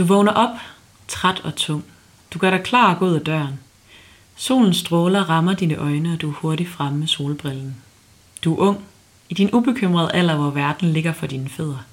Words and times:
Du 0.00 0.04
vågner 0.04 0.32
op, 0.32 0.56
træt 1.08 1.40
og 1.44 1.56
tung. 1.56 1.84
Du 2.30 2.38
gør 2.38 2.50
dig 2.50 2.62
klar 2.62 2.94
og 2.94 2.98
går 2.98 3.06
ud 3.06 3.14
af 3.14 3.20
døren. 3.20 3.60
Solens 4.36 4.76
stråler 4.76 5.30
rammer 5.30 5.54
dine 5.54 5.74
øjne, 5.74 6.12
og 6.12 6.20
du 6.20 6.28
er 6.30 6.34
hurtigt 6.34 6.68
fremme 6.68 6.98
med 6.98 7.06
solbrillen. 7.06 7.76
Du 8.44 8.54
er 8.54 8.58
ung, 8.58 8.78
i 9.28 9.34
din 9.34 9.50
ubekymrede 9.52 10.12
alder, 10.12 10.36
hvor 10.36 10.50
verden 10.50 10.92
ligger 10.92 11.12
for 11.12 11.26
dine 11.26 11.48
fødder. 11.48 11.84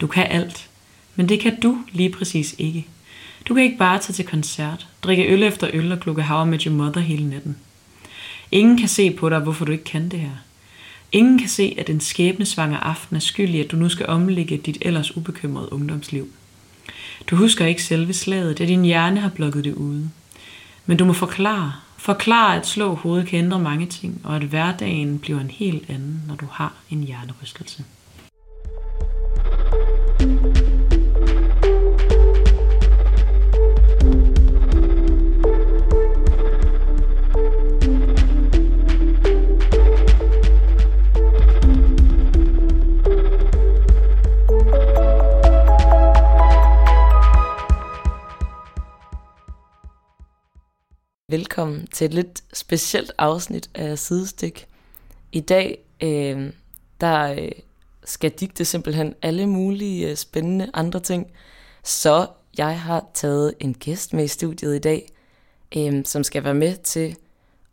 Du 0.00 0.06
kan 0.06 0.26
alt, 0.26 0.68
men 1.16 1.28
det 1.28 1.40
kan 1.40 1.60
du 1.60 1.78
lige 1.92 2.10
præcis 2.10 2.54
ikke. 2.58 2.86
Du 3.48 3.54
kan 3.54 3.62
ikke 3.62 3.78
bare 3.78 3.98
tage 3.98 4.14
til 4.14 4.26
koncert, 4.26 4.88
drikke 5.02 5.28
øl 5.32 5.42
efter 5.42 5.70
øl 5.72 5.92
og 5.92 6.00
klukke 6.00 6.22
How 6.22 6.44
med 6.44 6.66
Your 6.66 6.74
Mother 6.74 7.00
hele 7.00 7.28
natten. 7.28 7.56
Ingen 8.52 8.78
kan 8.78 8.88
se 8.88 9.10
på 9.10 9.28
dig, 9.28 9.38
hvorfor 9.38 9.64
du 9.64 9.72
ikke 9.72 9.84
kan 9.84 10.08
det 10.08 10.20
her. 10.20 10.36
Ingen 11.12 11.38
kan 11.38 11.48
se, 11.48 11.74
at 11.78 11.90
en 11.90 12.00
skæbnesvanger 12.00 12.78
aften 12.78 13.16
er 13.16 13.20
skyld 13.20 13.54
i, 13.54 13.60
at 13.60 13.70
du 13.70 13.76
nu 13.76 13.88
skal 13.88 14.06
omlægge 14.06 14.56
dit 14.56 14.78
ellers 14.80 15.16
ubekymrede 15.16 15.72
ungdomsliv. 15.72 16.28
Du 17.26 17.36
husker 17.36 17.66
ikke 17.66 17.82
selve 17.82 18.12
slaget, 18.12 18.58
da 18.58 18.66
din 18.66 18.84
hjerne 18.84 19.20
har 19.20 19.28
blokket 19.28 19.64
det 19.64 19.74
ude. 19.74 20.10
Men 20.86 20.96
du 20.96 21.04
må 21.04 21.12
forklare, 21.12 21.72
forklare 21.98 22.56
at 22.56 22.66
slå 22.66 22.94
hovedet 22.94 23.28
kan 23.28 23.38
ændre 23.38 23.58
mange 23.58 23.86
ting, 23.86 24.20
og 24.24 24.36
at 24.36 24.42
hverdagen 24.42 25.18
bliver 25.18 25.40
en 25.40 25.50
helt 25.50 25.90
anden, 25.90 26.22
når 26.28 26.34
du 26.34 26.46
har 26.50 26.74
en 26.90 27.02
hjernerystelse. 27.02 27.84
Velkommen 51.30 51.86
til 51.86 52.04
et 52.04 52.14
lidt 52.14 52.42
specielt 52.52 53.12
afsnit 53.18 53.70
af 53.74 53.98
Sidestik. 53.98 54.66
I 55.32 55.40
dag 55.40 55.78
øh, 56.02 56.52
der 57.00 57.32
øh, 57.32 57.52
skal 58.04 58.30
digte 58.30 58.64
simpelthen 58.64 59.14
alle 59.22 59.46
mulige 59.46 60.10
øh, 60.10 60.16
spændende 60.16 60.70
andre 60.74 61.00
ting, 61.00 61.26
så 61.84 62.26
jeg 62.58 62.80
har 62.80 63.06
taget 63.14 63.54
en 63.60 63.74
gæst 63.74 64.12
med 64.12 64.24
i 64.24 64.28
studiet 64.28 64.76
i 64.76 64.78
dag, 64.78 65.08
øh, 65.76 66.04
som 66.04 66.24
skal 66.24 66.44
være 66.44 66.54
med 66.54 66.76
til 66.76 67.16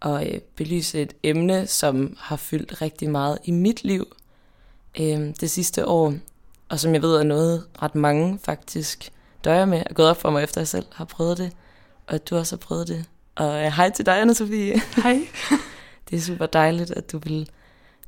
at 0.02 0.34
øh, 0.34 0.40
belyse 0.56 1.02
et 1.02 1.14
emne, 1.24 1.68
som 1.68 2.18
har 2.20 2.36
fyldt 2.36 2.82
rigtig 2.82 3.10
meget 3.10 3.38
i 3.44 3.52
mit 3.52 3.84
liv 3.84 4.16
øh, 5.00 5.34
det 5.40 5.52
sidste 5.52 5.88
år, 5.88 6.14
og 6.70 6.80
som 6.80 6.94
jeg 6.94 7.02
ved 7.02 7.16
er 7.16 7.24
noget 7.24 7.68
ret 7.82 7.96
mange 7.96 8.40
faktisk 8.44 9.12
døjer 9.44 9.66
med, 9.66 9.84
og 9.90 9.96
gået 9.96 10.10
op 10.10 10.22
for 10.22 10.30
mig 10.30 10.44
efter 10.44 10.62
jeg 10.62 10.68
selv 10.68 10.86
har 10.92 11.06
prøvet 11.06 11.38
det, 11.38 11.52
og 12.08 12.16
at 12.16 12.30
du 12.30 12.38
også 12.38 12.56
har 12.56 12.60
prøvet 12.60 12.88
det. 12.88 13.06
Og 13.38 13.50
uh, 13.50 13.74
hej 13.74 13.90
til 13.90 14.06
dig, 14.06 14.22
anna 14.22 14.34
Sofie. 14.34 14.82
Hej. 15.04 15.28
det 16.10 16.18
er 16.18 16.22
super 16.22 16.46
dejligt, 16.46 16.92
at 16.92 17.12
du 17.12 17.18
vil 17.18 17.50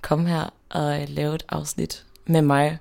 komme 0.01 0.29
her 0.29 0.53
og 0.69 1.01
uh, 1.01 1.09
lave 1.09 1.35
et 1.35 1.45
afsnit 1.49 2.05
med 2.25 2.41
mig. 2.41 2.77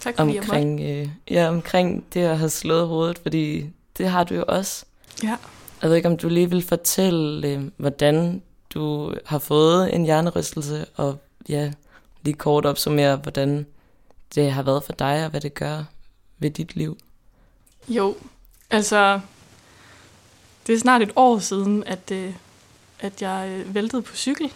Tak 0.00 0.16
fordi 0.16 0.38
omkring, 0.38 0.80
uh, 0.80 1.08
ja, 1.30 1.48
omkring 1.48 2.04
det 2.14 2.20
at 2.20 2.38
have 2.38 2.50
slået 2.50 2.88
hovedet, 2.88 3.18
fordi 3.18 3.70
det 3.98 4.08
har 4.08 4.24
du 4.24 4.34
jo 4.34 4.44
også. 4.48 4.84
Ja. 5.22 5.36
Jeg 5.82 5.90
ved 5.90 5.96
ikke, 5.96 6.08
om 6.08 6.16
du 6.16 6.28
lige 6.28 6.50
vil 6.50 6.62
fortælle, 6.62 7.58
uh, 7.58 7.64
hvordan 7.76 8.42
du 8.74 9.14
har 9.26 9.38
fået 9.38 9.94
en 9.94 10.04
hjernerystelse, 10.04 10.86
og 10.96 11.18
ja, 11.48 11.72
lige 12.22 12.34
kort 12.34 12.66
opsummere, 12.66 13.16
hvordan 13.16 13.66
det 14.34 14.52
har 14.52 14.62
været 14.62 14.84
for 14.84 14.92
dig, 14.92 15.24
og 15.24 15.30
hvad 15.30 15.40
det 15.40 15.54
gør 15.54 15.84
ved 16.38 16.50
dit 16.50 16.76
liv. 16.76 16.98
Jo, 17.88 18.16
altså 18.70 19.20
det 20.68 20.74
er 20.74 20.78
snart 20.78 21.02
et 21.02 21.12
år 21.16 21.38
siden, 21.38 21.84
at, 21.86 22.10
øh, 22.12 22.32
at 23.00 23.22
jeg 23.22 23.48
øh, 23.48 23.74
væltede 23.74 24.02
på 24.02 24.16
cykel 24.16 24.52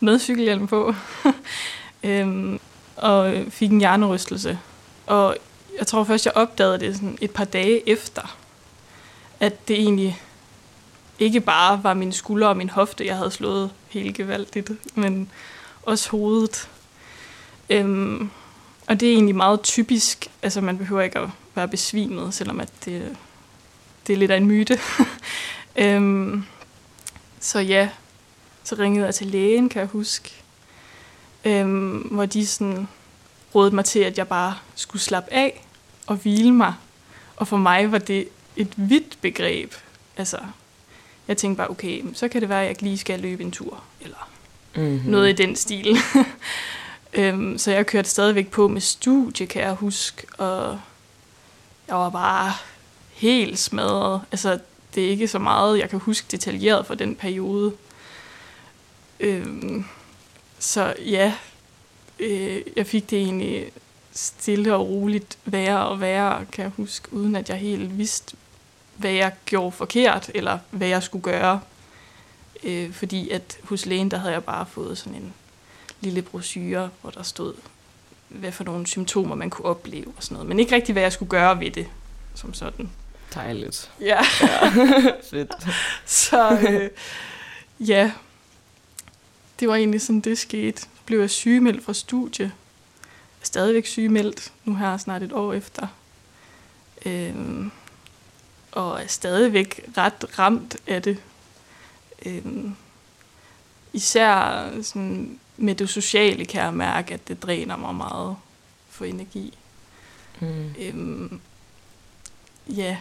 med 0.00 0.18
cykelhjelm 0.18 0.66
på, 0.66 0.94
øhm, 2.04 2.60
og 2.96 3.36
øh, 3.36 3.50
fik 3.50 3.70
en 3.70 3.78
hjernerystelse. 3.78 4.58
Og 5.06 5.36
jeg 5.78 5.86
tror 5.86 6.04
først, 6.04 6.26
jeg 6.26 6.36
opdagede 6.36 6.78
det 6.78 6.94
sådan 6.94 7.18
et 7.20 7.30
par 7.30 7.44
dage 7.44 7.88
efter, 7.88 8.36
at 9.40 9.68
det 9.68 9.76
egentlig 9.76 10.22
ikke 11.18 11.40
bare 11.40 11.84
var 11.84 11.94
min 11.94 12.12
skulder 12.12 12.48
og 12.48 12.56
min 12.56 12.70
hofte, 12.70 13.06
jeg 13.06 13.16
havde 13.16 13.30
slået 13.30 13.70
helt 13.88 14.16
gevaldigt, 14.16 14.70
men 14.96 15.30
også 15.82 16.10
hovedet. 16.10 16.68
Øhm, 17.70 18.30
og 18.86 19.00
det 19.00 19.08
er 19.08 19.12
egentlig 19.12 19.36
meget 19.36 19.62
typisk, 19.62 20.30
altså 20.42 20.60
man 20.60 20.78
behøver 20.78 21.02
ikke 21.02 21.18
at 21.18 21.28
være 21.54 21.68
besvimet, 21.68 22.34
selvom 22.34 22.60
at 22.60 22.68
det, 22.84 23.16
det 24.06 24.12
er 24.12 24.16
lidt 24.16 24.30
af 24.30 24.36
en 24.36 24.46
myte. 24.46 24.80
øhm, 25.76 26.44
så 27.40 27.60
ja, 27.60 27.88
så 28.64 28.74
ringede 28.74 29.06
jeg 29.06 29.14
til 29.14 29.26
lægen, 29.26 29.68
kan 29.68 29.80
jeg 29.80 29.88
huske, 29.88 30.32
øhm, 31.44 31.98
hvor 31.98 32.26
de 32.26 32.46
sådan 32.46 32.88
rådede 33.54 33.74
mig 33.74 33.84
til, 33.84 33.98
at 33.98 34.18
jeg 34.18 34.28
bare 34.28 34.54
skulle 34.74 35.02
slappe 35.02 35.32
af 35.32 35.64
og 36.06 36.16
hvile 36.16 36.52
mig. 36.52 36.74
Og 37.36 37.48
for 37.48 37.56
mig 37.56 37.92
var 37.92 37.98
det 37.98 38.28
et 38.56 38.72
vidt 38.76 39.18
begreb. 39.20 39.74
Altså, 40.16 40.38
jeg 41.28 41.36
tænkte 41.36 41.56
bare, 41.56 41.70
okay, 41.70 42.04
så 42.14 42.28
kan 42.28 42.40
det 42.40 42.48
være, 42.48 42.62
at 42.62 42.68
jeg 42.68 42.82
lige 42.82 42.98
skal 42.98 43.20
løbe 43.20 43.42
en 43.42 43.52
tur, 43.52 43.82
eller 44.00 44.30
mm-hmm. 44.76 45.10
noget 45.10 45.28
i 45.28 45.32
den 45.32 45.56
stil. 45.56 45.96
øhm, 47.18 47.58
så 47.58 47.70
jeg 47.70 47.86
kørte 47.86 48.08
stadigvæk 48.08 48.50
på 48.50 48.68
med 48.68 48.80
studie, 48.80 49.46
kan 49.46 49.62
jeg 49.62 49.74
huske, 49.74 50.26
og 50.38 50.80
jeg 51.88 51.96
var 51.96 52.10
bare 52.10 52.52
helt 53.16 53.58
smadret. 53.58 54.22
Altså, 54.32 54.58
det 54.94 55.04
er 55.04 55.10
ikke 55.10 55.28
så 55.28 55.38
meget, 55.38 55.78
jeg 55.78 55.90
kan 55.90 55.98
huske 55.98 56.26
detaljeret 56.30 56.86
fra 56.86 56.94
den 56.94 57.14
periode. 57.14 57.72
Øhm, 59.20 59.84
så 60.58 60.94
ja, 60.98 61.34
øh, 62.18 62.60
jeg 62.76 62.86
fik 62.86 63.10
det 63.10 63.18
egentlig 63.18 63.72
stille 64.12 64.74
og 64.74 64.88
roligt 64.88 65.38
værre 65.44 65.86
og 65.86 66.00
værre, 66.00 66.46
kan 66.52 66.62
jeg 66.62 66.72
huske, 66.76 67.12
uden 67.12 67.36
at 67.36 67.48
jeg 67.48 67.56
helt 67.56 67.98
vidste, 67.98 68.36
hvad 68.96 69.10
jeg 69.10 69.32
gjorde 69.46 69.72
forkert, 69.72 70.30
eller 70.34 70.58
hvad 70.70 70.88
jeg 70.88 71.02
skulle 71.02 71.22
gøre. 71.22 71.60
Øh, 72.62 72.92
fordi 72.92 73.30
at 73.30 73.58
hos 73.64 73.86
lægen, 73.86 74.10
der 74.10 74.18
havde 74.18 74.32
jeg 74.32 74.44
bare 74.44 74.66
fået 74.66 74.98
sådan 74.98 75.14
en 75.14 75.32
lille 76.00 76.22
brochure, 76.22 76.90
hvor 77.02 77.10
der 77.10 77.22
stod, 77.22 77.54
hvad 78.28 78.52
for 78.52 78.64
nogle 78.64 78.86
symptomer 78.86 79.34
man 79.34 79.50
kunne 79.50 79.66
opleve 79.66 80.12
og 80.16 80.22
sådan 80.22 80.34
noget. 80.34 80.48
Men 80.48 80.58
ikke 80.58 80.74
rigtig, 80.74 80.92
hvad 80.92 81.02
jeg 81.02 81.12
skulle 81.12 81.30
gøre 81.30 81.60
ved 81.60 81.70
det, 81.70 81.86
som 82.34 82.54
sådan. 82.54 82.90
Dejligt. 83.34 83.90
Ja. 84.00 84.20
ja. 84.40 84.70
Fedt. 85.30 85.54
Så 86.06 86.58
øh, 86.68 86.90
ja, 87.88 88.12
det 89.60 89.68
var 89.68 89.74
egentlig 89.74 90.00
sådan, 90.00 90.20
det 90.20 90.38
skete. 90.38 90.86
Blev 91.06 91.20
jeg 91.20 91.30
sygemeldt 91.30 91.84
fra 91.84 91.92
studie. 91.92 92.44
Jeg 92.44 93.42
er 93.42 93.46
stadigvæk 93.46 93.86
sygemeldt, 93.86 94.52
nu 94.64 94.74
her 94.74 94.96
snart 94.96 95.22
et 95.22 95.32
år 95.32 95.52
efter. 95.52 95.86
Øhm, 97.06 97.70
og 98.72 99.02
er 99.02 99.06
stadigvæk 99.06 99.80
ret 99.96 100.38
ramt 100.38 100.76
af 100.86 101.02
det. 101.02 101.18
Øhm, 102.26 102.76
især 103.92 104.82
sådan, 104.82 105.40
med 105.56 105.74
det 105.74 105.88
sociale 105.88 106.44
kan 106.44 106.62
jeg 106.62 106.74
mærke, 106.74 107.14
at 107.14 107.28
det 107.28 107.42
dræner 107.42 107.76
mig 107.76 107.94
meget 107.94 108.36
for 108.88 109.04
energi. 109.04 109.58
Mm. 110.40 110.74
Øhm, 110.78 111.40
ja, 112.68 112.96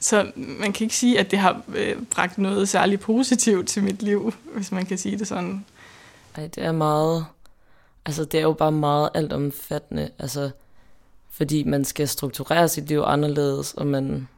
så 0.00 0.30
man 0.36 0.72
kan 0.72 0.84
ikke 0.84 0.96
sige, 0.96 1.18
at 1.18 1.30
det 1.30 1.38
har 1.38 1.62
øh, 1.74 2.02
bragt 2.02 2.38
noget 2.38 2.68
særligt 2.68 3.00
positivt 3.00 3.68
til 3.68 3.82
mit 3.82 4.02
liv, 4.02 4.34
hvis 4.54 4.72
man 4.72 4.86
kan 4.86 4.98
sige 4.98 5.18
det 5.18 5.28
sådan. 5.28 5.64
Ej, 6.36 6.46
det 6.46 6.64
er 6.64 6.72
meget... 6.72 7.26
Altså, 8.06 8.24
det 8.24 8.38
er 8.38 8.42
jo 8.42 8.52
bare 8.52 8.72
meget 8.72 9.10
altomfattende, 9.14 10.10
altså, 10.18 10.50
fordi 11.30 11.64
man 11.64 11.84
skal 11.84 12.08
strukturere 12.08 12.68
sit 12.68 12.88
liv 12.88 13.02
anderledes, 13.06 13.74
og 13.74 13.86
man... 13.86 14.28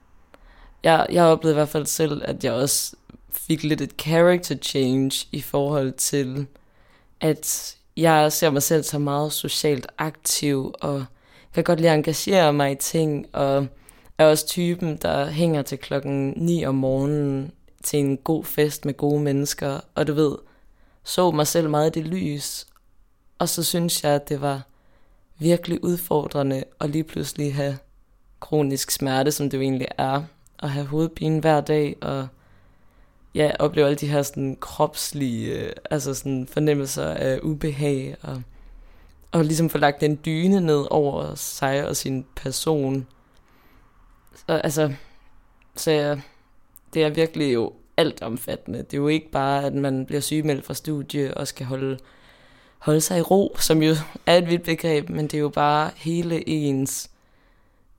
Jeg, 0.82 1.06
jeg 1.10 1.24
oplevede 1.24 1.54
i 1.54 1.58
hvert 1.58 1.68
fald 1.68 1.86
selv, 1.86 2.22
at 2.24 2.44
jeg 2.44 2.52
også 2.52 2.96
fik 3.32 3.62
lidt 3.62 3.80
et 3.80 3.92
character 3.98 4.56
change 4.62 5.26
i 5.32 5.40
forhold 5.40 5.92
til, 5.92 6.46
at 7.20 7.76
jeg 7.96 8.32
ser 8.32 8.50
mig 8.50 8.62
selv 8.62 8.82
som 8.82 9.02
meget 9.02 9.32
socialt 9.32 9.86
aktiv, 9.98 10.74
og 10.80 11.04
kan 11.54 11.64
godt 11.64 11.80
lide 11.80 11.90
at 11.90 11.96
engagere 11.96 12.52
mig 12.52 12.72
i 12.72 12.74
ting, 12.74 13.26
og 13.32 13.66
er 14.20 14.30
også 14.30 14.46
typen, 14.46 14.96
der 14.96 15.26
hænger 15.26 15.62
til 15.62 15.78
klokken 15.78 16.34
9 16.36 16.64
om 16.64 16.74
morgenen 16.74 17.52
til 17.82 17.98
en 17.98 18.16
god 18.16 18.44
fest 18.44 18.84
med 18.84 18.94
gode 18.94 19.22
mennesker, 19.22 19.80
og 19.94 20.06
du 20.06 20.12
ved, 20.12 20.36
så 21.04 21.30
mig 21.30 21.46
selv 21.46 21.70
meget 21.70 21.96
i 21.96 22.00
det 22.00 22.08
lys. 22.08 22.66
Og 23.38 23.48
så 23.48 23.62
synes 23.62 24.04
jeg, 24.04 24.12
at 24.12 24.28
det 24.28 24.40
var 24.40 24.62
virkelig 25.38 25.84
udfordrende 25.84 26.64
at 26.80 26.90
lige 26.90 27.04
pludselig 27.04 27.54
have 27.54 27.78
kronisk 28.40 28.90
smerte, 28.90 29.32
som 29.32 29.50
det 29.50 29.58
jo 29.58 29.62
egentlig 29.62 29.88
er, 29.98 30.22
og 30.58 30.70
have 30.70 30.86
hovedpine 30.86 31.40
hver 31.40 31.60
dag, 31.60 31.96
og 32.00 32.28
ja, 33.34 33.50
opleve 33.58 33.86
alle 33.86 33.98
de 33.98 34.06
her 34.06 34.22
sådan 34.22 34.56
kropslige 34.60 35.52
øh, 35.52 35.72
altså 35.90 36.14
sådan 36.14 36.46
fornemmelser 36.46 37.06
af 37.06 37.40
ubehag, 37.42 38.16
og, 38.22 38.42
og 39.32 39.44
ligesom 39.44 39.70
få 39.70 39.78
lagt 39.78 40.02
en 40.02 40.20
dyne 40.24 40.60
ned 40.60 40.86
over 40.90 41.34
sig 41.34 41.88
og 41.88 41.96
sin 41.96 42.26
person, 42.36 43.06
så, 44.34 44.52
altså, 44.52 44.92
så 45.76 46.20
det 46.94 47.04
er 47.04 47.08
virkelig 47.08 47.54
jo 47.54 47.72
alt 47.96 48.22
omfattende. 48.22 48.78
Det 48.78 48.94
er 48.94 48.98
jo 48.98 49.08
ikke 49.08 49.30
bare, 49.30 49.64
at 49.64 49.74
man 49.74 50.06
bliver 50.06 50.20
sygemeldt 50.20 50.64
fra 50.64 50.74
studie 50.74 51.34
og 51.34 51.48
skal 51.48 51.66
holde, 51.66 51.98
holde 52.78 53.00
sig 53.00 53.18
i 53.18 53.22
ro, 53.22 53.56
som 53.58 53.82
jo 53.82 53.94
er 54.26 54.36
et 54.36 54.50
vidt 54.50 54.62
begreb, 54.62 55.08
men 55.08 55.24
det 55.24 55.34
er 55.34 55.40
jo 55.40 55.48
bare 55.48 55.90
hele 55.96 56.48
ens... 56.48 57.10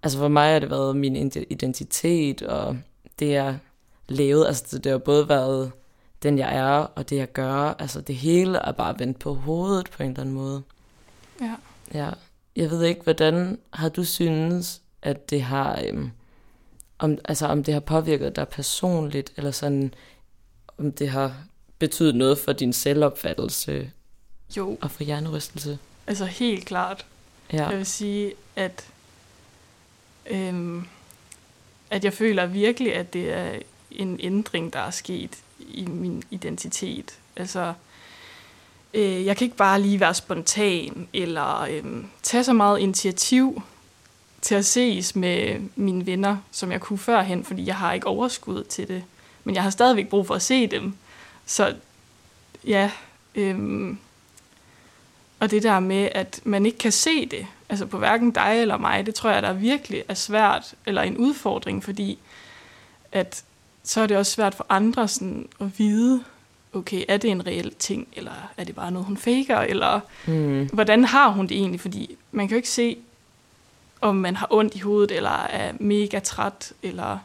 Altså 0.03 0.17
for 0.17 0.27
mig 0.27 0.51
har 0.51 0.59
det 0.59 0.69
været 0.69 0.95
min 0.95 1.31
identitet, 1.49 2.41
og 2.41 2.77
det 3.19 3.29
jeg 3.29 3.59
lavet, 4.07 4.47
altså 4.47 4.79
det 4.79 4.91
har 4.91 4.99
både 4.99 5.29
været 5.29 5.71
den 6.23 6.37
jeg 6.37 6.55
er, 6.57 6.71
og 6.71 7.09
det 7.09 7.15
jeg 7.15 7.31
gør, 7.31 7.75
altså 7.79 8.01
det 8.01 8.15
hele 8.15 8.57
er 8.57 8.71
bare 8.71 8.99
vendt 8.99 9.19
på 9.19 9.33
hovedet 9.33 9.89
på 9.89 10.03
en 10.03 10.09
eller 10.09 10.21
anden 10.21 10.35
måde. 10.35 10.63
Ja. 11.41 11.55
Ja, 11.93 12.09
jeg 12.55 12.69
ved 12.69 12.83
ikke, 12.83 13.01
hvordan 13.01 13.57
har 13.73 13.89
du 13.89 14.03
synes, 14.03 14.81
at 15.01 15.29
det 15.29 15.41
har, 15.41 15.81
øhm, 15.87 16.11
om, 17.01 17.17
altså 17.25 17.45
om 17.47 17.63
det 17.63 17.73
har 17.73 17.81
påvirket 17.81 18.35
dig 18.35 18.47
personligt, 18.47 19.33
eller 19.37 19.51
sådan, 19.51 19.93
om 20.77 20.91
det 20.91 21.09
har 21.09 21.35
betydet 21.79 22.15
noget 22.15 22.37
for 22.37 22.53
din 22.53 22.73
selvopfattelse 22.73 23.91
Jo, 24.57 24.77
og 24.81 24.91
for 24.91 25.03
hjernerystelse? 25.03 25.79
altså 26.07 26.25
helt 26.25 26.65
klart. 26.65 27.05
Ja, 27.53 27.67
Jeg 27.67 27.77
vil 27.77 27.85
sige, 27.85 28.33
at, 28.55 28.85
øhm, 30.29 30.85
at 31.89 32.03
jeg 32.03 32.13
føler 32.13 32.45
virkelig, 32.45 32.95
at 32.95 33.13
det 33.13 33.33
er 33.33 33.59
en 33.91 34.19
ændring, 34.23 34.73
der 34.73 34.79
er 34.79 34.91
sket 34.91 35.37
i 35.59 35.85
min 35.85 36.23
identitet. 36.31 37.11
Altså, 37.35 37.73
øh, 38.93 39.25
jeg 39.25 39.37
kan 39.37 39.45
ikke 39.45 39.57
bare 39.57 39.81
lige 39.81 39.99
være 39.99 40.13
spontan, 40.13 41.07
eller 41.13 41.61
øhm, 41.61 42.07
tage 42.23 42.43
så 42.43 42.53
meget 42.53 42.79
initiativ 42.79 43.61
til 44.41 44.55
at 44.55 44.65
ses 44.65 45.15
med 45.15 45.59
mine 45.75 46.05
venner, 46.05 46.37
som 46.51 46.71
jeg 46.71 46.81
kunne 46.81 46.99
førhen, 46.99 47.43
fordi 47.43 47.65
jeg 47.65 47.75
har 47.75 47.93
ikke 47.93 48.07
overskud 48.07 48.63
til 48.63 48.87
det. 48.87 49.03
Men 49.43 49.55
jeg 49.55 49.63
har 49.63 49.69
stadigvæk 49.69 50.09
brug 50.09 50.27
for 50.27 50.35
at 50.35 50.41
se 50.41 50.67
dem. 50.67 50.93
Så 51.45 51.75
ja, 52.67 52.91
øhm, 53.35 53.97
og 55.39 55.51
det 55.51 55.63
der 55.63 55.79
med, 55.79 56.09
at 56.11 56.41
man 56.43 56.65
ikke 56.65 56.77
kan 56.77 56.91
se 56.91 57.25
det, 57.25 57.47
altså 57.69 57.85
på 57.85 57.97
hverken 57.97 58.31
dig 58.31 58.57
eller 58.61 58.77
mig, 58.77 59.05
det 59.05 59.15
tror 59.15 59.29
jeg, 59.29 59.43
der 59.43 59.53
virkelig 59.53 60.03
er 60.07 60.13
svært, 60.13 60.73
eller 60.85 61.01
en 61.01 61.17
udfordring, 61.17 61.83
fordi 61.83 62.19
at 63.11 63.43
så 63.83 64.01
er 64.01 64.07
det 64.07 64.17
også 64.17 64.31
svært 64.31 64.55
for 64.55 64.65
andre 64.69 65.07
sådan 65.07 65.47
at 65.59 65.79
vide, 65.79 66.23
okay, 66.73 67.03
er 67.07 67.17
det 67.17 67.31
en 67.31 67.47
reel 67.47 67.73
ting, 67.79 68.07
eller 68.13 68.51
er 68.57 68.63
det 68.63 68.75
bare 68.75 68.91
noget, 68.91 69.05
hun 69.05 69.17
faker, 69.17 69.57
eller 69.57 69.99
mm, 70.27 70.69
hvordan 70.73 71.05
har 71.05 71.29
hun 71.29 71.47
det 71.47 71.57
egentlig? 71.57 71.81
Fordi 71.81 72.15
man 72.31 72.47
kan 72.47 72.55
jo 72.55 72.57
ikke 72.57 72.69
se, 72.69 72.97
om 74.01 74.15
man 74.15 74.35
har 74.35 74.47
ondt 74.49 74.75
i 74.75 74.79
hovedet, 74.79 75.11
eller 75.17 75.29
er 75.29 75.73
mega 75.79 76.19
træt, 76.19 76.73
eller... 76.83 77.17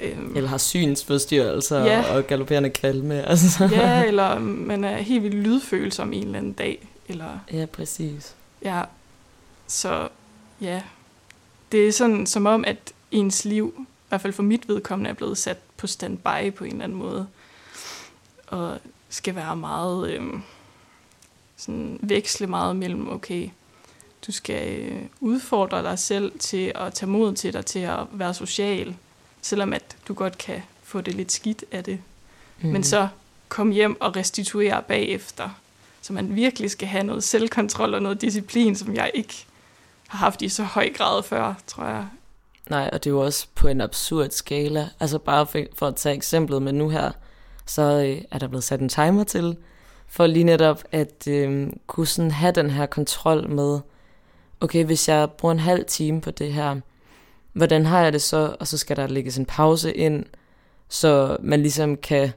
Øhm, 0.00 0.36
eller 0.36 0.48
har 0.48 0.58
synsforstyrrelser 0.58 1.84
Ja. 1.84 2.14
og 2.16 2.24
galopperende 2.26 2.70
kvalme. 2.70 3.22
Altså. 3.30 3.68
ja, 3.72 4.04
eller 4.04 4.38
man 4.38 4.84
er 4.84 4.96
helt 4.96 5.22
vildt 5.22 5.36
lydfølsom 5.36 6.12
en 6.12 6.22
eller 6.24 6.38
anden 6.38 6.52
dag, 6.52 6.88
eller... 7.08 7.38
ja, 7.52 7.66
præcis. 7.66 8.34
Ja, 8.62 8.82
så 9.66 10.08
ja, 10.60 10.82
det 11.72 11.88
er 11.88 11.92
sådan 11.92 12.26
som 12.26 12.46
om, 12.46 12.64
at 12.66 12.78
ens 13.10 13.44
liv, 13.44 13.74
i 13.78 13.84
hvert 14.08 14.20
fald 14.20 14.32
for 14.32 14.42
mit 14.42 14.68
vedkommende, 14.68 15.10
er 15.10 15.14
blevet 15.14 15.38
sat 15.38 15.58
på 15.76 15.86
standby 15.86 16.54
på 16.56 16.64
en 16.64 16.70
eller 16.72 16.84
anden 16.84 16.98
måde. 16.98 17.26
Og 18.46 18.78
skal 19.08 19.34
være 19.34 19.56
meget, 19.56 20.10
øhm, 20.10 20.42
sådan 21.56 21.98
veksle 22.02 22.46
meget 22.46 22.76
mellem, 22.76 23.10
okay, 23.10 23.48
du 24.26 24.32
skal 24.32 24.80
øh, 24.80 25.02
udfordre 25.20 25.82
dig 25.82 25.98
selv 25.98 26.38
til 26.38 26.72
at 26.74 26.94
tage 26.94 27.10
mod 27.10 27.34
til 27.34 27.52
dig, 27.52 27.66
til 27.66 27.78
at 27.78 27.98
være 28.12 28.34
social, 28.34 28.96
selvom 29.42 29.72
at 29.72 29.96
du 30.08 30.14
godt 30.14 30.38
kan 30.38 30.62
få 30.82 31.00
det 31.00 31.14
lidt 31.14 31.32
skidt 31.32 31.64
af 31.72 31.84
det 31.84 32.00
mm. 32.60 32.68
men 32.68 32.84
så 32.84 33.08
kom 33.48 33.70
hjem 33.70 34.00
og 34.00 34.16
restituere 34.16 34.82
bagefter. 34.88 35.48
Så 36.02 36.12
man 36.12 36.36
virkelig 36.36 36.70
skal 36.70 36.88
have 36.88 37.04
noget 37.04 37.24
selvkontrol 37.24 37.94
og 37.94 38.02
noget 38.02 38.20
disciplin, 38.20 38.76
som 38.76 38.94
jeg 38.94 39.10
ikke 39.14 39.46
har 40.08 40.18
haft 40.18 40.42
i 40.42 40.48
så 40.48 40.62
høj 40.62 40.92
grad 40.92 41.22
før, 41.22 41.54
tror 41.66 41.84
jeg. 41.84 42.06
Nej, 42.70 42.90
og 42.92 43.04
det 43.04 43.10
er 43.10 43.14
jo 43.14 43.20
også 43.20 43.46
på 43.54 43.68
en 43.68 43.80
absurd 43.80 44.30
skala. 44.30 44.88
Altså 45.00 45.18
bare 45.18 45.46
for, 45.46 45.60
for 45.74 45.86
at 45.86 45.96
tage 45.96 46.14
eksemplet 46.14 46.62
med 46.62 46.72
nu 46.72 46.88
her, 46.88 47.10
så 47.66 47.82
øh, 47.82 48.22
er 48.30 48.38
der 48.38 48.48
blevet 48.48 48.64
sat 48.64 48.80
en 48.80 48.88
timer 48.88 49.24
til, 49.24 49.56
for 50.08 50.26
lige 50.26 50.44
netop 50.44 50.84
at 50.92 51.28
øh, 51.28 51.68
kunne 51.86 52.06
sådan 52.06 52.30
have 52.30 52.52
den 52.52 52.70
her 52.70 52.86
kontrol 52.86 53.50
med, 53.50 53.80
okay, 54.60 54.84
hvis 54.84 55.08
jeg 55.08 55.30
bruger 55.30 55.52
en 55.52 55.58
halv 55.58 55.84
time 55.84 56.20
på 56.20 56.30
det 56.30 56.52
her, 56.52 56.80
hvordan 57.52 57.86
har 57.86 58.02
jeg 58.02 58.12
det 58.12 58.22
så? 58.22 58.56
Og 58.60 58.66
så 58.66 58.78
skal 58.78 58.96
der 58.96 59.06
lægges 59.06 59.38
en 59.38 59.46
pause 59.46 59.92
ind, 59.92 60.24
så 60.88 61.36
man 61.40 61.60
ligesom 61.62 61.96
kan 61.96 62.30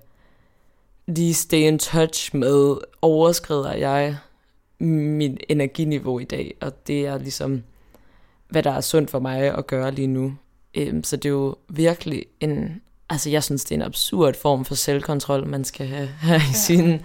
lige 1.08 1.34
stay 1.34 1.58
in 1.58 1.80
touch 1.80 2.36
med, 2.36 2.78
overskrider 3.02 3.74
jeg 3.74 4.18
mit 4.80 5.44
energiniveau 5.50 6.20
i 6.20 6.24
dag, 6.24 6.54
og 6.62 6.88
det 6.88 7.08
er 7.08 7.18
ligesom, 7.18 7.64
hvad 8.50 8.64
der 8.64 8.72
er 8.72 8.82
sundt 8.82 9.10
for 9.12 9.20
mig 9.20 9.58
at 9.58 9.68
gøre 9.68 9.92
lige 9.92 10.08
nu. 10.08 10.34
Øhm, 10.76 11.04
så 11.04 11.16
det 11.18 11.26
er 11.26 11.30
jo 11.34 11.56
virkelig 11.70 12.26
en, 12.40 12.82
altså 13.10 13.30
jeg 13.30 13.44
synes, 13.44 13.64
det 13.64 13.72
er 13.72 13.80
en 13.80 13.86
absurd 13.86 14.34
form 14.34 14.66
for 14.66 14.76
selvkontrol, 14.76 15.48
man 15.48 15.64
skal 15.64 15.88
have 15.88 16.08
her 16.22 16.36
i 16.36 16.38
Ja. 16.38 16.54
sin 16.54 17.02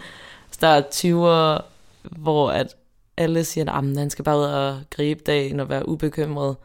start 0.51 0.85
20'er, 0.85 1.63
hvor 2.03 2.51
at 2.51 2.77
alle 3.17 3.45
siger, 3.45 3.73
at 3.73 3.85
man 3.85 4.11
skal 4.11 4.25
bare 4.25 4.39
ud 4.39 4.43
og 4.43 4.81
gribe 4.91 5.23
dagen 5.27 5.61
og 5.61 5.69
være 5.69 5.89
ubekymret. 5.89 6.57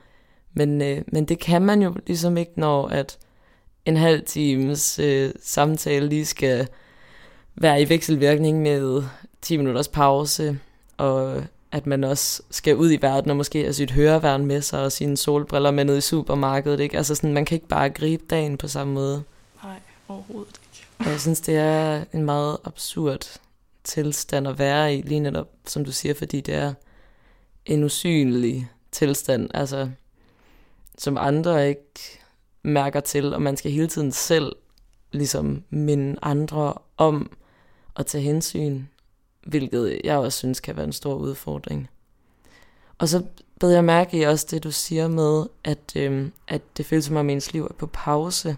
Men, 0.54 0.82
øh, 0.82 1.02
men 1.08 1.26
det 1.26 1.40
kan 1.40 1.62
man 1.62 1.82
jo 1.82 1.96
ligesom 2.08 2.38
ikke, 2.38 2.52
når 2.56 2.88
at 2.88 3.18
en 3.86 3.98
halv 3.98 4.26
times 4.26 5.00
øh, 5.00 5.32
samtale 5.44 6.08
lige 6.08 6.26
skal 6.26 6.68
være 7.56 7.82
i 7.82 7.90
vekselvirkning 7.90 8.62
med 8.62 9.04
10 9.42 9.58
minutters 9.58 9.88
pause, 9.88 10.60
og 10.98 11.44
at 11.72 11.88
man 11.88 12.04
også 12.04 12.44
skal 12.50 12.76
ud 12.76 12.92
i 12.92 13.02
verden 13.02 13.32
og 13.32 13.38
måske 13.38 13.62
have 13.62 13.74
sit 13.74 13.92
høreværn 13.92 14.46
med 14.46 14.62
sig 14.62 14.84
og 14.84 14.92
sine 14.92 15.18
solbriller 15.18 15.72
med 15.72 15.86
ned 15.86 15.98
i 15.98 16.02
supermarkedet. 16.02 16.80
Ikke? 16.80 16.98
Altså 16.98 17.16
sådan, 17.16 17.34
man 17.34 17.46
kan 17.46 17.56
ikke 17.56 17.68
bare 17.68 17.90
gribe 17.90 18.24
dagen 18.30 18.58
på 18.58 18.68
samme 18.68 18.94
måde. 18.94 19.24
Nej, 19.64 19.80
overhovedet 20.08 20.56
ikke. 20.64 20.88
Og 21.00 21.06
jeg 21.06 21.20
synes, 21.20 21.42
det 21.42 21.56
er 21.56 22.04
en 22.14 22.26
meget 22.26 22.58
absurd 22.64 23.40
tilstand 23.94 24.48
at 24.48 24.60
være 24.60 24.96
i, 24.96 25.02
lige 25.02 25.20
netop, 25.20 25.48
som 25.68 25.86
du 25.86 25.92
siger, 25.92 26.14
fordi 26.14 26.42
det 26.42 26.54
er 26.54 26.74
en 27.66 27.84
usynlig 27.84 28.70
tilstand, 28.92 29.50
altså, 29.54 29.90
som 30.98 31.18
andre 31.18 31.70
ikke 31.70 32.20
mærker 32.64 33.00
til, 33.00 33.34
og 33.34 33.42
man 33.42 33.58
skal 33.58 33.72
hele 33.72 33.88
tiden 33.88 34.12
selv 34.12 34.56
ligesom 35.12 35.64
minde 35.70 36.20
andre 36.22 36.74
om 36.98 37.32
at 37.96 38.06
tage 38.06 38.24
hensyn, 38.24 38.84
hvilket 39.46 40.02
jeg 40.04 40.18
også 40.18 40.38
synes 40.38 40.60
kan 40.60 40.76
være 40.76 40.86
en 40.86 40.94
stor 40.94 41.14
udfordring. 41.14 41.90
Og 42.98 43.10
så 43.10 43.24
bed 43.60 43.72
jeg 43.72 43.84
mærke 43.84 44.18
i 44.18 44.24
også 44.24 44.48
det, 44.52 44.64
du 44.64 44.72
siger 44.72 45.08
med, 45.08 45.46
at, 45.64 45.96
øhm, 45.96 46.32
at 46.48 46.62
det 46.78 46.86
føles 46.86 47.06
som 47.06 47.16
om 47.16 47.30
ens 47.30 47.54
liv 47.54 47.64
er 47.64 47.74
på 47.74 47.88
pause. 47.88 48.58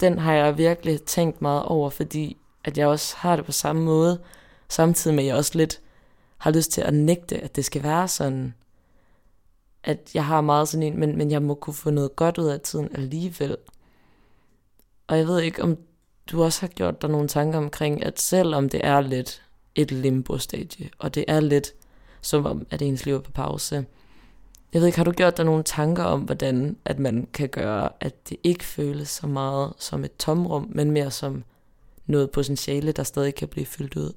Den 0.00 0.18
har 0.18 0.32
jeg 0.32 0.58
virkelig 0.58 1.02
tænkt 1.02 1.42
meget 1.42 1.62
over, 1.62 1.90
fordi 1.90 2.36
at 2.64 2.78
jeg 2.78 2.86
også 2.86 3.16
har 3.18 3.36
det 3.36 3.44
på 3.44 3.52
samme 3.52 3.82
måde, 3.82 4.18
samtidig 4.68 5.14
med 5.14 5.24
at 5.24 5.28
jeg 5.28 5.36
også 5.36 5.52
lidt 5.54 5.80
har 6.38 6.50
lyst 6.50 6.72
til 6.72 6.80
at 6.80 6.94
nægte, 6.94 7.38
at 7.38 7.56
det 7.56 7.64
skal 7.64 7.82
være 7.82 8.08
sådan. 8.08 8.54
At 9.82 10.10
jeg 10.14 10.24
har 10.24 10.40
meget 10.40 10.68
sådan 10.68 10.82
en, 10.82 11.00
men, 11.00 11.18
men 11.18 11.30
jeg 11.30 11.42
må 11.42 11.54
kunne 11.54 11.74
få 11.74 11.90
noget 11.90 12.16
godt 12.16 12.38
ud 12.38 12.46
af 12.46 12.60
tiden 12.60 12.88
alligevel. 12.94 13.56
Og 15.06 15.18
jeg 15.18 15.26
ved 15.26 15.40
ikke, 15.40 15.62
om 15.62 15.76
du 16.26 16.42
også 16.42 16.60
har 16.60 16.68
gjort 16.68 17.02
dig 17.02 17.10
nogle 17.10 17.28
tanker 17.28 17.58
omkring, 17.58 18.04
at 18.04 18.20
selvom 18.20 18.68
det 18.68 18.80
er 18.84 19.00
lidt 19.00 19.42
et 19.74 19.92
limbo-stadie, 19.92 20.90
og 20.98 21.14
det 21.14 21.24
er 21.28 21.40
lidt 21.40 21.72
som 22.20 22.46
om, 22.46 22.66
at 22.70 22.82
ens 22.82 23.06
liv 23.06 23.14
er 23.14 23.20
på 23.20 23.30
pause. 23.30 23.86
Jeg 24.72 24.80
ved 24.80 24.86
ikke, 24.86 24.98
har 24.98 25.04
du 25.04 25.12
gjort 25.12 25.36
dig 25.36 25.44
nogle 25.44 25.62
tanker 25.62 26.04
om, 26.04 26.20
hvordan 26.20 26.76
at 26.84 26.98
man 26.98 27.28
kan 27.32 27.48
gøre, 27.48 27.88
at 28.00 28.28
det 28.28 28.36
ikke 28.44 28.64
føles 28.64 29.08
så 29.08 29.26
meget 29.26 29.72
som 29.78 30.04
et 30.04 30.16
tomrum, 30.16 30.68
men 30.70 30.90
mere 30.90 31.10
som 31.10 31.44
noget 32.06 32.30
potentiale, 32.30 32.92
der 32.92 33.02
stadig 33.02 33.34
kan 33.34 33.48
blive 33.48 33.66
fyldt 33.66 33.96
ud? 33.96 34.12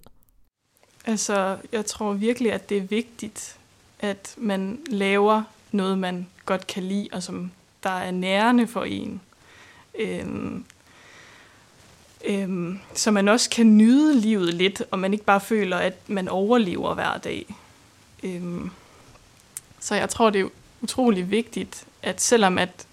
Altså, 1.09 1.57
jeg 1.71 1.85
tror 1.85 2.13
virkelig, 2.13 2.53
at 2.53 2.69
det 2.69 2.77
er 2.77 2.81
vigtigt, 2.81 3.57
at 3.99 4.33
man 4.37 4.79
laver 4.87 5.43
noget, 5.71 5.97
man 5.97 6.27
godt 6.45 6.67
kan 6.67 6.83
lide, 6.83 7.09
og 7.11 7.23
som 7.23 7.51
der 7.83 7.89
er 7.89 8.11
nærende 8.11 8.67
for 8.67 8.83
en. 8.83 9.21
Øhm, 9.99 10.65
øhm, 12.25 12.79
så 12.93 13.11
man 13.11 13.27
også 13.27 13.49
kan 13.49 13.77
nyde 13.77 14.19
livet 14.19 14.53
lidt, 14.53 14.83
og 14.91 14.99
man 14.99 15.13
ikke 15.13 15.25
bare 15.25 15.41
føler, 15.41 15.77
at 15.77 16.09
man 16.09 16.27
overlever 16.27 16.93
hver 16.93 17.17
dag. 17.17 17.55
Øhm, 18.23 18.69
så 19.79 19.95
jeg 19.95 20.09
tror, 20.09 20.29
det 20.29 20.41
er 20.41 20.49
utrolig 20.81 21.31
vigtigt, 21.31 21.85
at 22.01 22.21
selvom 22.21 22.57
at, 22.57 22.85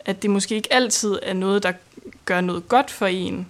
at 0.00 0.22
det 0.22 0.30
måske 0.30 0.54
ikke 0.54 0.72
altid 0.72 1.18
er 1.22 1.34
noget, 1.34 1.62
der 1.62 1.72
gør 2.24 2.40
noget 2.40 2.68
godt 2.68 2.90
for 2.90 3.06
en, 3.06 3.46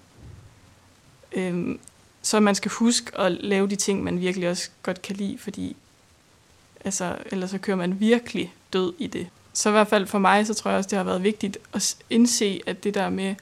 øhm, 1.32 1.80
så 2.22 2.40
man 2.40 2.54
skal 2.54 2.70
huske 2.70 3.18
at 3.18 3.32
lave 3.32 3.68
de 3.68 3.76
ting, 3.76 4.04
man 4.04 4.20
virkelig 4.20 4.50
også 4.50 4.70
godt 4.82 5.02
kan 5.02 5.16
lide, 5.16 5.38
fordi 5.38 5.76
altså, 6.84 7.16
ellers 7.32 7.50
så 7.50 7.58
kører 7.58 7.76
man 7.76 8.00
virkelig 8.00 8.54
død 8.72 8.92
i 8.98 9.06
det. 9.06 9.28
så 9.52 9.68
i 9.68 9.72
hvert 9.72 9.88
fald 9.88 10.06
for 10.06 10.18
mig, 10.18 10.46
så 10.46 10.54
tror 10.54 10.70
jeg 10.70 10.78
også, 10.78 10.88
det 10.88 10.96
har 10.96 11.04
været 11.04 11.22
vigtigt 11.22 11.58
at 11.72 11.96
indse, 12.10 12.60
at 12.66 12.84
det 12.84 12.94
der 12.94 13.10
med, 13.10 13.34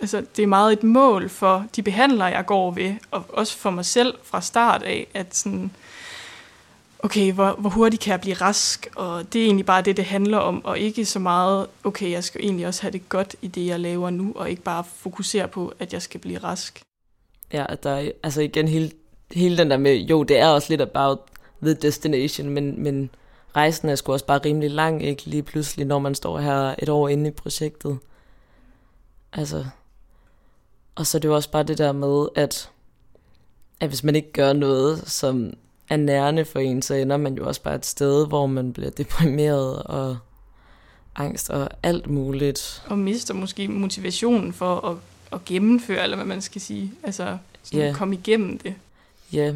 altså 0.00 0.24
det 0.36 0.42
er 0.42 0.46
meget 0.46 0.72
et 0.72 0.82
mål 0.82 1.28
for 1.28 1.66
de 1.76 1.82
behandlere, 1.82 2.28
jeg 2.28 2.46
går 2.46 2.70
ved, 2.70 2.94
og 3.10 3.24
også 3.28 3.56
for 3.56 3.70
mig 3.70 3.84
selv 3.84 4.14
fra 4.24 4.40
start 4.40 4.82
af, 4.82 5.06
at 5.14 5.36
sådan, 5.36 5.70
okay, 6.98 7.32
hvor, 7.32 7.52
hvor 7.52 7.70
hurtigt 7.70 8.02
kan 8.02 8.10
jeg 8.10 8.20
blive 8.20 8.34
rask, 8.34 8.88
og 8.96 9.32
det 9.32 9.40
er 9.40 9.44
egentlig 9.44 9.66
bare 9.66 9.82
det, 9.82 9.96
det 9.96 10.04
handler 10.04 10.38
om, 10.38 10.64
og 10.64 10.78
ikke 10.78 11.04
så 11.04 11.18
meget, 11.18 11.66
okay, 11.84 12.10
jeg 12.10 12.24
skal 12.24 12.40
egentlig 12.40 12.66
også 12.66 12.82
have 12.82 12.92
det 12.92 13.08
godt 13.08 13.36
i 13.42 13.48
det, 13.48 13.66
jeg 13.66 13.80
laver 13.80 14.10
nu, 14.10 14.32
og 14.36 14.50
ikke 14.50 14.62
bare 14.62 14.84
fokusere 14.96 15.48
på, 15.48 15.72
at 15.78 15.92
jeg 15.92 16.02
skal 16.02 16.20
blive 16.20 16.38
rask. 16.38 16.82
Ja, 17.52 17.66
at 17.68 17.82
der 17.82 17.90
er, 17.90 18.10
altså 18.22 18.40
igen, 18.40 18.68
hele, 18.68 18.90
hele 19.32 19.58
den 19.58 19.70
der 19.70 19.76
med, 19.76 19.96
jo, 19.96 20.22
det 20.22 20.38
er 20.38 20.46
også 20.46 20.66
lidt 20.70 20.80
about 20.80 21.18
the 21.62 21.74
destination, 21.74 22.48
men, 22.48 22.82
men 22.82 23.10
rejsen 23.56 23.88
er 23.88 23.94
sgu 23.94 24.12
også 24.12 24.26
bare 24.26 24.40
rimelig 24.44 24.70
lang, 24.70 25.04
ikke 25.04 25.26
lige 25.26 25.42
pludselig, 25.42 25.86
når 25.86 25.98
man 25.98 26.14
står 26.14 26.38
her 26.38 26.74
et 26.78 26.88
år 26.88 27.08
inde 27.08 27.28
i 27.28 27.32
projektet. 27.32 27.98
Altså, 29.32 29.64
og 30.94 31.06
så 31.06 31.18
er 31.18 31.20
det 31.20 31.28
jo 31.28 31.34
også 31.34 31.50
bare 31.50 31.62
det 31.62 31.78
der 31.78 31.92
med, 31.92 32.28
at, 32.34 32.70
at 33.80 33.88
hvis 33.88 34.04
man 34.04 34.16
ikke 34.16 34.32
gør 34.32 34.52
noget, 34.52 35.10
som 35.10 35.52
er 35.90 35.96
nærende 35.96 36.44
for 36.44 36.58
en, 36.58 36.82
så 36.82 36.94
ender 36.94 37.16
man 37.16 37.34
jo 37.34 37.46
også 37.46 37.62
bare 37.62 37.74
et 37.74 37.86
sted, 37.86 38.26
hvor 38.26 38.46
man 38.46 38.72
bliver 38.72 38.90
deprimeret 38.90 39.82
og 39.82 40.16
angst 41.16 41.50
og 41.50 41.68
alt 41.82 42.10
muligt. 42.10 42.82
Og 42.86 42.98
mister 42.98 43.34
måske 43.34 43.68
motivationen 43.68 44.52
for 44.52 44.86
at, 44.86 44.96
at 45.32 45.44
gennemføre, 45.44 46.02
eller 46.02 46.16
hvad 46.16 46.26
man 46.26 46.40
skal 46.40 46.60
sige. 46.60 46.92
Altså, 47.02 47.38
sådan 47.62 47.86
Ja. 47.86 47.92
komme 47.92 48.14
igennem 48.14 48.58
det. 48.58 48.74
Ja, 49.32 49.52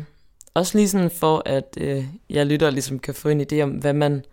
også 0.55 0.79
lige 0.79 0.89
sådan 0.89 1.11
for, 1.11 1.43
at 1.47 1.77
øh, 1.81 2.05
jeg 2.31 2.47
lytter 2.47 2.71
ligesom 2.71 2.99
kan 2.99 3.15
få 3.15 3.29
en 3.29 3.41
idé 3.41 3.61
om, 3.61 3.71
hvad 3.71 3.93
man, 3.93 4.25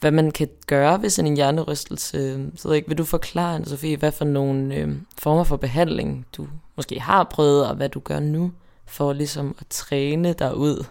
hvad 0.00 0.10
man 0.10 0.30
kan 0.30 0.48
gøre 0.66 1.02
ved 1.02 1.10
sådan 1.10 1.30
en 1.30 1.36
hjernerystelse. 1.36 2.46
Så 2.56 2.68
ved 2.68 2.76
ikke, 2.76 2.88
vil 2.88 2.98
du 2.98 3.04
forklare, 3.04 3.54
Anne 3.54 3.66
Sofie, 3.66 3.96
hvad 3.96 4.12
for 4.12 4.24
nogle 4.24 4.74
øh, 4.74 4.88
former 5.18 5.44
for 5.44 5.56
behandling, 5.56 6.26
du 6.36 6.48
måske 6.76 7.00
har 7.00 7.24
prøvet, 7.24 7.66
og 7.66 7.74
hvad 7.76 7.88
du 7.88 8.00
gør 8.00 8.20
nu, 8.20 8.52
for 8.86 9.12
ligesom 9.12 9.56
at 9.60 9.66
træne 9.70 10.32
dig 10.32 10.56
ud 10.56 10.84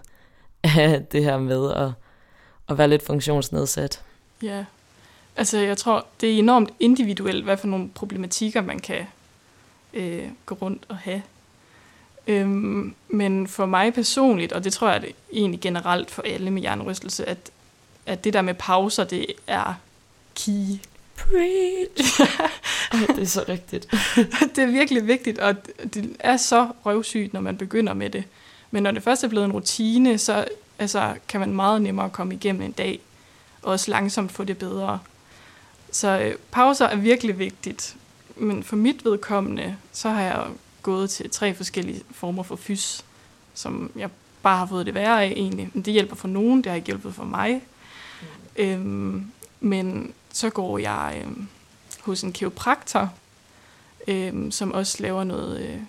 af 0.64 1.06
det 1.12 1.24
her 1.24 1.38
med 1.38 1.72
at, 1.72 1.92
at 2.70 2.78
være 2.78 2.88
lidt 2.88 3.06
funktionsnedsat? 3.06 4.02
Ja. 4.44 4.66
Altså, 5.36 5.58
jeg 5.58 5.78
tror, 5.78 6.06
det 6.22 6.34
er 6.34 6.40
enormt 6.40 6.70
individuelt, 6.80 7.44
hvad 7.44 7.58
for 7.58 7.68
nogle 7.68 7.90
problematikker, 7.90 8.62
man 8.62 8.80
kan 8.80 9.06
øh, 9.94 10.28
gå 10.46 10.56
rundt 10.56 10.86
og 10.88 10.98
have. 10.98 11.22
Øhm, 12.28 12.96
men 13.08 13.48
for 13.48 13.66
mig 13.66 13.94
personligt, 13.94 14.52
og 14.52 14.64
det 14.64 14.74
tror 14.74 14.90
jeg 14.90 15.02
det 15.02 15.16
egentlig 15.34 15.60
generelt 15.60 16.12
for 16.12 16.22
alle 16.22 16.52
med 16.52 16.62
hjernerystelse, 16.62 17.30
at, 17.30 17.52
at 18.06 18.24
det 18.24 18.34
der 18.34 18.42
med 18.42 18.54
pauser, 18.54 19.04
det 19.04 19.26
er 19.48 19.74
key. 20.36 20.80
Preach! 21.16 22.22
Ej, 22.92 23.00
det 23.16 23.22
er 23.22 23.26
så 23.26 23.46
rigtigt. 23.50 23.88
det 24.56 24.64
er 24.64 24.72
virkelig 24.72 25.08
vigtigt, 25.08 25.40
og 25.40 25.56
det 25.94 26.16
er 26.20 26.38
så 26.38 26.68
røvsygt, 26.86 27.34
når 27.34 27.42
man 27.42 27.58
begynder 27.58 27.94
med 27.94 28.10
det. 28.10 28.24
Men 28.72 28.84
når 28.84 28.92
det 28.92 29.04
først 29.04 29.24
er 29.24 29.28
blevet 29.28 29.46
en 29.46 29.52
rutine, 29.52 30.18
så 30.18 30.46
altså, 30.80 31.16
kan 31.28 31.40
man 31.40 31.54
meget 31.54 31.82
nemmere 31.82 32.10
komme 32.10 32.34
igennem 32.34 32.62
en 32.62 32.72
dag, 32.72 33.00
og 33.62 33.72
også 33.72 33.92
langsomt 33.92 34.32
få 34.32 34.44
det 34.44 34.58
bedre. 34.58 35.00
Så 35.92 36.20
øh, 36.20 36.36
pauser 36.52 36.86
er 36.86 36.96
virkelig 36.96 37.40
vigtigt. 37.40 37.96
Men 38.40 38.64
for 38.64 38.76
mit 38.76 39.06
vedkommende, 39.06 39.78
så 39.92 40.10
har 40.10 40.22
jeg 40.22 40.48
gået 40.82 41.10
til 41.10 41.30
tre 41.30 41.54
forskellige 41.54 42.04
former 42.12 42.44
for 42.44 42.56
fys, 42.56 43.06
som 43.54 43.92
jeg 43.96 44.10
bare 44.42 44.58
har 44.58 44.66
fået 44.66 44.86
det 44.86 44.94
værre 44.94 45.24
af 45.24 45.28
egentlig. 45.28 45.70
Men 45.74 45.84
det 45.84 45.94
hjælper 45.94 46.16
for 46.16 46.28
nogen, 46.28 46.58
det 46.58 46.66
har 46.66 46.76
ikke 46.76 46.88
hjulpet 46.88 47.16
for 47.16 47.24
mig. 47.24 47.62
Mm. 48.22 48.64
Øhm, 48.64 49.32
men 49.60 50.14
så 50.34 50.50
går 50.50 50.78
jeg 50.78 51.22
øhm, 51.24 51.48
hos 52.02 52.24
en 52.24 52.34
kiropraktor, 52.34 53.14
øhm, 54.08 54.52
som 54.52 54.72
også 54.72 54.98
laver 55.04 55.24
noget 55.24 55.62
øh, 55.62 55.80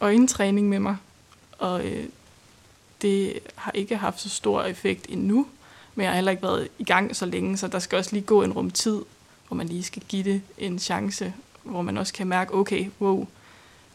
øjentræning 0.00 0.68
med 0.68 0.78
mig. 0.78 0.96
Og 1.58 1.86
øh, 1.86 2.04
det 3.02 3.38
har 3.56 3.72
ikke 3.72 3.96
haft 3.96 4.20
så 4.20 4.28
stor 4.28 4.62
effekt 4.62 5.06
endnu, 5.08 5.46
men 5.94 6.04
jeg 6.04 6.10
har 6.10 6.14
heller 6.14 6.30
ikke 6.30 6.42
været 6.42 6.68
i 6.78 6.84
gang 6.84 7.16
så 7.16 7.26
længe, 7.26 7.56
så 7.56 7.68
der 7.68 7.78
skal 7.78 7.98
også 7.98 8.12
lige 8.12 8.26
gå 8.26 8.42
en 8.42 8.52
rum 8.52 8.70
tid, 8.70 9.02
hvor 9.48 9.56
man 9.56 9.68
lige 9.68 9.82
skal 9.82 10.02
give 10.08 10.24
det 10.24 10.42
en 10.58 10.78
chance, 10.78 11.34
hvor 11.62 11.82
man 11.82 11.98
også 11.98 12.12
kan 12.12 12.26
mærke, 12.26 12.54
okay, 12.54 12.90
wow, 13.00 13.26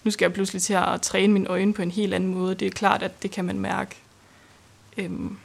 nu 0.03 0.12
skal 0.12 0.25
jeg 0.25 0.34
pludselig 0.34 0.62
til 0.62 0.74
at 0.74 1.01
træne 1.01 1.34
mine 1.34 1.48
øjne 1.48 1.74
på 1.74 1.81
en 1.81 1.91
helt 1.91 2.13
anden 2.13 2.34
måde. 2.34 2.55
Det 2.55 2.65
er 2.65 2.72
klart, 2.72 3.03
at 3.03 3.24
det 3.24 3.31
kan 3.31 3.45
man 3.45 3.60
mærke. 3.60 3.95
Øhm, 4.98 5.38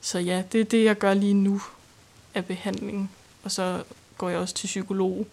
så 0.00 0.18
ja, 0.18 0.42
det 0.52 0.60
er 0.60 0.64
det, 0.64 0.84
jeg 0.84 0.98
gør 0.98 1.14
lige 1.14 1.34
nu 1.34 1.60
af 2.34 2.44
behandling. 2.46 3.10
Og 3.42 3.50
så 3.50 3.82
går 4.18 4.28
jeg 4.28 4.38
også 4.38 4.54
til 4.54 4.66
psykolog, 4.66 5.26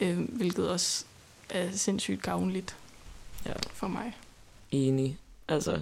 øh, 0.00 0.18
hvilket 0.18 0.70
også 0.70 1.04
er 1.50 1.68
sindssygt 1.72 2.22
gavnligt 2.22 2.76
Ja. 3.46 3.52
for 3.72 3.88
mig. 3.88 4.16
Enig. 4.70 5.18
Altså, 5.48 5.80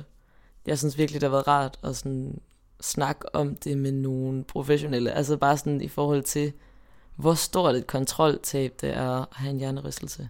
jeg 0.66 0.78
synes 0.78 0.98
virkelig, 0.98 1.20
det 1.20 1.26
har 1.28 1.36
været 1.36 1.48
rart 1.48 1.78
at 1.82 1.96
sådan 1.96 2.40
snakke 2.80 3.34
om 3.34 3.54
det 3.54 3.78
med 3.78 3.92
nogle 3.92 4.44
professionelle. 4.44 5.12
Altså 5.12 5.36
bare 5.36 5.56
sådan 5.58 5.80
i 5.80 5.88
forhold 5.88 6.22
til, 6.22 6.52
hvor 7.20 7.34
stort 7.34 7.74
et 7.74 7.86
kontroltab 7.86 8.72
det 8.80 8.96
er 8.96 9.10
at 9.10 9.26
have 9.32 9.50
en 9.50 9.58
hjernerystelse. 9.58 10.28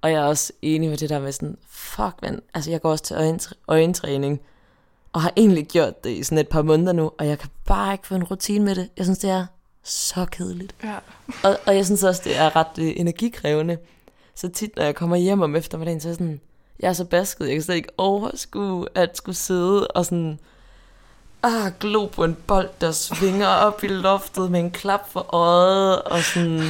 Og 0.00 0.12
jeg 0.12 0.22
er 0.22 0.24
også 0.26 0.52
enig 0.62 0.90
med 0.90 0.96
det 0.96 1.10
der 1.10 1.18
med 1.18 1.32
sådan, 1.32 1.58
fuck 1.68 2.14
man, 2.22 2.42
altså 2.54 2.70
jeg 2.70 2.82
går 2.82 2.90
også 2.90 3.04
til 3.04 3.14
øjentr- 3.14 3.64
øjentræning, 3.68 4.40
og 5.12 5.22
har 5.22 5.32
egentlig 5.36 5.66
gjort 5.66 6.04
det 6.04 6.10
i 6.10 6.22
sådan 6.22 6.38
et 6.38 6.48
par 6.48 6.62
måneder 6.62 6.92
nu, 6.92 7.12
og 7.18 7.26
jeg 7.26 7.38
kan 7.38 7.50
bare 7.64 7.92
ikke 7.92 8.06
få 8.06 8.14
en 8.14 8.24
rutine 8.24 8.64
med 8.64 8.74
det. 8.74 8.88
Jeg 8.96 9.04
synes, 9.04 9.18
det 9.18 9.30
er 9.30 9.46
så 9.82 10.26
kedeligt. 10.30 10.74
Ja. 10.84 10.96
Og, 11.44 11.58
og 11.66 11.76
jeg 11.76 11.86
synes 11.86 12.02
også, 12.02 12.22
det 12.24 12.36
er 12.36 12.56
ret 12.56 12.78
øh, 12.78 12.92
energikrævende. 12.96 13.78
Så 14.34 14.48
tit, 14.48 14.76
når 14.76 14.84
jeg 14.84 14.94
kommer 14.94 15.16
hjem 15.16 15.42
om 15.42 15.56
eftermiddagen, 15.56 16.00
så 16.00 16.08
er 16.08 16.10
jeg 16.10 16.16
sådan, 16.16 16.40
jeg 16.80 16.88
er 16.88 16.92
så 16.92 17.04
basket, 17.04 17.46
jeg 17.46 17.54
kan 17.54 17.62
slet 17.62 17.74
ikke 17.74 17.92
overskue 17.98 18.86
at 18.94 19.16
skulle 19.16 19.36
sidde 19.36 19.88
og 19.88 20.04
sådan, 20.04 20.40
ah, 21.42 21.72
glo 21.80 22.06
på 22.06 22.24
en 22.24 22.36
bold, 22.46 22.68
der 22.80 22.90
svinger 22.92 23.48
op 23.48 23.84
i 23.84 23.88
loftet 23.88 24.50
med 24.50 24.60
en 24.60 24.70
klap 24.70 25.08
for 25.08 25.34
øjet, 25.34 26.02
og 26.02 26.22
sådan 26.22 26.60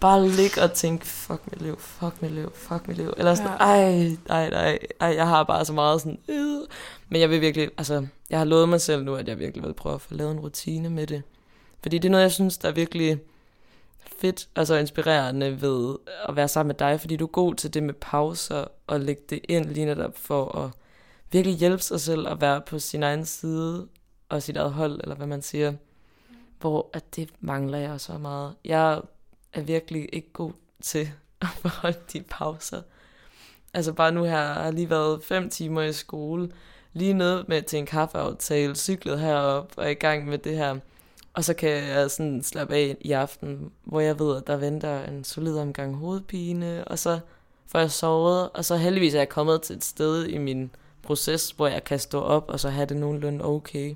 bare 0.00 0.28
ligge 0.28 0.62
og 0.62 0.72
tænke, 0.72 1.06
fuck 1.06 1.40
mit 1.52 1.62
liv, 1.62 1.78
fuck 1.80 2.22
mit 2.22 2.30
liv, 2.30 2.52
fuck 2.54 2.88
mit 2.88 2.96
liv. 2.96 3.14
Eller 3.16 3.34
sådan, 3.34 3.50
Ja. 3.50 3.56
ej, 3.64 4.16
ej, 4.28 4.48
ej, 4.48 4.78
ej, 5.00 5.08
jeg 5.16 5.28
har 5.28 5.44
bare 5.44 5.64
så 5.64 5.72
meget 5.72 6.00
sådan, 6.00 6.18
øh. 6.28 6.60
Men 7.08 7.20
jeg 7.20 7.30
vil 7.30 7.40
virkelig, 7.40 7.70
altså, 7.78 8.06
jeg 8.30 8.38
har 8.38 8.44
lovet 8.44 8.68
mig 8.68 8.80
selv 8.80 9.04
nu, 9.04 9.14
at 9.14 9.28
jeg 9.28 9.38
virkelig 9.38 9.64
vil 9.64 9.74
prøve 9.74 9.94
at 9.94 10.00
få 10.00 10.14
lavet 10.14 10.32
en 10.32 10.40
rutine 10.40 10.90
med 10.90 11.06
det. 11.06 11.22
Fordi 11.82 11.98
det 11.98 12.08
er 12.08 12.10
noget, 12.10 12.22
jeg 12.22 12.32
synes, 12.32 12.58
der 12.58 12.68
er 12.68 12.72
virkelig 12.72 13.18
fedt, 14.18 14.48
altså 14.56 14.74
inspirerende 14.76 15.60
ved 15.62 15.96
at 16.28 16.36
være 16.36 16.48
sammen 16.48 16.68
med 16.68 16.74
dig, 16.74 17.00
fordi 17.00 17.16
du 17.16 17.24
er 17.24 17.28
god 17.28 17.54
til 17.54 17.74
det 17.74 17.82
med 17.82 17.94
pauser 17.94 18.64
og 18.86 19.00
lægge 19.00 19.22
det 19.30 19.40
ind 19.48 19.64
lige 19.64 19.86
netop 19.86 20.12
for 20.18 20.58
at 20.58 20.70
virkelig 21.32 21.56
hjælpe 21.58 21.82
sig 21.82 22.00
selv 22.00 22.28
at 22.28 22.40
være 22.40 22.60
på 22.60 22.78
sin 22.78 23.02
egen 23.02 23.24
side 23.26 23.86
og 24.32 24.42
sit 24.42 24.56
eget 24.56 24.72
hold, 24.72 25.00
eller 25.02 25.14
hvad 25.14 25.26
man 25.26 25.42
siger. 25.42 25.72
Hvor 26.60 26.90
at 26.92 27.16
det 27.16 27.30
mangler 27.40 27.78
jeg 27.78 28.00
så 28.00 28.18
meget. 28.18 28.54
Jeg 28.64 29.00
er 29.52 29.60
virkelig 29.60 30.08
ikke 30.12 30.32
god 30.32 30.52
til 30.82 31.10
at 31.40 31.48
forholde 31.48 31.98
de 32.12 32.22
pauser. 32.22 32.82
Altså 33.74 33.92
bare 33.92 34.12
nu 34.12 34.24
her 34.24 34.52
har 34.52 34.70
lige 34.70 34.90
været 34.90 35.24
fem 35.24 35.50
timer 35.50 35.82
i 35.82 35.92
skole, 35.92 36.52
lige 36.92 37.12
ned 37.12 37.44
med 37.48 37.62
til 37.62 37.78
en 37.78 37.86
kaffeaftale, 37.86 38.76
cyklet 38.76 39.20
herop 39.20 39.72
og 39.76 39.84
er 39.84 39.88
i 39.88 39.94
gang 39.94 40.28
med 40.28 40.38
det 40.38 40.56
her. 40.56 40.76
Og 41.34 41.44
så 41.44 41.54
kan 41.54 41.70
jeg 41.70 42.10
sådan 42.10 42.42
slappe 42.42 42.74
af 42.74 42.96
i 43.00 43.12
aften, 43.12 43.72
hvor 43.84 44.00
jeg 44.00 44.18
ved, 44.18 44.36
at 44.36 44.46
der 44.46 44.56
venter 44.56 45.04
en 45.04 45.24
solid 45.24 45.58
omgang 45.58 45.96
hovedpine, 45.96 46.84
og 46.84 46.98
så 46.98 47.20
får 47.66 47.78
jeg 47.78 47.90
sovet, 47.90 48.50
og 48.50 48.64
så 48.64 48.76
heldigvis 48.76 49.14
er 49.14 49.18
jeg 49.18 49.28
kommet 49.28 49.62
til 49.62 49.76
et 49.76 49.84
sted 49.84 50.26
i 50.26 50.38
min 50.38 50.70
proces, 51.02 51.50
hvor 51.50 51.66
jeg 51.66 51.84
kan 51.84 51.98
stå 51.98 52.20
op, 52.20 52.48
og 52.48 52.60
så 52.60 52.68
have 52.68 52.86
det 52.86 52.96
nogenlunde 52.96 53.44
okay. 53.44 53.94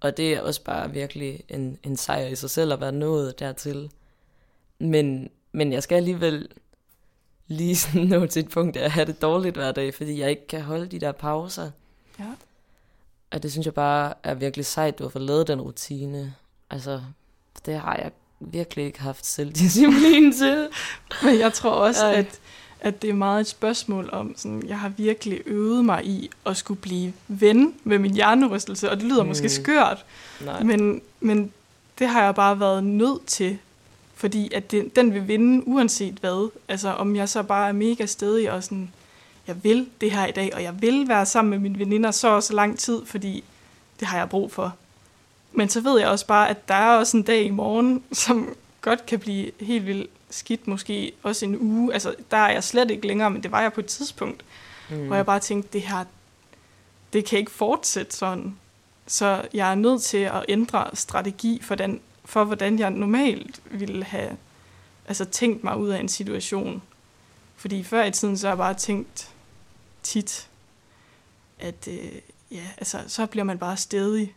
Og 0.00 0.16
det 0.16 0.34
er 0.34 0.40
også 0.40 0.64
bare 0.64 0.92
virkelig 0.92 1.42
en, 1.48 1.78
en 1.82 1.96
sejr 1.96 2.26
i 2.26 2.36
sig 2.36 2.50
selv 2.50 2.72
at 2.72 2.80
være 2.80 2.92
nået 2.92 3.38
dertil. 3.38 3.90
Men, 4.78 5.30
men 5.52 5.72
jeg 5.72 5.82
skal 5.82 5.96
alligevel 5.96 6.48
lige 7.46 7.76
sådan 7.82 8.06
nå 8.06 8.26
til 8.26 8.44
et 8.44 8.50
punkt, 8.50 8.76
at 8.76 8.82
jeg 8.82 8.92
har 8.92 9.04
det 9.04 9.22
dårligt 9.22 9.56
hver 9.56 9.72
dag, 9.72 9.94
fordi 9.94 10.20
jeg 10.20 10.30
ikke 10.30 10.46
kan 10.46 10.62
holde 10.62 10.86
de 10.86 11.00
der 11.00 11.12
pauser. 11.12 11.70
Ja. 12.18 12.24
Og 13.30 13.42
det 13.42 13.52
synes 13.52 13.64
jeg 13.64 13.74
bare 13.74 14.14
er 14.22 14.34
virkelig 14.34 14.66
sejt, 14.66 14.98
du 14.98 15.04
har 15.04 15.08
fået 15.08 15.24
lavet 15.24 15.46
den 15.46 15.60
rutine. 15.60 16.34
Altså, 16.70 17.02
det 17.66 17.74
har 17.74 17.96
jeg 17.96 18.12
virkelig 18.40 18.84
ikke 18.84 19.00
haft 19.00 19.26
selvdisciplin 19.26 20.32
til. 20.32 20.68
Men 21.24 21.38
jeg 21.38 21.52
tror 21.52 21.70
også, 21.70 22.06
Ej. 22.06 22.14
at, 22.14 22.40
at 22.80 23.02
det 23.02 23.10
er 23.10 23.14
meget 23.14 23.40
et 23.40 23.46
spørgsmål 23.46 24.08
om, 24.12 24.34
sådan, 24.36 24.62
jeg 24.66 24.78
har 24.78 24.88
virkelig 24.88 25.40
øvet 25.46 25.84
mig 25.84 26.06
i 26.06 26.30
at 26.46 26.56
skulle 26.56 26.80
blive 26.80 27.12
ven 27.28 27.74
med 27.84 27.98
min 27.98 28.14
hjernerystelse, 28.14 28.90
og 28.90 28.96
det 28.96 29.04
lyder 29.04 29.22
mm. 29.22 29.28
måske 29.28 29.44
Mm. 29.44 29.48
skørt, 29.48 30.04
Nej. 30.44 30.62
men, 30.62 31.00
men 31.20 31.52
det 31.98 32.08
har 32.08 32.24
jeg 32.24 32.34
bare 32.34 32.60
været 32.60 32.84
nødt 32.84 33.26
til, 33.26 33.58
fordi 34.14 34.54
at 34.54 34.70
det, 34.70 34.96
den 34.96 35.14
vil 35.14 35.28
vinde 35.28 35.68
uanset 35.68 36.14
hvad. 36.20 36.50
Altså 36.68 36.88
om 36.88 37.16
jeg 37.16 37.28
så 37.28 37.42
bare 37.42 37.68
er 37.68 37.72
mega 37.72 38.06
stedig 38.06 38.50
og 38.52 38.64
sådan, 38.64 38.92
jeg 39.46 39.64
vil 39.64 39.88
det 40.00 40.10
her 40.10 40.26
i 40.26 40.32
dag, 40.32 40.50
og 40.54 40.62
jeg 40.62 40.82
vil 40.82 41.08
være 41.08 41.26
sammen 41.26 41.50
med 41.50 41.58
mine 41.58 41.78
veninder 41.78 42.10
så 42.10 42.28
og 42.28 42.42
så 42.42 42.54
lang 42.54 42.78
tid, 42.78 43.06
fordi 43.06 43.44
det 44.00 44.08
har 44.08 44.18
jeg 44.18 44.28
brug 44.28 44.52
for. 44.52 44.74
Men 45.52 45.68
så 45.68 45.80
ved 45.80 45.98
jeg 45.98 46.08
også 46.08 46.26
bare, 46.26 46.48
at 46.48 46.68
der 46.68 46.74
er 46.74 46.96
også 46.96 47.16
en 47.16 47.22
dag 47.22 47.44
i 47.44 47.50
morgen, 47.50 48.02
som 48.12 48.54
godt 48.80 49.06
kan 49.06 49.18
blive 49.18 49.50
helt 49.60 49.86
vildt 49.86 50.10
skidt, 50.30 50.66
måske 50.66 51.12
også 51.22 51.44
en 51.44 51.60
uge. 51.60 51.92
Altså, 51.92 52.14
der 52.30 52.36
er 52.36 52.52
jeg 52.52 52.64
slet 52.64 52.90
ikke 52.90 53.06
længere, 53.06 53.30
men 53.30 53.42
det 53.42 53.52
var 53.52 53.60
jeg 53.60 53.72
på 53.72 53.80
et 53.80 53.86
tidspunkt, 53.86 54.44
mm. 54.90 55.06
hvor 55.06 55.16
jeg 55.16 55.26
bare 55.26 55.40
tænkte, 55.40 55.68
det 55.72 55.82
her, 55.82 56.04
det 57.12 57.24
kan 57.24 57.38
ikke 57.38 57.50
fortsætte 57.50 58.16
sådan. 58.16 58.56
Så 59.06 59.48
jeg 59.54 59.70
er 59.70 59.74
nødt 59.74 60.02
til 60.02 60.18
at 60.18 60.44
ændre 60.48 60.90
strategi 60.94 61.60
for, 61.62 61.74
den, 61.74 62.00
for 62.24 62.44
hvordan 62.44 62.78
jeg 62.78 62.90
normalt 62.90 63.62
ville 63.64 64.04
have 64.04 64.36
altså, 65.08 65.24
tænkt 65.24 65.64
mig 65.64 65.76
ud 65.76 65.88
af 65.88 66.00
en 66.00 66.08
situation. 66.08 66.82
Fordi 67.56 67.84
før 67.84 68.04
i 68.04 68.10
tiden, 68.10 68.38
så 68.38 68.46
har 68.46 68.52
jeg 68.52 68.58
bare 68.58 68.74
tænkt 68.74 69.30
tit, 70.02 70.48
at 71.58 71.88
øh, 71.88 72.12
ja, 72.50 72.62
altså, 72.78 72.98
så 73.06 73.26
bliver 73.26 73.44
man 73.44 73.58
bare 73.58 73.76
stedig 73.76 74.34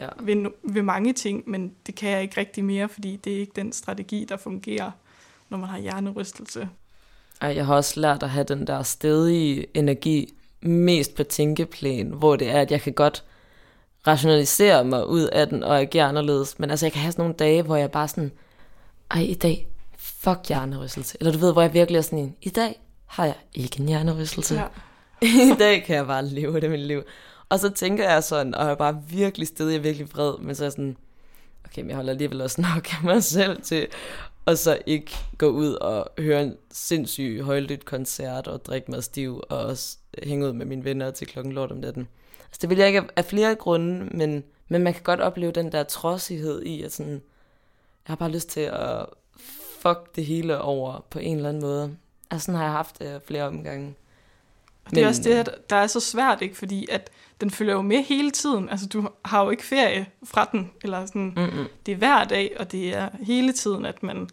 ja. 0.00 0.08
ved, 0.20 0.50
ved 0.62 0.82
mange 0.82 1.12
ting, 1.12 1.42
men 1.46 1.72
det 1.86 1.94
kan 1.94 2.10
jeg 2.10 2.22
ikke 2.22 2.40
rigtig 2.40 2.64
mere, 2.64 2.88
fordi 2.88 3.16
det 3.16 3.32
er 3.32 3.38
ikke 3.38 3.52
den 3.56 3.72
strategi, 3.72 4.26
der 4.28 4.36
fungerer, 4.36 4.90
når 5.48 5.58
man 5.58 5.68
har 5.68 5.78
hjernerystelse. 5.78 6.68
Ej, 7.40 7.54
jeg 7.56 7.66
har 7.66 7.74
også 7.74 8.00
lært 8.00 8.22
at 8.22 8.30
have 8.30 8.44
den 8.44 8.66
der 8.66 8.82
stedige 8.82 9.66
energi, 9.74 10.34
mest 10.60 11.14
på 11.14 11.22
tænkeplan, 11.22 12.06
hvor 12.06 12.36
det 12.36 12.50
er, 12.50 12.60
at 12.60 12.70
jeg 12.70 12.80
kan 12.80 12.92
godt 12.92 13.24
rationalisere 14.06 14.84
mig 14.84 15.06
ud 15.06 15.22
af 15.22 15.48
den 15.48 15.62
og 15.62 15.80
agere 15.80 16.04
anderledes. 16.04 16.58
Men 16.58 16.70
altså, 16.70 16.86
jeg 16.86 16.92
kan 16.92 17.02
have 17.02 17.12
sådan 17.12 17.22
nogle 17.22 17.34
dage, 17.34 17.62
hvor 17.62 17.76
jeg 17.76 17.90
bare 17.90 18.08
sådan, 18.08 18.32
ej, 19.10 19.20
i 19.20 19.34
dag, 19.34 19.66
fuck 19.98 20.48
hjernerystelse. 20.48 21.16
Eller 21.20 21.32
du 21.32 21.38
ved, 21.38 21.52
hvor 21.52 21.62
jeg 21.62 21.74
virkelig 21.74 21.98
er 21.98 22.02
sådan 22.02 22.18
en, 22.18 22.36
i 22.42 22.48
dag 22.48 22.80
har 23.06 23.24
jeg 23.24 23.34
ikke 23.54 23.80
en 23.80 23.88
hjernerystelse. 23.88 24.54
Ja. 24.54 24.66
I 25.52 25.54
dag 25.58 25.84
kan 25.84 25.96
jeg 25.96 26.06
bare 26.06 26.24
leve 26.26 26.60
det 26.60 26.70
mit 26.70 26.80
liv. 26.80 27.02
Og 27.50 27.58
så 27.60 27.70
tænker 27.70 28.10
jeg 28.10 28.24
sådan, 28.24 28.54
og 28.54 28.64
jeg 28.64 28.70
er 28.70 28.74
bare 28.74 29.02
virkelig 29.08 29.48
stedig 29.48 29.78
og 29.78 29.84
virkelig 29.84 30.12
vred, 30.12 30.38
men 30.38 30.54
så 30.54 30.62
er 30.62 30.66
jeg 30.66 30.72
sådan, 30.72 30.96
okay, 31.64 31.80
men 31.80 31.88
jeg 31.88 31.96
holder 31.96 32.10
alligevel 32.10 32.40
også 32.40 32.60
nok 32.74 32.92
af 32.92 33.04
mig 33.04 33.24
selv 33.24 33.62
til, 33.62 33.86
og 34.46 34.58
så 34.58 34.78
ikke 34.86 35.16
gå 35.38 35.48
ud 35.48 35.72
og 35.72 36.10
høre 36.18 36.42
en 36.42 36.56
sindssyg 36.70 37.40
højlydt 37.44 37.84
koncert 37.84 38.48
og 38.48 38.64
drikke 38.64 38.90
mig 38.90 39.04
stiv 39.04 39.42
og 39.48 39.58
også 39.58 39.96
hænge 40.22 40.46
ud 40.46 40.52
med 40.52 40.66
mine 40.66 40.84
venner 40.84 41.10
til 41.10 41.26
klokken 41.26 41.52
lort 41.52 41.72
om 41.72 41.78
natten. 41.78 42.08
Altså 42.40 42.58
det 42.60 42.70
vil 42.70 42.78
jeg 42.78 42.86
ikke 42.86 43.02
af 43.16 43.24
flere 43.24 43.54
grunde, 43.54 44.16
men, 44.16 44.44
men 44.68 44.82
man 44.82 44.94
kan 44.94 45.02
godt 45.02 45.20
opleve 45.20 45.52
den 45.52 45.72
der 45.72 45.82
trodsighed 45.82 46.62
i, 46.62 46.82
at 46.82 46.92
sådan, 46.92 47.12
jeg 47.12 47.20
har 48.04 48.16
bare 48.16 48.30
lyst 48.30 48.48
til 48.48 48.60
at 48.60 49.06
fuck 49.80 50.16
det 50.16 50.26
hele 50.26 50.60
over 50.60 51.04
på 51.10 51.18
en 51.18 51.36
eller 51.36 51.48
anden 51.48 51.62
måde. 51.62 51.96
Altså 52.30 52.46
sådan 52.46 52.58
har 52.58 52.64
jeg 52.64 52.72
haft 52.72 52.98
det 52.98 53.22
flere 53.26 53.44
omgange. 53.44 53.94
Og 54.84 54.90
det 54.90 54.98
er 54.98 55.02
Men, 55.02 55.08
også 55.08 55.22
det, 55.22 55.70
der 55.70 55.76
er 55.76 55.86
så 55.86 56.00
svært, 56.00 56.42
ikke? 56.42 56.56
Fordi 56.56 56.86
at 56.90 57.10
den 57.40 57.50
følger 57.50 57.74
jo 57.74 57.82
med 57.82 58.02
hele 58.02 58.30
tiden. 58.30 58.68
Altså, 58.68 58.86
du 58.86 59.08
har 59.24 59.44
jo 59.44 59.50
ikke 59.50 59.64
ferie 59.64 60.06
fra 60.24 60.48
den. 60.52 60.70
Eller 60.82 61.06
sådan. 61.06 61.32
Mm-hmm. 61.36 61.64
Det 61.86 61.92
er 61.92 61.96
hver 61.96 62.24
dag, 62.24 62.56
og 62.58 62.72
det 62.72 62.96
er 62.96 63.08
hele 63.22 63.52
tiden, 63.52 63.84
at 63.86 64.02
man 64.02 64.28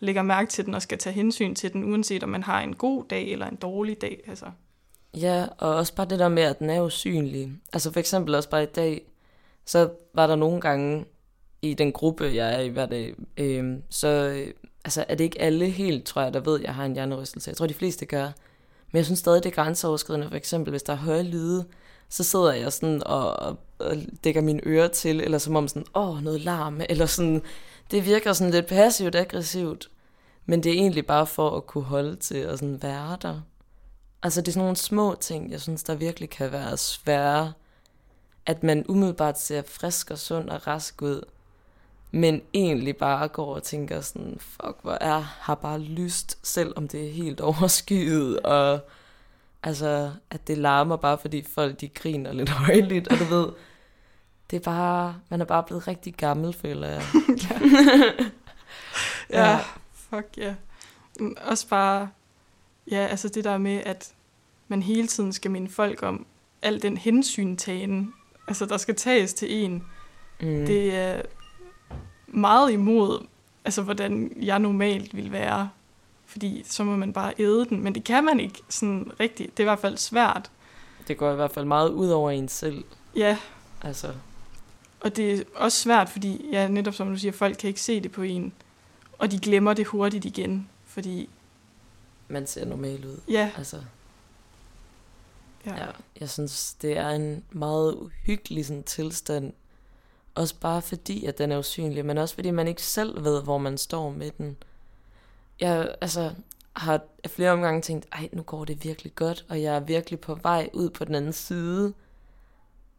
lægger 0.00 0.22
mærke 0.22 0.50
til 0.50 0.66
den 0.66 0.74
og 0.74 0.82
skal 0.82 0.98
tage 0.98 1.14
hensyn 1.14 1.54
til 1.54 1.72
den, 1.72 1.84
uanset 1.84 2.22
om 2.22 2.28
man 2.28 2.42
har 2.42 2.60
en 2.60 2.74
god 2.74 3.04
dag 3.10 3.32
eller 3.32 3.46
en 3.46 3.56
dårlig 3.56 4.00
dag. 4.00 4.20
Altså. 4.26 4.46
Ja, 5.14 5.46
og 5.58 5.74
også 5.74 5.94
bare 5.94 6.06
det 6.08 6.18
der 6.18 6.28
med, 6.28 6.42
at 6.42 6.58
den 6.58 6.70
er 6.70 6.82
usynlig. 6.82 7.52
Altså 7.72 7.92
for 7.92 8.00
eksempel 8.00 8.34
også 8.34 8.50
bare 8.50 8.62
i 8.62 8.66
dag, 8.66 9.02
så 9.64 9.90
var 10.14 10.26
der 10.26 10.36
nogle 10.36 10.60
gange 10.60 11.04
i 11.62 11.74
den 11.74 11.92
gruppe, 11.92 12.24
jeg 12.24 12.54
er 12.54 12.60
i 12.60 12.68
hver 12.68 12.86
dag, 12.86 13.14
øh, 13.36 13.76
så 13.90 14.08
øh, 14.08 14.54
altså, 14.84 15.04
er 15.08 15.14
det 15.14 15.24
ikke 15.24 15.40
alle 15.40 15.68
helt, 15.68 16.04
tror 16.04 16.22
jeg, 16.22 16.34
der 16.34 16.40
ved, 16.40 16.58
at 16.58 16.64
jeg 16.64 16.74
har 16.74 16.84
en 16.84 16.92
hjernerystelse. 16.92 17.48
Jeg 17.50 17.56
tror, 17.56 17.66
de 17.66 17.74
fleste 17.74 18.06
gør. 18.06 18.28
Men 18.92 18.96
jeg 18.96 19.04
synes 19.04 19.18
stadig, 19.18 19.42
det 19.42 19.50
er 19.50 19.54
grænseoverskridende. 19.54 20.28
For 20.28 20.36
eksempel, 20.36 20.70
hvis 20.70 20.82
der 20.82 20.92
er 20.92 20.96
høje 20.96 21.22
lyde, 21.22 21.64
så 22.08 22.24
sidder 22.24 22.52
jeg 22.52 22.72
sådan 22.72 23.02
og, 23.06 23.32
og 23.36 23.56
dækker 24.24 24.40
mine 24.40 24.60
ører 24.66 24.88
til, 24.88 25.20
eller 25.20 25.38
som 25.38 25.56
om 25.56 25.68
sådan, 25.68 25.86
åh, 25.94 26.22
noget 26.22 26.40
larm, 26.40 26.80
eller 26.90 27.06
sådan, 27.06 27.42
det 27.90 28.06
virker 28.06 28.32
sådan 28.32 28.50
lidt 28.52 28.66
passivt 28.66 29.14
aggressivt, 29.14 29.90
men 30.46 30.62
det 30.62 30.72
er 30.72 30.76
egentlig 30.76 31.06
bare 31.06 31.26
for 31.26 31.50
at 31.50 31.66
kunne 31.66 31.84
holde 31.84 32.16
til 32.16 32.38
at 32.38 32.58
sådan 32.58 32.82
være 32.82 33.18
der. 33.22 33.40
Altså 34.22 34.40
det 34.40 34.48
er 34.48 34.52
sådan 34.52 34.62
nogle 34.62 34.76
små 34.76 35.16
ting, 35.20 35.50
jeg 35.50 35.60
synes, 35.60 35.82
der 35.82 35.94
virkelig 35.94 36.30
kan 36.30 36.52
være 36.52 36.76
svære, 36.76 37.52
at 38.46 38.62
man 38.62 38.84
umiddelbart 38.88 39.40
ser 39.40 39.62
frisk 39.62 40.10
og 40.10 40.18
sund 40.18 40.50
og 40.50 40.66
rask 40.66 41.02
ud, 41.02 41.22
men 42.10 42.42
egentlig 42.54 42.96
bare 42.96 43.28
går 43.28 43.54
og 43.54 43.62
tænker 43.62 44.00
sådan, 44.00 44.36
fuck, 44.40 44.76
hvor 44.82 44.98
er, 45.00 45.20
har 45.20 45.54
bare 45.54 45.78
lyst, 45.78 46.38
selvom 46.42 46.88
det 46.88 47.08
er 47.08 47.12
helt 47.12 47.40
overskyet, 47.50 48.40
og 48.40 48.80
altså, 49.62 50.12
at 50.30 50.48
det 50.48 50.58
larmer 50.58 50.96
bare, 50.96 51.18
fordi 51.18 51.44
folk 51.54 51.80
de 51.80 51.88
griner 51.88 52.32
lidt 52.32 52.48
højligt, 52.66 53.08
og 53.08 53.18
du 53.18 53.24
ved, 53.24 53.48
det 54.50 54.56
er 54.56 54.60
bare, 54.60 55.16
man 55.28 55.40
er 55.40 55.44
bare 55.44 55.62
blevet 55.62 55.88
rigtig 55.88 56.14
gammel, 56.14 56.52
føler 56.52 56.88
jeg. 56.88 57.02
ja. 59.30 59.50
ja, 59.50 59.58
fuck 59.92 60.26
ja. 60.36 60.42
Yeah. 60.42 60.54
Også 61.44 61.68
bare, 61.68 62.08
ja, 62.90 63.06
altså 63.06 63.28
det 63.28 63.44
der 63.44 63.58
med, 63.58 63.82
at 63.86 64.12
man 64.68 64.82
hele 64.82 65.06
tiden 65.06 65.32
skal 65.32 65.50
minde 65.50 65.70
folk 65.70 66.02
om 66.02 66.26
al 66.62 66.82
den 66.82 66.96
hensyntagen, 66.96 68.14
altså 68.48 68.66
der 68.66 68.76
skal 68.76 68.94
tages 68.94 69.34
til 69.34 69.64
en. 69.64 69.84
Mm. 70.40 70.66
Det 70.66 70.94
er, 70.94 71.22
meget 72.28 72.72
imod, 72.72 73.26
altså 73.64 73.82
hvordan 73.82 74.32
jeg 74.42 74.58
normalt 74.58 75.16
vil 75.16 75.32
være. 75.32 75.70
Fordi 76.26 76.62
så 76.66 76.84
må 76.84 76.96
man 76.96 77.12
bare 77.12 77.32
æde 77.38 77.66
den, 77.68 77.82
men 77.82 77.94
det 77.94 78.04
kan 78.04 78.24
man 78.24 78.40
ikke 78.40 78.62
sådan 78.68 79.10
rigtigt. 79.20 79.56
Det 79.56 79.62
er 79.62 79.64
i 79.64 79.70
hvert 79.70 79.78
fald 79.78 79.96
svært. 79.96 80.50
Det 81.08 81.18
går 81.18 81.32
i 81.32 81.36
hvert 81.36 81.50
fald 81.50 81.64
meget 81.64 81.88
ud 81.90 82.08
over 82.08 82.30
en 82.30 82.48
selv. 82.48 82.84
Ja. 83.16 83.38
Altså. 83.82 84.14
Og 85.00 85.16
det 85.16 85.32
er 85.32 85.44
også 85.54 85.78
svært, 85.78 86.08
fordi 86.08 86.48
ja, 86.52 86.68
netop 86.68 86.94
som 86.94 87.08
du 87.08 87.16
siger, 87.16 87.32
folk 87.32 87.56
kan 87.56 87.68
ikke 87.68 87.80
se 87.80 88.00
det 88.00 88.12
på 88.12 88.22
en. 88.22 88.52
Og 89.18 89.30
de 89.30 89.38
glemmer 89.38 89.74
det 89.74 89.86
hurtigt 89.86 90.24
igen, 90.24 90.68
fordi... 90.86 91.28
Man 92.28 92.46
ser 92.46 92.64
normal 92.64 93.06
ud. 93.06 93.20
Ja. 93.28 93.50
Altså. 93.56 93.76
Ja. 95.66 95.76
ja. 95.76 95.86
Jeg 96.20 96.30
synes, 96.30 96.76
det 96.82 96.98
er 96.98 97.10
en 97.10 97.44
meget 97.50 97.94
uhyggelig 97.94 98.66
sådan, 98.66 98.82
tilstand, 98.82 99.52
også 100.38 100.54
bare 100.60 100.82
fordi, 100.82 101.24
at 101.24 101.38
den 101.38 101.52
er 101.52 101.58
usynlig, 101.58 102.04
men 102.04 102.18
også 102.18 102.34
fordi 102.34 102.50
man 102.50 102.68
ikke 102.68 102.82
selv 102.82 103.24
ved, 103.24 103.42
hvor 103.42 103.58
man 103.58 103.78
står 103.78 104.10
med 104.10 104.30
den. 104.38 104.56
Jeg 105.60 105.94
altså, 106.00 106.30
har 106.72 107.00
flere 107.26 107.50
omgange 107.50 107.82
tænkt, 107.82 108.06
ej, 108.12 108.28
nu 108.32 108.42
går 108.42 108.64
det 108.64 108.84
virkelig 108.84 109.14
godt, 109.14 109.44
og 109.48 109.62
jeg 109.62 109.76
er 109.76 109.80
virkelig 109.80 110.20
på 110.20 110.34
vej 110.34 110.70
ud 110.72 110.90
på 110.90 111.04
den 111.04 111.14
anden 111.14 111.32
side. 111.32 111.94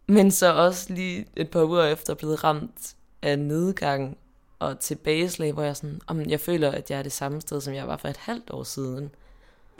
Men 0.07 0.31
så 0.31 0.53
også 0.53 0.93
lige 0.93 1.27
et 1.35 1.49
par 1.49 1.63
uger 1.63 1.83
efter 1.83 2.13
blevet 2.13 2.43
ramt 2.43 2.95
af 3.21 3.39
nedgang 3.39 4.17
og 4.59 4.79
tilbageslag, 4.79 5.51
hvor 5.51 5.63
jeg 5.63 5.75
sådan, 5.75 6.01
om 6.07 6.21
jeg 6.21 6.39
føler, 6.39 6.71
at 6.71 6.91
jeg 6.91 6.99
er 6.99 7.03
det 7.03 7.11
samme 7.11 7.41
sted, 7.41 7.61
som 7.61 7.73
jeg 7.73 7.87
var 7.87 7.97
for 7.97 8.07
et 8.07 8.17
halvt 8.17 8.49
år 8.49 8.63
siden. 8.63 9.09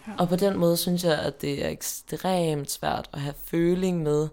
Ja. 0.08 0.12
Og 0.18 0.30
på 0.30 0.36
den 0.36 0.58
måde 0.58 0.78
synes 0.78 1.04
jeg, 1.04 1.20
at 1.20 1.42
det 1.42 1.66
er 1.66 1.70
ekstremt 1.70 2.72
svært 2.72 3.10
at 3.14 3.20
have 3.20 3.36
føling 3.46 4.04
med, 4.04 4.28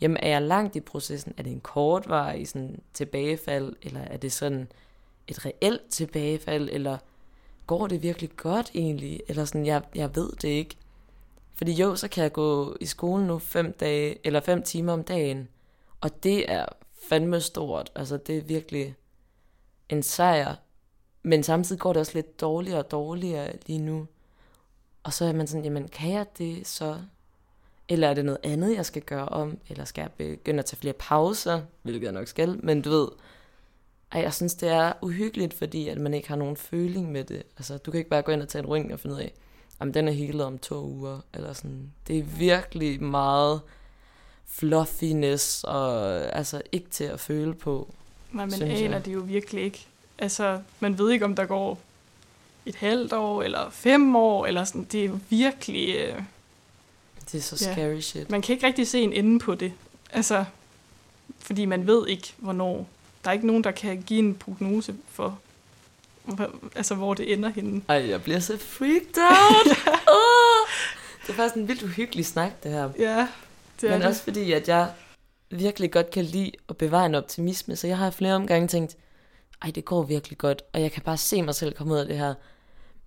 jamen 0.00 0.16
er 0.16 0.28
jeg 0.28 0.42
langt 0.42 0.76
i 0.76 0.80
processen? 0.80 1.34
Er 1.36 1.42
det 1.42 1.52
en 1.52 1.60
kortvarig 1.60 2.48
sådan 2.48 2.82
tilbagefald, 2.94 3.76
eller 3.82 4.00
er 4.00 4.16
det 4.16 4.32
sådan 4.32 4.68
et 5.28 5.46
reelt 5.46 5.88
tilbagefald, 5.90 6.68
eller 6.72 6.98
går 7.66 7.86
det 7.86 8.02
virkelig 8.02 8.30
godt 8.36 8.70
egentlig? 8.74 9.20
Eller 9.28 9.44
sådan, 9.44 9.66
jeg, 9.66 9.82
jeg 9.94 10.16
ved 10.16 10.30
det 10.32 10.48
ikke. 10.48 10.76
Fordi 11.54 11.72
jo, 11.72 11.96
så 11.96 12.08
kan 12.08 12.22
jeg 12.22 12.32
gå 12.32 12.76
i 12.80 12.86
skole 12.86 13.26
nu 13.26 13.38
fem, 13.38 13.72
dage, 13.72 14.18
eller 14.24 14.40
fem 14.40 14.62
timer 14.62 14.92
om 14.92 15.04
dagen, 15.04 15.48
og 16.00 16.22
det 16.22 16.52
er 16.52 16.66
fandme 17.08 17.40
stort. 17.40 17.92
Altså, 17.94 18.16
det 18.16 18.38
er 18.38 18.42
virkelig 18.42 18.94
en 19.88 20.02
sejr. 20.02 20.54
Men 21.22 21.42
samtidig 21.42 21.80
går 21.80 21.92
det 21.92 22.00
også 22.00 22.12
lidt 22.14 22.40
dårligere 22.40 22.78
og 22.78 22.90
dårligere 22.90 23.52
lige 23.66 23.78
nu. 23.78 24.06
Og 25.02 25.12
så 25.12 25.24
er 25.24 25.32
man 25.32 25.46
sådan, 25.46 25.64
jamen 25.64 25.88
kan 25.88 26.12
jeg 26.12 26.26
det 26.38 26.66
så? 26.66 27.00
Eller 27.88 28.08
er 28.08 28.14
det 28.14 28.24
noget 28.24 28.38
andet, 28.42 28.76
jeg 28.76 28.86
skal 28.86 29.02
gøre 29.02 29.28
om? 29.28 29.58
Eller 29.68 29.84
skal 29.84 30.02
jeg 30.02 30.10
begynde 30.12 30.58
at 30.58 30.64
tage 30.64 30.80
flere 30.80 30.94
pauser? 30.98 31.60
Hvilket 31.82 32.02
jeg 32.02 32.12
nok 32.12 32.28
skal. 32.28 32.64
Men 32.64 32.82
du 32.82 32.90
ved, 32.90 33.08
ej, 34.12 34.20
jeg 34.20 34.34
synes, 34.34 34.54
det 34.54 34.68
er 34.68 34.92
uhyggeligt, 35.02 35.54
fordi 35.54 35.88
at 35.88 35.98
man 35.98 36.14
ikke 36.14 36.28
har 36.28 36.36
nogen 36.36 36.56
føling 36.56 37.12
med 37.12 37.24
det. 37.24 37.42
Altså, 37.56 37.78
du 37.78 37.90
kan 37.90 37.98
ikke 37.98 38.10
bare 38.10 38.22
gå 38.22 38.32
ind 38.32 38.42
og 38.42 38.48
tage 38.48 38.64
en 38.64 38.72
ring 38.72 38.92
og 38.92 39.00
finde 39.00 39.16
ud 39.16 39.20
af, 39.20 39.32
om 39.78 39.92
den 39.92 40.08
er 40.08 40.12
helet 40.12 40.46
om 40.46 40.58
to 40.58 40.84
uger. 40.84 41.20
Eller 41.34 41.52
sådan. 41.52 41.92
Det 42.08 42.18
er 42.18 42.22
virkelig 42.22 43.02
meget 43.02 43.60
fluffiness, 44.46 45.64
og 45.64 46.06
altså 46.36 46.62
ikke 46.72 46.90
til 46.90 47.04
at 47.04 47.20
føle 47.20 47.54
på. 47.54 47.94
Nej, 48.32 48.46
men 48.46 48.62
aner 48.62 48.98
det 48.98 49.14
jo 49.14 49.20
virkelig 49.20 49.64
ikke. 49.64 49.86
Altså, 50.18 50.60
man 50.80 50.98
ved 50.98 51.10
ikke, 51.10 51.24
om 51.24 51.36
der 51.36 51.44
går 51.44 51.78
et 52.66 52.74
halvt 52.74 53.12
år, 53.12 53.42
eller 53.42 53.70
fem 53.70 54.16
år, 54.16 54.46
eller 54.46 54.64
sådan. 54.64 54.84
Det 54.84 55.04
er 55.04 55.18
virkelig... 55.28 55.96
Øh 55.96 56.22
det 57.32 57.38
er 57.38 57.42
så 57.42 57.56
scary 57.56 57.94
ja. 57.94 58.00
shit. 58.00 58.30
Man 58.30 58.42
kan 58.42 58.52
ikke 58.52 58.66
rigtig 58.66 58.88
se 58.88 59.00
en 59.00 59.12
ende 59.12 59.38
på 59.38 59.54
det. 59.54 59.72
Altså, 60.12 60.44
fordi 61.38 61.64
man 61.64 61.86
ved 61.86 62.08
ikke, 62.08 62.34
hvornår. 62.36 62.88
Der 63.24 63.30
er 63.30 63.34
ikke 63.34 63.46
nogen, 63.46 63.64
der 63.64 63.70
kan 63.70 64.02
give 64.02 64.18
en 64.18 64.34
prognose 64.34 64.94
for, 65.08 65.38
altså, 66.74 66.94
hvor 66.94 67.14
det 67.14 67.32
ender 67.32 67.48
henne. 67.48 67.82
Ej, 67.88 68.08
jeg 68.08 68.22
bliver 68.22 68.40
så 68.40 68.58
freaked 68.58 69.18
out. 69.18 69.76
oh, 70.16 70.68
det 71.22 71.32
er 71.32 71.36
faktisk 71.36 71.56
en 71.56 71.68
vildt 71.68 71.82
uhyggelig 71.82 72.26
snak, 72.26 72.62
det 72.62 72.70
her. 72.70 72.90
Ja, 72.98 73.28
det 73.80 73.86
er 73.86 73.92
Men 73.92 74.00
det. 74.00 74.08
også 74.08 74.22
fordi, 74.22 74.52
at 74.52 74.68
jeg 74.68 74.92
virkelig 75.50 75.92
godt 75.92 76.10
kan 76.10 76.24
lide 76.24 76.52
at 76.68 76.76
bevare 76.76 77.06
en 77.06 77.14
optimisme, 77.14 77.76
så 77.76 77.86
jeg 77.86 77.98
har 77.98 78.10
flere 78.10 78.34
omgange 78.34 78.68
tænkt, 78.68 78.96
ej, 79.62 79.70
det 79.70 79.84
går 79.84 80.02
virkelig 80.02 80.38
godt, 80.38 80.62
og 80.72 80.80
jeg 80.80 80.92
kan 80.92 81.02
bare 81.02 81.16
se 81.16 81.42
mig 81.42 81.54
selv 81.54 81.74
komme 81.74 81.94
ud 81.94 81.98
af 81.98 82.06
det 82.06 82.18
her. 82.18 82.34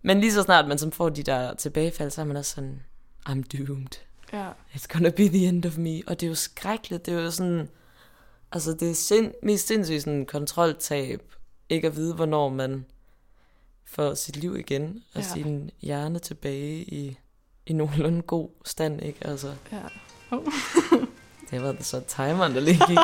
Men 0.02 0.20
lige 0.20 0.34
så 0.34 0.44
snart 0.44 0.68
man 0.68 0.78
som 0.78 0.92
får 0.92 1.10
de 1.10 1.24
der 1.24 1.54
tilbagefald, 1.54 2.12
så 2.12 2.22
er 2.22 2.26
man 2.26 2.38
også 2.38 2.56
sådan, 2.56 2.82
I'm 3.30 3.44
doomed. 3.58 4.09
Ja. 4.34 4.50
It's 4.76 4.88
gonna 4.94 5.10
be 5.10 5.28
the 5.28 5.48
end 5.48 5.66
of 5.66 5.78
me. 5.78 6.02
Og 6.08 6.20
det 6.20 6.24
er 6.26 6.30
jo 6.30 6.36
skrækkeligt, 6.36 7.06
det 7.06 7.14
er 7.14 7.22
jo 7.22 7.32
sådan, 7.32 7.70
altså 8.52 8.74
det 8.74 8.90
er 8.90 8.96
sind, 8.96 9.32
mest 9.44 9.68
sindssygt 9.68 10.04
sådan 10.04 10.26
kontroltab, 10.26 11.22
ikke 11.70 11.88
at 11.88 11.96
vide, 11.96 12.14
hvornår 12.16 12.50
man 12.50 12.86
får 13.86 14.14
sit 14.14 14.38
liv 14.38 14.58
igen, 14.58 15.04
og 15.14 15.22
Ja. 15.22 15.28
sin 15.34 15.72
hjerne 15.82 16.20
tilbage 16.20 16.76
i, 16.84 17.18
i 17.66 17.74
nogenlunde 17.74 18.22
god 18.22 18.50
stand, 18.66 19.02
ikke? 19.04 19.20
Altså, 19.28 19.54
ja. 19.72 19.82
det 21.52 21.62
var 21.62 21.76
så 21.80 22.02
timeren, 22.08 22.56
der 22.56 22.60
lige 22.62 22.80
gik. 22.88 22.98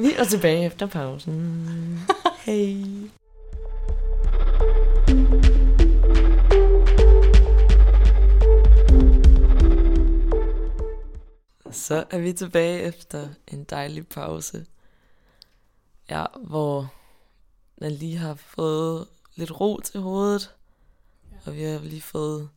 Vi 0.00 0.12
er 0.12 0.24
tilbage 0.24 0.64
efter 0.66 0.86
pausen. 0.86 2.00
Hej. 2.46 2.84
Så 11.70 12.04
er 12.10 12.18
vi 12.18 12.32
tilbage 12.32 12.80
efter 12.82 13.28
en 13.46 13.64
dejlig 13.64 14.06
pause. 14.08 14.66
Ja, 16.10 16.24
hvor 16.36 16.92
man 17.80 17.92
lige 17.92 18.16
har 18.16 18.34
fået 18.34 19.06
lidt 19.34 19.60
ro 19.60 19.80
til 19.80 20.00
hovedet. 20.00 20.54
Og 21.46 21.54
vi 21.54 21.62
har 21.62 21.78
lige 21.78 22.00
fået 22.02 22.48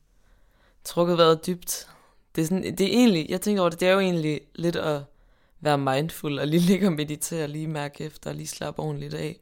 trukket 0.84 1.18
vejret 1.18 1.46
dybt. 1.48 1.88
Det 2.36 2.42
er, 2.42 2.46
sådan, 2.46 2.64
det 2.64 2.82
er 2.82 2.88
egentlig, 2.88 3.30
jeg 3.30 3.42
tænker 3.42 3.62
over 3.62 3.70
det, 3.70 3.80
det 3.80 3.88
er 3.88 3.94
jo 3.94 4.00
egentlig 4.00 4.42
lidt 4.56 4.76
at 4.76 5.02
være 5.60 5.78
mindful 5.78 6.40
og 6.40 6.48
lige 6.48 6.60
ligge 6.72 6.88
og 6.88 6.94
meditere, 6.94 7.48
lige 7.48 7.68
mærke 7.68 8.04
efter 8.04 8.30
og 8.30 8.36
lige 8.36 8.48
slappe 8.48 8.82
ordentligt 8.82 9.14
af. 9.14 9.40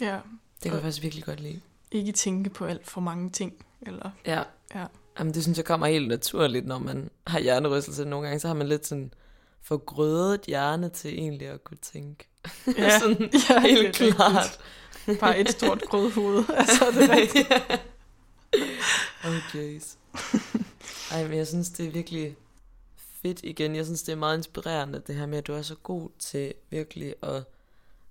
ja. 0.00 0.20
Det 0.62 0.62
kan 0.70 0.72
jeg 0.72 0.82
faktisk 0.82 1.02
virkelig 1.02 1.24
godt 1.24 1.40
lide. 1.40 1.60
Ikke 1.90 2.12
tænke 2.12 2.50
på 2.50 2.64
alt 2.64 2.86
for 2.86 3.00
mange 3.00 3.30
ting. 3.30 3.66
Eller, 3.82 4.10
Ja. 4.26 4.42
Ja. 4.74 4.86
Jamen, 5.20 5.34
det 5.34 5.42
synes 5.42 5.58
jeg 5.58 5.64
kommer 5.64 5.86
helt 5.86 6.08
naturligt, 6.08 6.66
når 6.66 6.78
man 6.78 7.10
har 7.26 7.40
hjernerystelse. 7.40 8.04
Nogle 8.04 8.26
gange, 8.26 8.40
så 8.40 8.46
har 8.46 8.54
man 8.54 8.68
lidt 8.68 8.86
sådan 8.86 9.12
forgrødet 9.62 10.40
hjerne 10.40 10.88
til 10.88 11.18
egentlig 11.18 11.48
at 11.48 11.64
kunne 11.64 11.78
tænke. 11.82 12.28
Ja, 12.78 12.98
sådan 13.00 13.30
ja, 13.50 13.60
helt 13.60 13.98
det 13.98 14.14
klart. 14.14 14.60
rigtigt. 14.94 15.20
Bare 15.20 15.38
et 15.38 15.50
stort 15.50 15.82
grødhoved. 15.82 16.44
altså, 16.58 16.84
det 16.94 17.10
er 17.10 17.16
rigtigt. 17.16 17.52
oh, 19.24 19.54
jeez. 19.54 19.96
Ej, 21.12 21.28
men 21.28 21.38
jeg 21.38 21.46
synes, 21.46 21.70
det 21.70 21.86
er 21.86 21.90
virkelig 21.90 22.36
fedt 23.22 23.40
igen. 23.42 23.76
Jeg 23.76 23.84
synes, 23.84 24.02
det 24.02 24.12
er 24.12 24.16
meget 24.16 24.36
inspirerende, 24.36 25.02
det 25.06 25.14
her 25.14 25.26
med, 25.26 25.38
at 25.38 25.46
du 25.46 25.52
er 25.52 25.62
så 25.62 25.74
god 25.74 26.08
til 26.18 26.54
virkelig 26.70 27.14
at 27.22 27.44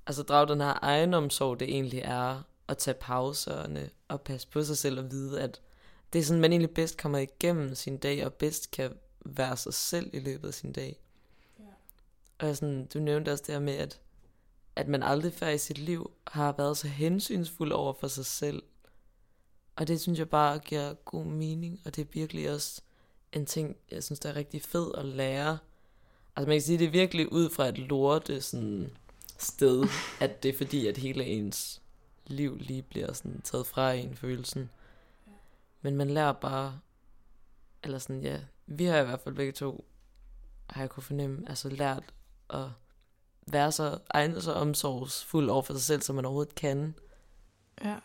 altså, 0.07 0.23
drage 0.23 0.47
den 0.47 0.61
her 0.61 0.79
egenomsorg, 0.81 1.59
det 1.59 1.69
egentlig 1.69 2.01
er 2.05 2.41
at 2.67 2.77
tage 2.77 2.97
pauserne 3.01 3.89
og 4.07 4.21
passe 4.21 4.47
på 4.47 4.63
sig 4.63 4.77
selv 4.77 4.99
og 4.99 5.11
vide, 5.11 5.41
at 5.41 5.59
det 6.13 6.19
er 6.19 6.23
sådan, 6.23 6.41
man 6.41 6.51
egentlig 6.51 6.71
bedst 6.71 6.97
kommer 6.97 7.17
igennem 7.17 7.75
sin 7.75 7.97
dag, 7.97 8.25
og 8.25 8.33
bedst 8.33 8.71
kan 8.71 8.93
være 9.25 9.57
sig 9.57 9.73
selv 9.73 10.09
i 10.13 10.19
løbet 10.19 10.47
af 10.47 10.53
sin 10.53 10.71
dag. 10.71 10.99
Og 12.39 12.57
sådan, 12.57 12.85
du 12.85 12.99
nævnte 12.99 13.31
også 13.31 13.43
det 13.47 13.55
her 13.55 13.61
med, 13.61 13.73
at, 13.73 13.99
at 14.75 14.87
man 14.87 15.03
aldrig 15.03 15.33
før 15.33 15.47
i 15.47 15.57
sit 15.57 15.77
liv 15.77 16.11
har 16.27 16.51
været 16.57 16.77
så 16.77 16.87
hensynsfuld 16.87 17.71
over 17.71 17.93
for 17.93 18.07
sig 18.07 18.25
selv. 18.25 18.63
Og 19.75 19.87
det 19.87 20.01
synes 20.01 20.19
jeg 20.19 20.29
bare 20.29 20.59
giver 20.59 20.93
god 20.93 21.25
mening, 21.25 21.81
og 21.85 21.95
det 21.95 22.01
er 22.01 22.09
virkelig 22.13 22.51
også 22.53 22.81
en 23.33 23.45
ting, 23.45 23.75
jeg 23.91 24.03
synes, 24.03 24.19
der 24.19 24.29
er 24.29 24.35
rigtig 24.35 24.61
fed 24.61 24.91
at 24.97 25.05
lære. 25.05 25.57
Altså 26.35 26.47
man 26.47 26.55
kan 26.55 26.61
sige, 26.61 26.77
det 26.77 26.87
er 26.87 26.91
virkelig 26.91 27.31
ud 27.31 27.49
fra 27.49 27.67
et 27.67 27.77
lorte 27.77 28.41
sådan 28.41 28.91
sted, 29.37 29.85
at 30.19 30.43
det 30.43 30.49
er 30.49 30.57
fordi, 30.57 30.87
at 30.87 30.97
hele 30.97 31.25
ens 31.25 31.81
liv 32.27 32.57
lige 32.57 32.81
bliver 32.81 33.13
sådan 33.13 33.41
taget 33.41 33.67
fra 33.67 33.93
en 33.93 34.15
følelsen. 34.15 34.69
Men 35.81 35.95
man 35.95 36.09
lærer 36.09 36.33
bare, 36.33 36.79
eller 37.83 37.99
sådan, 37.99 38.21
ja, 38.21 38.39
vi 38.65 38.85
har 38.85 38.97
i 38.97 39.05
hvert 39.05 39.19
fald 39.19 39.35
begge 39.35 39.51
to, 39.51 39.85
har 40.69 40.81
jeg 40.81 40.89
kunne 40.89 41.03
fornemme, 41.03 41.49
altså 41.49 41.69
lært 41.69 42.03
at 42.49 42.65
være 43.47 43.71
så 43.71 43.99
egnet 44.09 44.43
så 44.43 44.53
omsorgsfuld 44.53 45.49
over 45.49 45.61
for 45.61 45.73
sig 45.73 45.81
selv, 45.81 46.01
som 46.01 46.15
man 46.15 46.25
overhovedet 46.25 46.55
kan. 46.55 46.95
Ja, 47.83 47.95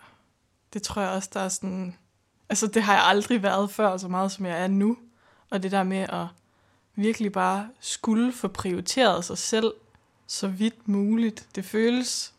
det 0.72 0.82
tror 0.82 1.02
jeg 1.02 1.10
også, 1.10 1.30
der 1.34 1.40
er 1.40 1.48
sådan... 1.48 1.96
Altså, 2.48 2.66
det 2.66 2.82
har 2.82 2.92
jeg 2.92 3.04
aldrig 3.04 3.42
været 3.42 3.70
før, 3.70 3.96
så 3.96 4.08
meget 4.08 4.32
som 4.32 4.46
jeg 4.46 4.62
er 4.62 4.66
nu. 4.66 4.98
Og 5.50 5.62
det 5.62 5.70
der 5.70 5.82
med 5.82 6.06
at 6.08 6.26
virkelig 6.94 7.32
bare 7.32 7.70
skulle 7.80 8.32
få 8.32 8.48
prioriteret 8.48 9.24
sig 9.24 9.38
selv 9.38 9.72
så 10.26 10.48
vidt 10.48 10.88
muligt. 10.88 11.48
Det 11.54 11.64
føles 11.64 12.34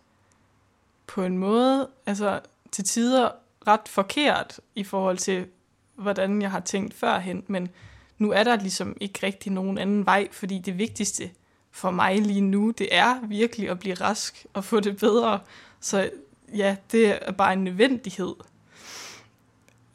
på 1.08 1.24
en 1.24 1.38
måde, 1.38 1.90
altså 2.06 2.42
til 2.72 2.84
tider 2.84 3.32
ret 3.68 3.88
forkert 3.88 4.60
i 4.76 4.84
forhold 4.84 5.18
til, 5.18 5.48
hvordan 5.96 6.42
jeg 6.42 6.52
har 6.52 6.60
tænkt 6.60 6.94
førhen. 6.94 7.44
Men 7.48 7.70
nu 8.18 8.32
er 8.32 8.44
der 8.44 8.56
ligesom 8.56 8.98
ikke 9.02 9.20
rigtig 9.24 9.52
nogen 9.52 9.78
anden 9.78 10.06
vej, 10.06 10.28
fordi 10.32 10.60
det 10.60 10.78
vigtigste 10.78 11.32
for 11.72 11.92
mig 11.92 12.22
lige 12.22 12.42
nu, 12.42 12.72
det 12.72 12.96
er 12.96 13.26
virkelig 13.28 13.70
at 13.70 13.80
blive 13.80 13.96
rask 13.96 14.46
og 14.54 14.64
få 14.64 14.80
det 14.80 14.98
bedre. 14.98 15.40
Så 15.80 16.10
ja, 16.56 16.76
det 16.92 17.28
er 17.28 17.32
bare 17.32 17.54
en 17.54 17.64
nødvendighed. 17.64 18.36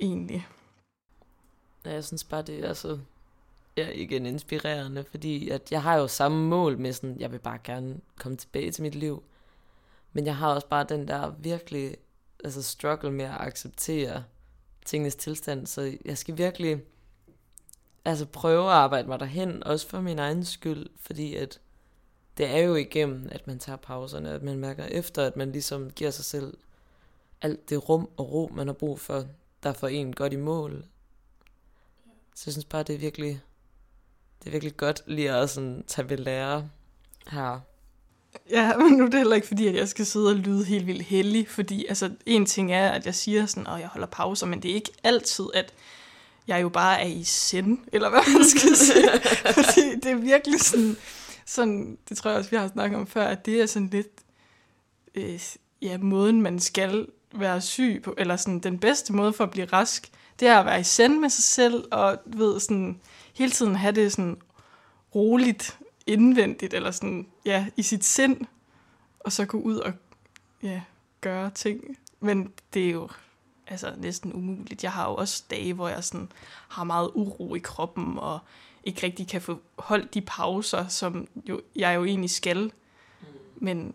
Egentlig. 0.00 0.48
Ja, 1.84 1.92
jeg 1.92 2.04
synes 2.04 2.24
bare, 2.24 2.42
det 2.42 2.64
er 2.64 2.68
altså, 2.68 2.98
ja, 3.76 3.88
igen 3.88 4.26
inspirerende, 4.26 5.04
fordi 5.10 5.48
at 5.48 5.72
jeg 5.72 5.82
har 5.82 5.96
jo 5.96 6.08
samme 6.08 6.48
mål 6.48 6.78
med 6.78 6.92
sådan, 6.92 7.20
jeg 7.20 7.32
vil 7.32 7.38
bare 7.38 7.58
gerne 7.64 8.00
komme 8.18 8.36
tilbage 8.36 8.70
til 8.70 8.82
mit 8.82 8.94
liv. 8.94 9.22
Men 10.12 10.26
jeg 10.26 10.36
har 10.36 10.48
også 10.48 10.66
bare 10.66 10.84
den 10.88 11.08
der 11.08 11.30
virkelig 11.38 11.96
altså 12.44 12.62
struggle 12.62 13.12
med 13.12 13.24
at 13.24 13.40
acceptere 13.40 14.24
tingens 14.84 15.14
tilstand, 15.14 15.66
så 15.66 15.96
jeg 16.04 16.18
skal 16.18 16.38
virkelig 16.38 16.82
altså 18.04 18.26
prøve 18.26 18.64
at 18.64 18.72
arbejde 18.72 19.08
mig 19.08 19.20
derhen, 19.20 19.64
også 19.64 19.88
for 19.88 20.00
min 20.00 20.18
egen 20.18 20.44
skyld, 20.44 20.86
fordi 20.96 21.34
at 21.34 21.60
det 22.36 22.46
er 22.46 22.58
jo 22.58 22.74
igennem, 22.74 23.28
at 23.32 23.46
man 23.46 23.58
tager 23.58 23.76
pauserne, 23.76 24.30
at 24.30 24.42
man 24.42 24.58
mærker 24.58 24.84
efter, 24.84 25.26
at 25.26 25.36
man 25.36 25.52
ligesom 25.52 25.90
giver 25.90 26.10
sig 26.10 26.24
selv 26.24 26.56
alt 27.42 27.70
det 27.70 27.88
rum 27.88 28.10
og 28.16 28.32
ro, 28.32 28.50
man 28.54 28.66
har 28.66 28.74
brug 28.74 29.00
for, 29.00 29.24
der 29.62 29.72
får 29.72 29.88
en 29.88 30.12
godt 30.12 30.32
i 30.32 30.36
mål. 30.36 30.84
Så 32.34 32.42
jeg 32.46 32.52
synes 32.52 32.64
bare, 32.64 32.82
det 32.82 32.94
er 32.94 32.98
virkelig, 32.98 33.40
det 34.38 34.46
er 34.46 34.50
virkelig 34.50 34.76
godt 34.76 35.02
lige 35.06 35.32
at 35.32 35.50
sådan 35.50 35.84
tage 35.86 36.10
ved 36.10 36.16
lære 36.16 36.70
her. 37.26 37.60
Ja, 38.50 38.72
men 38.78 38.92
nu 38.92 39.04
er 39.04 39.08
det 39.08 39.18
heller 39.18 39.36
ikke 39.36 39.48
fordi, 39.48 39.66
at 39.66 39.74
jeg 39.74 39.88
skal 39.88 40.06
sidde 40.06 40.28
og 40.28 40.36
lyde 40.36 40.64
helt 40.64 40.86
vildt 40.86 41.02
heldig, 41.02 41.48
fordi 41.48 41.86
altså, 41.86 42.10
en 42.26 42.46
ting 42.46 42.72
er, 42.72 42.88
at 42.88 43.06
jeg 43.06 43.14
siger 43.14 43.46
sådan, 43.46 43.66
at 43.66 43.80
jeg 43.80 43.88
holder 43.88 44.06
pauser, 44.06 44.46
men 44.46 44.62
det 44.62 44.70
er 44.70 44.74
ikke 44.74 44.92
altid, 45.04 45.44
at 45.54 45.72
jeg 46.46 46.62
jo 46.62 46.68
bare 46.68 47.00
er 47.00 47.06
i 47.06 47.24
send, 47.24 47.78
eller 47.92 48.10
hvad 48.10 48.32
man 48.34 48.44
skal 48.44 48.76
sige. 48.86 49.10
fordi 49.54 49.94
det 50.02 50.10
er 50.10 50.14
virkelig 50.14 50.60
sådan, 50.60 50.96
sådan, 51.46 51.98
det 52.08 52.16
tror 52.16 52.30
jeg 52.30 52.38
også, 52.38 52.50
vi 52.50 52.56
har 52.56 52.68
snakket 52.68 52.98
om 52.98 53.06
før, 53.06 53.26
at 53.26 53.46
det 53.46 53.60
er 53.60 53.66
sådan 53.66 53.88
lidt, 53.88 54.08
øh, 55.14 55.40
ja, 55.82 55.98
måden 55.98 56.42
man 56.42 56.60
skal 56.60 57.06
være 57.34 57.60
syg 57.60 58.00
på, 58.04 58.14
eller 58.18 58.36
sådan 58.36 58.60
den 58.60 58.78
bedste 58.78 59.12
måde 59.12 59.32
for 59.32 59.44
at 59.44 59.50
blive 59.50 59.66
rask, 59.66 60.10
det 60.40 60.48
er 60.48 60.58
at 60.58 60.66
være 60.66 60.80
i 60.80 60.84
send 60.84 61.18
med 61.18 61.30
sig 61.30 61.44
selv, 61.44 61.84
og 61.90 62.18
ved, 62.26 62.60
sådan, 62.60 63.00
hele 63.34 63.52
tiden 63.52 63.74
have 63.74 63.92
det 63.92 64.12
sådan 64.12 64.36
roligt 65.14 65.78
indvendigt, 66.12 66.74
eller 66.74 66.90
sådan, 66.90 67.26
ja, 67.44 67.66
i 67.76 67.82
sit 67.82 68.04
sind, 68.04 68.46
og 69.20 69.32
så 69.32 69.44
gå 69.44 69.58
ud 69.58 69.76
og, 69.76 69.92
ja, 70.62 70.82
gøre 71.20 71.50
ting. 71.50 71.98
Men 72.20 72.52
det 72.74 72.86
er 72.86 72.90
jo, 72.90 73.08
altså 73.66 73.94
næsten 73.96 74.32
umuligt. 74.32 74.82
Jeg 74.84 74.92
har 74.92 75.08
jo 75.08 75.14
også 75.14 75.44
dage, 75.50 75.74
hvor 75.74 75.88
jeg 75.88 76.04
sådan 76.04 76.32
har 76.68 76.84
meget 76.84 77.10
uro 77.14 77.54
i 77.54 77.58
kroppen, 77.58 78.18
og 78.18 78.38
ikke 78.84 79.06
rigtig 79.06 79.28
kan 79.28 79.42
få 79.42 79.60
holdt 79.78 80.14
de 80.14 80.20
pauser, 80.20 80.88
som 80.88 81.28
jo, 81.48 81.60
jeg 81.76 81.94
jo 81.94 82.04
egentlig 82.04 82.30
skal. 82.30 82.72
Men 83.56 83.94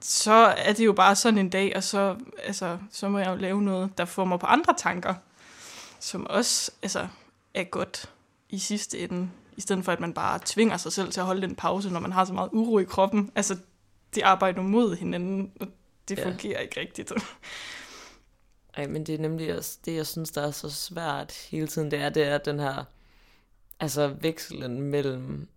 så 0.00 0.32
er 0.32 0.72
det 0.72 0.86
jo 0.86 0.92
bare 0.92 1.16
sådan 1.16 1.38
en 1.38 1.50
dag, 1.50 1.76
og 1.76 1.84
så, 1.84 2.16
altså, 2.42 2.78
så 2.90 3.08
må 3.08 3.18
jeg 3.18 3.30
jo 3.30 3.34
lave 3.34 3.62
noget, 3.62 3.98
der 3.98 4.04
får 4.04 4.24
mig 4.24 4.40
på 4.40 4.46
andre 4.46 4.74
tanker, 4.78 5.14
som 6.00 6.26
også 6.26 6.70
altså, 6.82 7.08
er 7.54 7.64
godt 7.64 8.10
i 8.50 8.58
sidste 8.58 8.98
ende, 8.98 9.30
i 9.56 9.60
stedet 9.60 9.84
for 9.84 9.92
at 9.92 10.00
man 10.00 10.14
bare 10.14 10.40
tvinger 10.44 10.76
sig 10.76 10.92
selv 10.92 11.12
til 11.12 11.20
at 11.20 11.26
holde 11.26 11.42
den 11.42 11.54
pause, 11.54 11.90
når 11.90 12.00
man 12.00 12.12
har 12.12 12.24
så 12.24 12.32
meget 12.32 12.50
uro 12.52 12.78
i 12.78 12.84
kroppen. 12.84 13.30
Altså, 13.34 13.56
det 14.14 14.22
arbejder 14.22 14.62
mod 14.62 14.96
hinanden, 14.96 15.52
og 15.60 15.66
det 16.08 16.18
Ja. 16.18 16.26
fungerer 16.30 16.60
ikke 16.60 16.80
rigtigt. 16.80 17.12
Ej, 18.76 18.86
men 18.86 19.06
det 19.06 19.14
er 19.14 19.18
nemlig 19.18 19.56
også 19.56 19.78
det, 19.84 19.94
jeg 19.94 20.06
synes, 20.06 20.30
der 20.30 20.42
er 20.42 20.50
så 20.50 20.70
svært 20.70 21.32
hele 21.50 21.66
tiden, 21.66 21.90
det 21.90 21.98
er, 21.98 22.08
det 22.08 22.22
er 22.22 22.38
den 22.38 22.58
her, 22.60 22.84
altså 23.80 24.14
vekslen 24.20 24.80
mellem 24.82 25.48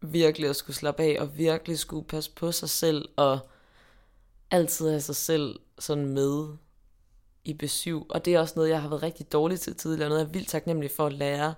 virkelig 0.00 0.50
at 0.50 0.56
skulle 0.56 0.76
slappe 0.76 1.02
af, 1.02 1.16
og 1.20 1.38
virkelig 1.38 1.78
skulle 1.78 2.06
passe 2.06 2.30
på 2.30 2.52
sig 2.52 2.70
selv, 2.70 3.08
og 3.16 3.38
altid 4.50 4.88
have 4.88 5.00
sig 5.00 5.16
selv 5.16 5.58
sådan 5.78 6.06
med 6.06 6.48
i 7.44 7.52
besøg. 7.54 8.02
Og 8.10 8.24
det 8.24 8.34
er 8.34 8.40
også 8.40 8.52
noget, 8.56 8.70
jeg 8.70 8.82
har 8.82 8.88
været 8.88 9.02
rigtig 9.02 9.32
dårlig 9.32 9.60
til 9.60 9.74
tidligere, 9.76 10.08
noget 10.08 10.20
jeg 10.22 10.28
er 10.28 10.32
vildt 10.32 10.48
taknemmelig 10.48 10.90
for 10.90 11.06
at 11.06 11.12
lære. 11.12 11.54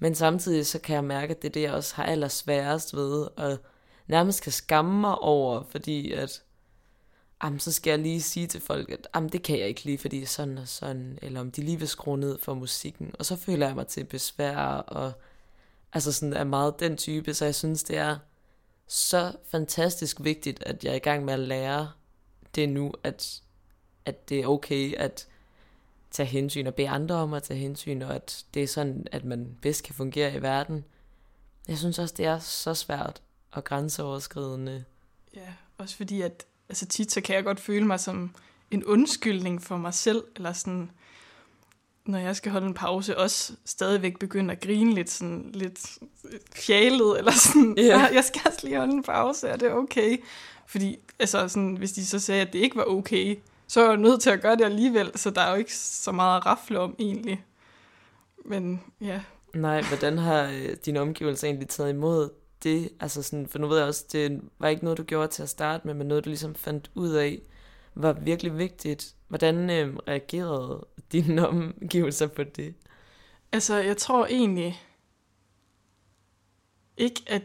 Men 0.00 0.14
samtidig 0.14 0.66
så 0.66 0.78
kan 0.78 0.94
jeg 0.94 1.04
mærke, 1.04 1.30
at 1.30 1.42
det 1.42 1.48
er 1.48 1.52
det, 1.52 1.62
jeg 1.62 1.72
også 1.72 1.94
har 1.94 2.04
allersværest 2.04 2.96
ved, 2.96 3.28
at 3.36 3.58
nærmest 4.06 4.42
kan 4.42 4.52
skamme 4.52 5.00
mig 5.00 5.18
over, 5.18 5.62
fordi 5.70 6.12
at, 6.12 6.42
jamen, 7.44 7.60
så 7.60 7.72
skal 7.72 7.90
jeg 7.90 7.98
lige 7.98 8.22
sige 8.22 8.46
til 8.46 8.60
folk, 8.60 8.90
at 8.90 9.08
jamen, 9.14 9.28
det 9.28 9.42
kan 9.42 9.58
jeg 9.58 9.68
ikke 9.68 9.84
lige, 9.84 9.98
fordi 9.98 10.24
sådan 10.24 10.58
og 10.58 10.68
sådan, 10.68 11.18
eller 11.22 11.40
om 11.40 11.50
de 11.50 11.62
lige 11.62 11.78
vil 11.78 11.88
skrue 11.88 12.18
ned 12.18 12.38
for 12.38 12.54
musikken, 12.54 13.14
og 13.18 13.26
så 13.26 13.36
føler 13.36 13.66
jeg 13.66 13.76
mig 13.76 13.86
til 13.86 14.04
besvær, 14.04 14.56
og 14.66 15.12
altså 15.92 16.12
sådan 16.12 16.32
er 16.32 16.44
meget 16.44 16.80
den 16.80 16.96
type, 16.96 17.34
så 17.34 17.44
jeg 17.44 17.54
synes, 17.54 17.82
det 17.82 17.96
er 17.96 18.18
så 18.86 19.32
fantastisk 19.50 20.16
vigtigt, 20.20 20.62
at 20.66 20.84
jeg 20.84 20.90
er 20.90 20.96
i 20.96 20.98
gang 20.98 21.24
med 21.24 21.34
at 21.34 21.40
lære 21.40 21.90
det 22.54 22.68
nu, 22.68 22.92
at, 23.04 23.42
at 24.04 24.28
det 24.28 24.40
er 24.40 24.46
okay 24.46 24.94
at 24.96 25.26
tage 26.10 26.26
hensyn 26.26 26.66
og 26.66 26.74
bede 26.74 26.88
andre 26.88 27.14
om 27.14 27.34
at 27.34 27.42
tage 27.42 27.60
hensyn, 27.60 28.02
og 28.02 28.14
at 28.14 28.44
det 28.54 28.62
er 28.62 28.66
sådan, 28.66 29.06
at 29.12 29.24
man 29.24 29.56
bedst 29.62 29.84
kan 29.84 29.94
fungere 29.94 30.34
i 30.34 30.42
verden. 30.42 30.84
Jeg 31.68 31.78
synes 31.78 31.98
også, 31.98 32.14
det 32.16 32.26
er 32.26 32.38
så 32.38 32.74
svært 32.74 33.22
og 33.50 33.64
grænseoverskridende. 33.64 34.84
Ja, 35.34 35.52
også 35.78 35.96
fordi, 35.96 36.20
at 36.20 36.46
altså 36.68 36.86
tit 36.86 37.12
så 37.12 37.20
kan 37.20 37.36
jeg 37.36 37.44
godt 37.44 37.60
føle 37.60 37.86
mig 37.86 38.00
som 38.00 38.34
en 38.70 38.84
undskyldning 38.84 39.62
for 39.62 39.76
mig 39.76 39.94
selv, 39.94 40.24
eller 40.36 40.52
sådan, 40.52 40.90
når 42.04 42.18
jeg 42.18 42.36
skal 42.36 42.52
holde 42.52 42.66
en 42.66 42.74
pause, 42.74 43.18
også 43.18 43.52
stadigvæk 43.64 44.18
begynde 44.18 44.52
at 44.52 44.60
grine 44.60 44.94
lidt, 44.94 45.10
sådan, 45.10 45.50
lidt 45.54 45.98
fjalet, 46.54 47.18
eller 47.18 47.32
sådan, 47.32 47.76
yeah. 47.78 48.14
jeg 48.14 48.24
skal 48.24 48.40
også 48.46 48.58
lige 48.62 48.78
holde 48.78 48.92
en 48.92 49.02
pause, 49.02 49.52
og 49.52 49.60
det 49.60 49.68
er 49.68 49.74
okay. 49.74 50.16
Fordi 50.66 50.98
altså 51.18 51.48
sådan, 51.48 51.74
hvis 51.74 51.92
de 51.92 52.06
så 52.06 52.18
sagde, 52.18 52.42
at 52.42 52.52
det 52.52 52.58
ikke 52.58 52.76
var 52.76 52.84
okay, 52.84 53.38
så 53.70 53.80
er 53.80 53.88
jeg 53.88 53.96
nødt 53.96 54.20
til 54.20 54.30
at 54.30 54.40
gøre 54.40 54.56
det 54.56 54.64
alligevel, 54.64 55.18
så 55.18 55.30
der 55.30 55.40
er 55.40 55.50
jo 55.50 55.56
ikke 55.56 55.76
så 55.76 56.12
meget 56.12 56.36
at 56.36 56.46
rafle 56.46 56.78
om 56.80 56.96
egentlig. 56.98 57.44
Men 58.44 58.82
ja. 59.00 59.22
Nej, 59.54 59.82
hvordan 59.82 60.18
har 60.18 60.42
øh, 60.42 60.76
dine 60.84 61.00
omgivelser 61.00 61.46
egentlig 61.46 61.68
taget 61.68 61.90
imod 61.90 62.30
det? 62.62 62.90
Altså 63.00 63.22
sådan, 63.22 63.46
for 63.46 63.58
nu 63.58 63.66
ved 63.66 63.78
jeg 63.78 63.86
også, 63.86 64.04
det 64.12 64.40
var 64.58 64.68
ikke 64.68 64.84
noget, 64.84 64.98
du 64.98 65.02
gjorde 65.02 65.28
til 65.28 65.42
at 65.42 65.48
starte 65.48 65.86
med, 65.86 65.94
men 65.94 66.06
noget, 66.06 66.24
du 66.24 66.28
ligesom 66.28 66.54
fandt 66.54 66.90
ud 66.94 67.10
af, 67.10 67.40
var 67.94 68.12
virkelig 68.12 68.58
vigtigt. 68.58 69.14
Hvordan 69.28 69.70
øh, 69.70 69.96
reagerede 70.08 70.86
dine 71.12 71.48
omgivelser 71.48 72.26
på 72.26 72.44
det? 72.44 72.74
Altså, 73.52 73.76
jeg 73.76 73.96
tror 73.96 74.26
egentlig 74.26 74.82
ikke, 76.96 77.22
at 77.26 77.42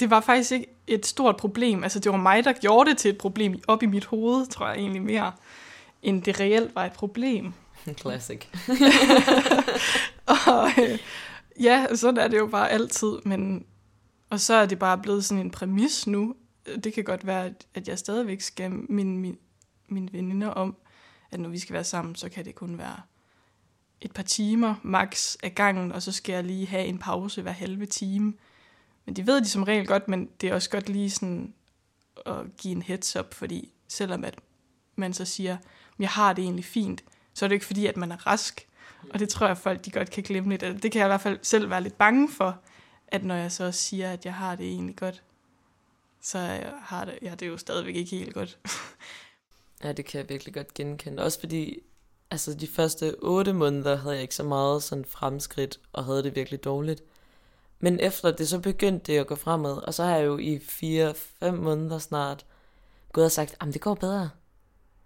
det 0.00 0.10
var 0.10 0.20
faktisk 0.20 0.52
ikke 0.52 0.71
et 0.86 1.06
stort 1.06 1.36
problem. 1.36 1.82
Altså, 1.82 1.98
det 1.98 2.12
var 2.12 2.18
mig, 2.18 2.44
der 2.44 2.52
gjorde 2.52 2.90
det 2.90 2.98
til 2.98 3.10
et 3.10 3.18
problem 3.18 3.62
op 3.68 3.82
i 3.82 3.86
mit 3.86 4.04
hoved, 4.04 4.46
tror 4.46 4.68
jeg 4.68 4.76
egentlig 4.76 5.02
mere, 5.02 5.32
end 6.02 6.22
det 6.22 6.40
reelt 6.40 6.74
var 6.74 6.84
et 6.84 6.92
problem. 6.92 7.52
Classic. 8.00 8.40
og 10.46 10.68
øh, 10.78 10.98
ja, 11.60 11.86
sådan 11.94 12.18
er 12.18 12.28
det 12.28 12.38
jo 12.38 12.46
bare 12.46 12.70
altid, 12.70 13.18
men 13.24 13.64
og 14.32 14.40
så 14.40 14.54
er 14.54 14.66
det 14.66 14.78
bare 14.78 14.98
blevet 14.98 15.24
sådan 15.24 15.44
en 15.44 15.50
præmis 15.50 16.06
nu. 16.06 16.34
Det 16.84 16.92
kan 16.92 17.04
godt 17.04 17.26
være, 17.26 17.54
at 17.74 17.88
jeg 17.88 17.98
stadigvæk 17.98 18.40
skal 18.40 18.70
minde 18.70 19.18
min, 19.18 19.38
mine 19.88 20.12
veninder 20.12 20.48
om, 20.48 20.76
at 21.30 21.40
når 21.40 21.48
vi 21.48 21.58
skal 21.58 21.74
være 21.74 21.84
sammen, 21.84 22.14
så 22.14 22.28
kan 22.28 22.44
det 22.44 22.54
kun 22.54 22.78
være 22.78 22.96
et 24.00 24.12
par 24.12 24.22
timer 24.22 24.74
max 24.82 25.36
af 25.42 25.54
gangen, 25.54 25.92
og 25.92 26.02
så 26.02 26.12
skal 26.12 26.32
jeg 26.32 26.44
lige 26.44 26.66
have 26.66 26.84
en 26.84 26.98
pause 26.98 27.42
hver 27.42 27.52
halve 27.52 27.86
time. 27.86 28.34
Men 29.06 29.16
det 29.16 29.26
ved 29.26 29.40
de 29.40 29.48
som 29.48 29.62
regel 29.62 29.86
godt, 29.86 30.08
men 30.08 30.28
det 30.40 30.48
er 30.48 30.54
også 30.54 30.70
godt 30.70 30.88
lige 30.88 31.10
sådan 31.10 31.54
at 32.26 32.56
give 32.56 32.72
en 32.72 32.82
heads 32.82 33.16
up, 33.16 33.34
fordi 33.34 33.72
selvom 33.88 34.24
at 34.24 34.34
man 34.96 35.12
så 35.12 35.24
siger, 35.24 35.56
jeg 35.98 36.08
har 36.08 36.32
det 36.32 36.44
egentlig 36.44 36.64
fint, 36.64 37.04
så 37.34 37.44
er 37.44 37.48
det 37.48 37.54
ikke 37.54 37.66
fordi, 37.66 37.86
at 37.86 37.96
man 37.96 38.12
er 38.12 38.26
rask. 38.26 38.68
Og 39.10 39.18
det 39.18 39.28
tror 39.28 39.46
jeg, 39.46 39.58
folk 39.58 39.84
de 39.84 39.90
godt 39.90 40.10
kan 40.10 40.22
glemme 40.22 40.50
lidt. 40.50 40.62
Altså, 40.62 40.80
det 40.80 40.92
kan 40.92 40.98
jeg 40.98 41.06
i 41.06 41.08
hvert 41.08 41.20
fald 41.20 41.38
selv 41.42 41.70
være 41.70 41.82
lidt 41.82 41.98
bange 41.98 42.28
for, 42.28 42.58
at 43.08 43.24
når 43.24 43.34
jeg 43.34 43.52
så 43.52 43.72
siger, 43.72 44.12
at 44.12 44.24
jeg 44.24 44.34
har 44.34 44.54
det 44.54 44.66
egentlig 44.66 44.96
godt, 44.96 45.22
så 46.20 46.38
jeg 46.38 46.72
har 46.80 47.04
det, 47.04 47.18
jeg 47.22 47.40
det 47.40 47.48
jo 47.48 47.56
stadigvæk 47.56 47.96
ikke 47.96 48.16
helt 48.16 48.34
godt. 48.34 48.58
ja, 49.84 49.92
det 49.92 50.04
kan 50.04 50.18
jeg 50.18 50.28
virkelig 50.28 50.54
godt 50.54 50.74
genkende. 50.74 51.22
Også 51.22 51.40
fordi, 51.40 51.78
altså 52.30 52.54
de 52.54 52.66
første 52.66 53.14
otte 53.22 53.52
måneder 53.52 53.96
havde 53.96 54.14
jeg 54.14 54.22
ikke 54.22 54.34
så 54.34 54.42
meget 54.42 54.82
sådan 54.82 55.04
fremskridt, 55.04 55.80
og 55.92 56.04
havde 56.04 56.22
det 56.22 56.36
virkelig 56.36 56.64
dårligt. 56.64 57.02
Men 57.84 58.00
efter 58.00 58.30
det, 58.30 58.48
så 58.48 58.58
begyndte 58.58 59.12
det 59.12 59.18
at 59.18 59.26
gå 59.26 59.34
fremad, 59.34 59.72
og 59.72 59.94
så 59.94 60.04
har 60.04 60.16
jeg 60.16 60.26
jo 60.26 60.38
i 60.38 60.56
4-5 61.42 61.50
måneder 61.50 61.98
snart 61.98 62.44
gået 63.12 63.24
og 63.24 63.32
sagt, 63.32 63.56
at 63.60 63.74
det 63.74 63.80
går 63.80 63.94
bedre. 63.94 64.30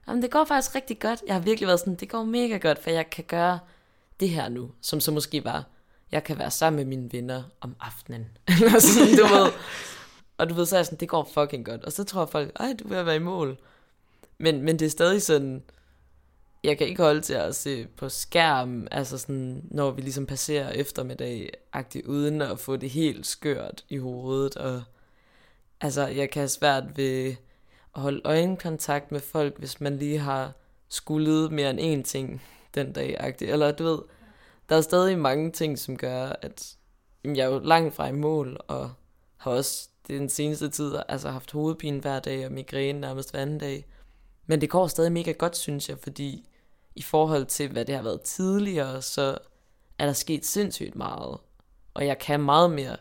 Jamen, 0.08 0.22
det 0.22 0.30
går 0.30 0.44
faktisk 0.44 0.74
rigtig 0.74 0.98
godt. 0.98 1.22
Jeg 1.26 1.34
har 1.34 1.42
virkelig 1.42 1.66
været 1.66 1.80
sådan, 1.80 1.94
det 1.94 2.08
går 2.08 2.24
mega 2.24 2.56
godt, 2.56 2.82
for 2.82 2.90
jeg 2.90 3.10
kan 3.10 3.24
gøre 3.24 3.58
det 4.20 4.30
her 4.30 4.48
nu, 4.48 4.70
som 4.80 5.00
så 5.00 5.12
måske 5.12 5.44
var, 5.44 5.64
jeg 6.12 6.24
kan 6.24 6.38
være 6.38 6.50
sammen 6.50 6.76
med 6.76 6.84
mine 6.96 7.12
venner 7.12 7.42
om 7.60 7.76
aftenen. 7.80 8.26
Eller 8.48 8.78
sådan, 8.78 9.16
du 9.16 9.34
ved. 9.34 9.52
Og 10.38 10.48
du 10.48 10.54
ved, 10.54 10.66
så 10.66 10.76
er 10.76 10.78
jeg 10.78 10.86
sådan, 10.86 11.00
det 11.00 11.08
går 11.08 11.30
fucking 11.34 11.64
godt. 11.64 11.84
Og 11.84 11.92
så 11.92 12.04
tror 12.04 12.26
folk, 12.26 12.52
ej, 12.60 12.74
du 12.78 12.88
vil 12.88 13.06
være 13.06 13.16
i 13.16 13.18
mål. 13.18 13.58
Men, 14.38 14.62
men 14.62 14.78
det 14.78 14.86
er 14.86 14.90
stadig 14.90 15.22
sådan, 15.22 15.62
jeg 16.64 16.78
kan 16.78 16.86
ikke 16.86 17.02
holde 17.02 17.20
til 17.20 17.34
at 17.34 17.54
se 17.56 17.86
på 17.86 18.08
skærm, 18.08 18.86
altså 18.90 19.18
sådan, 19.18 19.62
når 19.70 19.90
vi 19.90 20.00
ligesom 20.00 20.26
passerer 20.26 20.70
eftermiddag 20.70 21.50
uden 22.04 22.42
at 22.42 22.58
få 22.58 22.76
det 22.76 22.90
helt 22.90 23.26
skørt 23.26 23.84
i 23.88 23.96
hovedet. 23.96 24.56
Og 24.56 24.82
altså, 25.80 26.06
jeg 26.06 26.30
kan 26.30 26.40
have 26.40 26.48
svært 26.48 26.96
ved 26.96 27.34
at 27.94 28.02
holde 28.02 28.20
øjenkontakt 28.24 29.12
med 29.12 29.20
folk, 29.20 29.58
hvis 29.58 29.80
man 29.80 29.96
lige 29.96 30.18
har 30.18 30.52
skullet 30.88 31.52
mere 31.52 31.70
end 31.70 32.00
én 32.00 32.10
ting 32.10 32.42
den 32.74 32.92
dag. 32.92 33.16
-agtigt. 33.20 33.50
Eller 33.50 33.72
du 33.72 33.84
ved, 33.84 33.98
der 34.68 34.76
er 34.76 34.80
stadig 34.80 35.18
mange 35.18 35.50
ting, 35.52 35.78
som 35.78 35.96
gør, 35.96 36.32
at 36.42 36.76
jamen, 37.24 37.36
jeg 37.36 37.44
er 37.44 37.50
jo 37.50 37.58
langt 37.58 37.94
fra 37.94 38.08
i 38.08 38.12
mål, 38.12 38.60
og 38.68 38.90
har 39.36 39.50
også 39.50 39.88
den 40.08 40.28
seneste 40.28 40.68
tid 40.68 40.94
altså 41.08 41.30
haft 41.30 41.52
hovedpine 41.52 42.00
hver 42.00 42.20
dag 42.20 42.46
og 42.46 42.52
migræne 42.52 43.00
nærmest 43.00 43.30
hver 43.30 43.40
anden 43.40 43.58
dag. 43.58 43.86
Men 44.46 44.60
det 44.60 44.70
går 44.70 44.86
stadig 44.86 45.12
mega 45.12 45.32
godt, 45.32 45.56
synes 45.56 45.88
jeg, 45.88 45.98
fordi 46.02 46.48
i 46.94 47.02
forhold 47.02 47.46
til, 47.46 47.68
hvad 47.68 47.84
det 47.84 47.94
har 47.94 48.02
været 48.02 48.20
tidligere, 48.20 49.02
så 49.02 49.38
er 49.98 50.06
der 50.06 50.12
sket 50.12 50.46
sindssygt 50.46 50.96
meget. 50.96 51.38
Og 51.94 52.06
jeg 52.06 52.18
kan 52.18 52.40
meget 52.40 52.70
mere. 52.70 52.96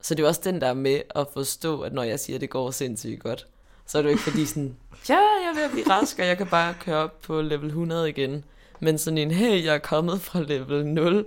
Så 0.00 0.14
det 0.14 0.22
er 0.22 0.28
også 0.28 0.40
den 0.44 0.60
der 0.60 0.74
med 0.74 1.02
at 1.14 1.26
forstå, 1.32 1.80
at 1.80 1.92
når 1.92 2.02
jeg 2.02 2.20
siger, 2.20 2.36
at 2.36 2.40
det 2.40 2.50
går 2.50 2.70
sindssygt 2.70 3.20
godt, 3.20 3.46
så 3.86 3.98
er 3.98 4.02
det 4.02 4.08
jo 4.08 4.10
ikke 4.10 4.22
fordi 4.22 4.46
sådan, 4.46 4.76
ja, 5.08 5.14
jeg 5.14 5.50
er 5.50 5.54
ved 5.54 5.62
at 5.62 5.70
blive 5.70 5.90
rask, 5.90 6.18
og 6.18 6.26
jeg 6.26 6.36
kan 6.36 6.46
bare 6.46 6.74
køre 6.80 6.96
op 6.96 7.20
på 7.20 7.42
level 7.42 7.66
100 7.66 8.08
igen. 8.08 8.44
Men 8.80 8.98
sådan 8.98 9.18
en, 9.18 9.30
hey, 9.30 9.64
jeg 9.64 9.74
er 9.74 9.78
kommet 9.78 10.20
fra 10.20 10.42
level 10.42 10.86
0 10.86 11.26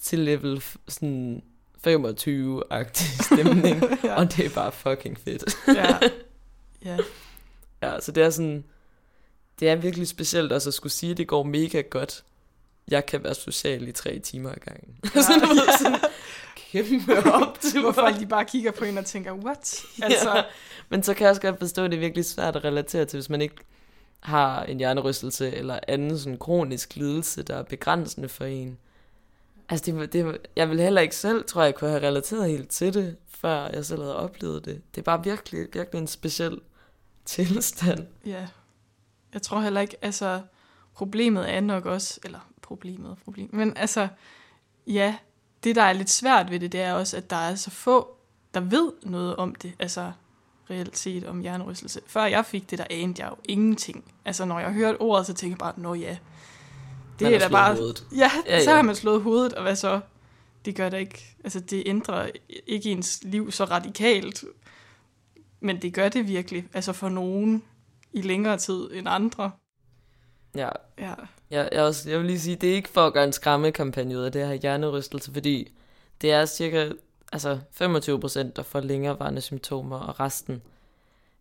til 0.00 0.18
level 0.18 0.62
sådan 0.88 1.42
25-agtig 1.86 3.24
stemning, 3.24 3.82
ja. 4.04 4.14
og 4.14 4.36
det 4.36 4.46
er 4.46 4.50
bare 4.54 4.72
fucking 4.72 5.18
fedt. 5.18 5.56
ja. 5.68 5.98
ja. 6.90 6.96
Ja, 7.82 8.00
så 8.00 8.12
det 8.12 8.22
er 8.22 8.30
sådan, 8.30 8.64
det 9.60 9.68
er 9.68 9.76
virkelig 9.76 10.08
specielt 10.08 10.52
også 10.52 10.70
at 10.70 10.74
skulle 10.74 10.92
sige, 10.92 11.10
at 11.10 11.16
det 11.16 11.28
går 11.28 11.42
mega 11.42 11.80
godt. 11.80 12.24
Jeg 12.88 13.06
kan 13.06 13.24
være 13.24 13.34
social 13.34 13.88
i 13.88 13.92
tre 13.92 14.18
timer 14.18 14.50
ad 14.50 14.56
gangen. 14.64 14.96
Ja, 15.14 15.22
sådan, 15.22 15.56
ja. 15.56 15.76
sådan, 15.82 15.98
kæmpe 16.56 17.24
op 17.42 17.60
til 17.60 17.80
Hvor 17.80 17.92
folk 17.92 18.20
de 18.20 18.26
bare 18.26 18.44
kigger 18.44 18.70
på 18.70 18.84
en 18.84 18.98
og 18.98 19.04
tænker, 19.04 19.32
what? 19.32 19.82
Altså. 20.02 20.36
Ja. 20.36 20.42
Men 20.88 21.02
så 21.02 21.14
kan 21.14 21.24
jeg 21.24 21.30
også 21.30 21.42
godt 21.42 21.58
forstå, 21.58 21.84
at 21.84 21.90
det 21.90 21.96
er 21.96 22.00
virkelig 22.00 22.24
svært 22.24 22.56
at 22.56 22.64
relatere 22.64 23.04
til, 23.04 23.16
hvis 23.16 23.30
man 23.30 23.40
ikke 23.40 23.54
har 24.20 24.62
en 24.62 24.78
hjernerystelse 24.78 25.54
eller 25.54 25.78
anden 25.88 26.18
sådan 26.18 26.38
kronisk 26.38 26.96
lidelse, 26.96 27.42
der 27.42 27.56
er 27.56 27.62
begrænsende 27.62 28.28
for 28.28 28.44
en. 28.44 28.78
Altså, 29.68 29.92
det, 29.92 30.12
det, 30.12 30.38
jeg 30.56 30.70
vil 30.70 30.80
heller 30.80 31.00
ikke 31.00 31.16
selv, 31.16 31.44
tror 31.44 31.62
jeg, 31.62 31.74
kunne 31.74 31.90
have 31.90 32.02
relateret 32.02 32.50
helt 32.50 32.70
til 32.70 32.94
det, 32.94 33.16
før 33.28 33.68
jeg 33.68 33.84
selv 33.84 34.00
havde 34.00 34.16
oplevet 34.16 34.64
det. 34.64 34.82
Det 34.94 35.00
er 35.00 35.04
bare 35.04 35.24
virkelig, 35.24 35.66
virkelig 35.72 36.00
en 36.00 36.06
speciel 36.06 36.60
tilstand. 37.24 38.06
Ja, 38.26 38.46
jeg 39.32 39.42
tror 39.42 39.60
heller 39.60 39.80
ikke, 39.80 39.96
altså, 40.02 40.42
problemet 40.94 41.54
er 41.54 41.60
nok 41.60 41.86
også, 41.86 42.20
eller 42.24 42.38
problemet, 42.62 43.18
problem, 43.24 43.48
men 43.52 43.76
altså, 43.76 44.08
ja, 44.86 45.16
det 45.64 45.76
der 45.76 45.82
er 45.82 45.92
lidt 45.92 46.10
svært 46.10 46.50
ved 46.50 46.60
det, 46.60 46.72
det 46.72 46.80
er 46.80 46.92
også, 46.92 47.16
at 47.16 47.30
der 47.30 47.36
er 47.36 47.54
så 47.54 47.70
få, 47.70 48.16
der 48.54 48.60
ved 48.60 48.92
noget 49.02 49.36
om 49.36 49.54
det, 49.54 49.72
altså 49.78 50.12
reelt 50.70 50.98
set 50.98 51.24
om 51.26 51.40
hjernerystelse. 51.40 52.00
Før 52.06 52.24
jeg 52.24 52.46
fik 52.46 52.70
det, 52.70 52.78
der 52.78 52.84
anede 52.90 53.22
jeg 53.22 53.30
jo 53.30 53.36
ingenting. 53.44 54.12
Altså 54.24 54.44
når 54.44 54.60
jeg 54.60 54.72
hørte 54.72 55.00
ordet, 55.00 55.26
så 55.26 55.34
tænkte 55.34 55.52
jeg 55.52 55.58
bare, 55.58 55.82
nå 55.82 55.94
ja, 55.94 56.16
det 57.18 57.24
man 57.24 57.34
er 57.34 57.38
da 57.38 57.48
bare... 57.48 57.74
Hovedet. 57.74 58.06
Ja, 58.16 58.30
ja, 58.46 58.54
ja, 58.54 58.64
så 58.64 58.70
har 58.70 58.82
man 58.82 58.94
slået 58.94 59.22
hovedet, 59.22 59.52
og 59.52 59.62
hvad 59.62 59.76
så? 59.76 60.00
Det 60.64 60.76
gør 60.76 60.88
det 60.88 60.98
ikke. 60.98 61.36
Altså 61.44 61.60
det 61.60 61.82
ændrer 61.86 62.30
ikke 62.66 62.90
ens 62.90 63.20
liv 63.22 63.52
så 63.52 63.64
radikalt, 63.64 64.44
men 65.62 65.82
det 65.82 65.94
gør 65.94 66.08
det 66.08 66.28
virkelig. 66.28 66.64
Altså 66.74 66.92
for 66.92 67.08
nogen 67.08 67.62
i 68.12 68.22
længere 68.22 68.56
tid 68.56 68.90
end 68.92 69.08
andre. 69.08 69.50
Ja. 70.54 70.68
ja. 70.98 71.14
Jeg, 71.50 71.68
jeg, 71.72 71.82
også, 71.82 72.10
jeg 72.10 72.18
vil 72.18 72.26
lige 72.26 72.40
sige, 72.40 72.56
det 72.56 72.70
er 72.70 72.74
ikke 72.74 72.88
for 72.88 73.06
at 73.06 73.12
gøre 73.12 73.24
en 73.24 73.32
skræmmekampagne 73.32 74.18
ud 74.18 74.22
af 74.22 74.32
det 74.32 74.46
her 74.46 74.54
hjernerystelse, 74.54 75.32
fordi 75.32 75.72
det 76.20 76.32
er 76.32 76.46
cirka 76.46 76.90
altså 77.32 77.58
25 77.72 78.20
procent, 78.20 78.56
der 78.56 78.62
får 78.62 78.80
længerevarende 78.80 79.40
symptomer, 79.40 79.98
og 79.98 80.20
resten 80.20 80.62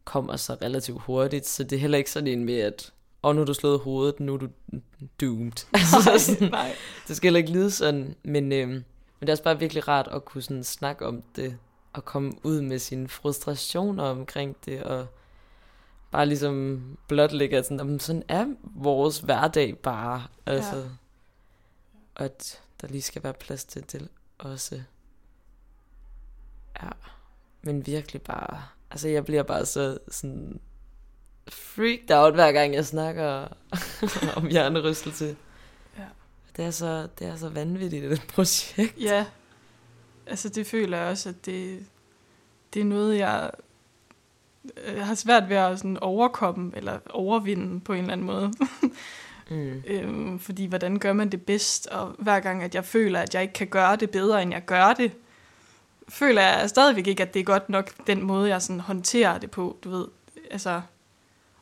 kommer 0.04 0.36
så 0.36 0.54
relativt 0.62 1.02
hurtigt, 1.02 1.48
så 1.48 1.64
det 1.64 1.76
er 1.76 1.80
heller 1.80 1.98
ikke 1.98 2.12
sådan 2.12 2.28
en 2.28 2.46
med, 2.46 2.60
at 2.60 2.94
og 3.22 3.36
nu 3.36 3.42
er 3.42 3.46
du 3.46 3.54
slået 3.54 3.80
hovedet, 3.80 4.20
nu 4.20 4.34
er 4.34 4.38
du 4.38 4.48
doomed. 5.22 5.52
Nej, 5.74 5.82
altså, 5.82 6.20
sådan, 6.20 6.50
nej. 6.50 6.76
Det 7.08 7.16
skal 7.16 7.28
heller 7.28 7.38
ikke 7.38 7.52
lide 7.52 7.72
sådan, 7.72 8.16
men, 8.24 8.52
øhm, 8.52 8.70
men 8.70 8.84
det 9.22 9.30
er 9.30 9.34
også 9.34 9.44
bare 9.44 9.60
virkelig 9.60 9.88
rart 9.88 10.08
at 10.12 10.26
kunne 10.26 10.42
sådan 10.42 10.64
snakke 10.64 11.06
om 11.06 11.24
det, 11.36 11.58
at 11.96 12.06
komme 12.06 12.34
ud 12.44 12.62
med 12.62 12.80
sine 12.80 13.08
frustrationer 13.08 14.04
omkring 14.04 14.56
det, 14.66 14.84
og 14.84 15.08
bare 16.12 16.26
ligesom 16.26 16.84
blotlægge, 17.08 17.64
sådan, 17.64 18.00
sådan 18.00 18.24
er 18.28 18.46
vores 18.62 19.20
hverdag 19.20 19.78
bare. 19.78 20.24
Altså, 20.46 20.76
ja. 20.76 20.84
Og 22.16 22.26
at 22.26 22.62
der 22.82 22.88
lige 22.88 23.02
skal 23.02 23.24
være 23.24 23.34
plads 23.34 23.66
til 23.66 23.92
det 23.92 24.08
også. 24.38 24.82
Ja, 26.84 26.90
men 27.62 27.86
virkelig 27.86 28.22
bare, 28.22 28.64
altså 28.92 29.08
jeg 29.08 29.26
bliver 29.26 29.44
bare 29.44 29.66
så 29.66 29.98
sådan 30.08 30.60
freaked 31.48 32.12
out, 32.12 32.34
hver 32.34 32.52
gang 32.52 32.74
jeg 32.74 32.86
snakker 32.86 33.48
om 34.38 34.48
hjernerystelse. 34.48 35.36
Ja. 35.98 36.06
Det 36.58 36.66
er 36.66 36.72
så, 36.72 37.08
det 37.20 37.28
er 37.28 37.36
så 37.36 37.50
vanvittigt, 37.50 38.06
et 38.06 38.24
projekt. 38.34 38.98
Ja, 38.98 39.26
altså 40.32 40.50
det 40.50 40.68
føler 40.68 40.98
jeg 40.98 41.08
også, 41.08 41.30
at 41.30 41.46
det, 41.46 41.86
det 42.74 42.80
er 42.80 42.86
noget, 42.86 43.18
jeg, 43.18 43.52
jeg 44.96 45.06
har 45.06 45.16
svært 45.16 45.50
ved 45.50 45.56
at 45.56 45.78
sådan 45.78 45.98
overkomme, 45.98 46.72
eller 46.76 47.00
overvinde 47.10 47.80
på 47.80 47.94
en 47.94 48.00
eller 48.00 48.14
anden 48.14 48.28
måde. 48.28 48.54
mm. 49.50 49.84
øhm, 49.88 50.40
fordi 50.40 50.66
hvordan 50.66 51.00
gør 51.00 51.14
man 51.14 51.30
det 51.30 51.42
bedst, 51.42 51.88
og 51.88 52.16
hver 52.18 52.40
gang, 52.40 52.64
at 52.64 52.76
jeg 52.76 52.86
føler, 52.86 53.20
at 53.20 53.34
jeg 53.34 53.42
ikke 53.42 53.54
kan 53.54 53.68
gøre 53.68 53.96
det 53.96 54.10
bedre, 54.10 54.42
end 54.42 54.52
jeg 54.52 54.66
gør 54.66 54.94
det, 54.94 55.12
føler 56.10 56.42
jeg 56.42 56.70
stadigvæk 56.70 57.08
ikke, 57.08 57.24
at 57.24 57.34
det 57.34 57.40
er 57.40 57.44
godt 57.44 57.70
nok 57.70 58.08
den 58.08 58.24
måde, 58.24 58.50
jeg 58.50 58.62
sådan 58.62 58.80
håndterer 58.80 59.38
det 59.38 59.52
på, 59.52 59.78
du 59.84 59.90
ved. 59.90 60.08
Altså, 60.52 60.82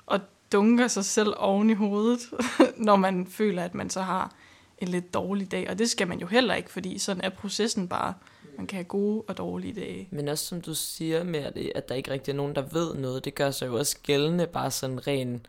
og 0.06 0.20
dunker 0.52 0.88
sig 0.88 1.06
selv 1.06 1.34
oven 1.38 1.70
i 1.70 1.74
hovedet, 1.74 2.20
når 2.78 2.96
man 2.96 3.28
føler, 3.28 3.64
at 3.64 3.76
man 3.76 3.90
så 3.90 4.02
har 4.02 4.32
en 4.78 4.88
lidt 4.88 5.14
dårlig 5.14 5.52
dag. 5.52 5.70
Og 5.70 5.80
det 5.80 5.90
skal 5.90 6.08
man 6.08 6.20
jo 6.20 6.28
heller 6.28 6.56
ikke, 6.56 6.72
fordi 6.72 7.00
sådan 7.00 7.24
er 7.24 7.30
processen 7.30 7.88
bare. 7.88 8.14
Man 8.60 8.68
kan 8.68 8.76
have 8.76 8.84
gode 8.84 9.24
og 9.28 9.38
dårlige 9.38 9.74
dage. 9.74 10.08
Men 10.12 10.28
også 10.28 10.46
som 10.46 10.62
du 10.62 10.74
siger 10.74 11.24
med, 11.24 11.52
det, 11.52 11.72
at 11.76 11.90
der 11.90 11.96
ikke 11.96 12.12
rigtig 12.12 12.32
er 12.32 12.36
nogen, 12.36 12.56
der 12.56 12.62
ved 12.62 12.96
noget, 12.96 13.26
det 13.26 13.36
gør 13.36 13.52
sig 13.52 13.68
jo 13.68 13.78
også 13.78 13.98
gældende 14.04 14.48
bare 14.48 14.72
sådan 14.72 15.08
ren 15.08 15.46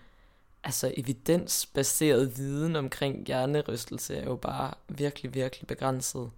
altså 0.64 0.94
evidensbaseret 0.96 2.38
viden 2.38 2.76
omkring 2.76 3.26
hjernerystelse 3.26 4.16
er 4.16 4.24
jo 4.24 4.36
bare 4.36 4.74
virkelig, 4.88 5.34
virkelig 5.34 5.66
begrænset. 5.66 6.30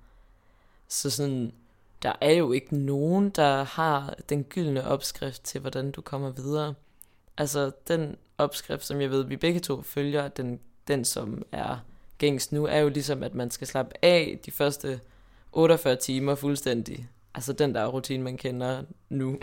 Så 0.88 1.10
sådan, 1.10 1.52
der 2.02 2.12
er 2.20 2.32
jo 2.32 2.52
ikke 2.52 2.76
nogen, 2.76 3.30
der 3.30 3.62
har 3.64 4.14
den 4.28 4.44
gyldne 4.44 4.86
opskrift 4.86 5.44
til, 5.44 5.60
hvordan 5.60 5.90
du 5.90 6.00
kommer 6.00 6.30
videre. 6.30 6.74
Altså, 7.36 7.70
den 7.88 8.16
opskrift, 8.38 8.84
som 8.84 9.00
jeg 9.00 9.10
ved, 9.10 9.24
vi 9.24 9.36
begge 9.36 9.60
to 9.60 9.82
følger, 9.82 10.28
den, 10.28 10.60
den 10.88 11.04
som 11.04 11.42
er 11.52 11.78
gængs 12.18 12.52
nu, 12.52 12.66
er 12.66 12.78
jo 12.78 12.88
ligesom, 12.88 13.22
at 13.22 13.34
man 13.34 13.50
skal 13.50 13.66
slappe 13.66 14.04
af 14.04 14.38
de 14.46 14.50
første 14.50 15.00
48 15.52 15.96
timer 15.96 16.34
fuldstændig. 16.34 17.08
Altså 17.34 17.52
den 17.52 17.74
der 17.74 17.86
rutine, 17.86 18.22
man 18.22 18.36
kender 18.36 18.82
nu. 19.08 19.38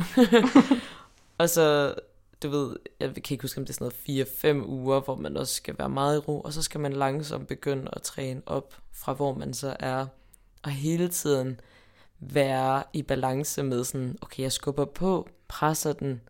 og 1.38 1.50
så, 1.50 1.96
du 2.44 2.50
ved, 2.50 2.76
jeg 3.00 3.14
kan 3.14 3.24
ikke 3.30 3.42
huske, 3.42 3.58
om 3.58 3.66
det 3.66 3.74
er 3.82 3.92
sådan 4.06 4.26
noget 4.44 4.64
4-5 4.64 4.68
uger, 4.68 5.00
hvor 5.00 5.16
man 5.16 5.38
også 5.38 5.56
skal 5.56 5.76
være 5.78 5.90
meget 5.90 6.16
i 6.16 6.20
ro, 6.20 6.42
og 6.42 6.54
så 6.54 6.62
skal 6.62 6.80
man 6.80 6.94
langsomt 6.94 7.48
begynde 7.48 7.90
at 7.94 8.02
træne 8.02 8.42
op 8.46 8.76
fra, 8.92 9.14
hvor 9.14 9.34
man 9.34 9.54
så 9.54 9.76
er. 9.80 10.06
Og 10.64 10.72
hele 10.72 11.08
tiden 11.08 11.60
være 12.20 12.84
i 12.94 13.02
balance 13.02 13.64
med 13.64 13.84
sådan, 13.84 14.18
okay, 14.22 14.44
jeg 14.44 14.52
skubber 14.52 14.86
på, 14.86 15.30
presser 15.48 15.94
den, 15.94 16.22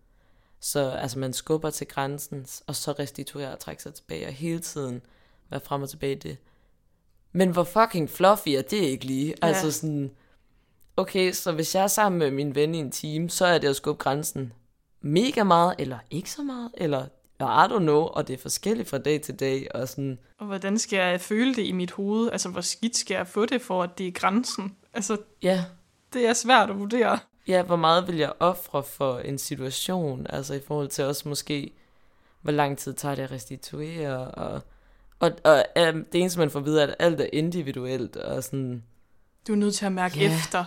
så 0.60 0.90
altså 0.90 1.20
man 1.20 1.34
skubber 1.34 1.70
til 1.70 1.88
grænsen, 1.88 2.46
og 2.68 2.76
så 2.76 2.92
restituerer 2.92 3.52
og 3.52 3.60
trækker 3.60 3.82
sig 3.82 3.94
tilbage, 3.94 4.28
og 4.28 4.34
hele 4.34 4.60
tiden 4.60 5.02
være 5.50 5.60
frem 5.60 5.82
og 5.82 5.90
tilbage 5.90 6.16
i 6.16 6.20
det. 6.20 6.38
Men 7.32 7.50
hvor 7.50 7.64
fucking 7.64 8.10
fluffy 8.10 8.50
er 8.50 8.62
det 8.62 8.78
ikke 8.78 9.06
lige? 9.06 9.34
Ja. 9.44 9.48
Altså 9.48 9.72
sådan, 9.72 10.12
okay, 10.98 11.32
så 11.32 11.52
hvis 11.52 11.76
jeg 11.76 11.84
er 11.84 11.88
sammen 11.88 12.20
med 12.20 12.32
min 12.32 12.56
ven 12.56 12.76
i 12.76 12.78
en 12.78 12.92
team, 12.92 13.30
så 13.30 13.46
er 13.46 13.58
det 13.58 13.68
at 13.68 13.76
skubbe 13.76 14.04
grænsen 14.04 14.54
mega 15.02 15.44
meget, 15.44 15.76
eller 15.80 15.98
ikke 16.10 16.32
så 16.32 16.44
meget, 16.44 16.72
eller 16.74 17.06
I 17.42 17.74
don't 17.74 17.80
know, 17.80 18.02
og 18.02 18.28
det 18.28 18.34
er 18.34 18.38
forskelligt 18.38 18.90
fra 18.90 18.98
dag 18.98 19.22
til 19.22 19.40
dag, 19.40 19.68
og 19.76 19.90
sådan... 19.90 20.20
Og 20.38 20.46
hvordan 20.46 20.78
skal 20.78 20.98
jeg 20.98 21.22
føle 21.22 21.56
det 21.56 21.64
i 21.64 21.72
mit 21.72 21.92
hoved? 21.92 22.32
Altså, 22.32 22.50
hvor 22.50 22.62
skidt 22.62 22.98
skal 22.98 23.16
jeg 23.16 23.28
få 23.28 23.46
det 23.46 23.62
for, 23.62 23.84
at 23.84 23.98
det 23.98 24.08
er 24.08 24.12
grænsen? 24.12 24.76
Altså, 24.94 25.18
ja. 25.42 25.66
det 26.14 26.28
er 26.28 26.34
svært 26.34 26.70
at 26.70 26.80
vurdere. 26.80 27.20
Ja, 27.48 27.64
hvor 27.64 27.76
meget 27.76 28.08
vil 28.08 28.18
jeg 28.18 28.34
ofre 28.40 28.84
for 28.84 29.20
en 29.20 29.38
situation, 29.38 30.28
altså 30.30 30.54
i 30.54 30.62
forhold 30.68 30.88
til 30.88 31.04
også 31.04 31.30
måske, 31.30 31.72
hvor 32.42 32.52
lang 32.52 32.78
tid 32.78 32.94
tager 32.94 33.16
det 33.16 33.24
at 33.24 33.32
restituere, 33.32 34.32
og 34.32 34.62
og, 35.20 35.32
og 35.44 35.66
um, 35.76 36.06
det 36.12 36.22
eneste, 36.22 36.40
man 36.40 36.50
får 36.50 36.60
videre, 36.60 36.84
er, 36.84 36.88
at 36.88 36.96
alt 37.00 37.22
er 37.22 37.28
individuelt, 37.34 38.16
og 38.16 38.44
sådan... 38.44 38.84
Du 39.48 39.52
er 39.54 39.58
nødt 39.58 39.76
til 39.76 39.86
at 39.86 39.92
mærke 39.92 40.20
yeah. 40.20 40.38
efter. 40.38 40.66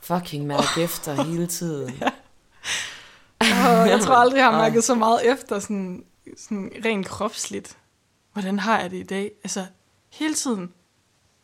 Fucking 0.00 0.46
mærke 0.46 0.66
oh. 0.76 0.82
efter 0.84 1.22
hele 1.22 1.46
tiden. 1.46 1.94
ja. 2.00 2.08
oh, 3.40 3.88
jeg 3.88 4.00
tror 4.00 4.14
aldrig, 4.14 4.38
jeg 4.38 4.50
har 4.50 4.58
mærket 4.58 4.84
så 4.84 4.94
meget 4.94 5.32
efter, 5.32 5.58
sådan, 5.58 6.04
sådan 6.36 6.72
rent 6.84 7.06
kropsligt. 7.06 7.76
Hvordan 8.32 8.58
har 8.58 8.80
jeg 8.80 8.90
det 8.90 8.96
i 8.96 9.02
dag? 9.02 9.32
Altså, 9.44 9.66
hele 10.10 10.34
tiden 10.34 10.72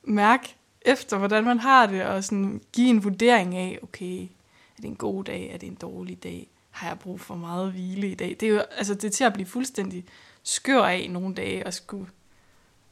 mærk 0.05 0.57
efter, 0.81 1.19
hvordan 1.19 1.45
man 1.45 1.59
har 1.59 1.87
det, 1.87 2.03
og 2.03 2.25
sådan 2.25 2.61
give 2.73 2.89
en 2.89 3.05
vurdering 3.05 3.57
af, 3.57 3.79
okay, 3.83 4.23
er 4.23 4.77
det 4.77 4.85
en 4.85 4.97
god 4.97 5.25
dag, 5.25 5.51
er 5.55 5.59
det 5.59 5.67
en 5.67 5.75
dårlig 5.75 6.23
dag, 6.23 6.49
har 6.71 6.89
jeg 6.89 6.99
brug 6.99 7.21
for 7.21 7.35
meget 7.35 7.73
hvile 7.73 8.11
i 8.11 8.15
dag? 8.15 8.37
Det 8.41 8.49
er 8.49 8.53
jo, 8.53 8.59
altså, 8.59 8.95
det 8.95 9.05
er 9.05 9.11
til 9.11 9.25
at 9.25 9.33
blive 9.33 9.47
fuldstændig 9.47 10.05
skør 10.43 10.83
af 10.83 11.11
nogle 11.11 11.35
dage, 11.35 11.67
og 11.67 11.75
skulle 11.75 12.07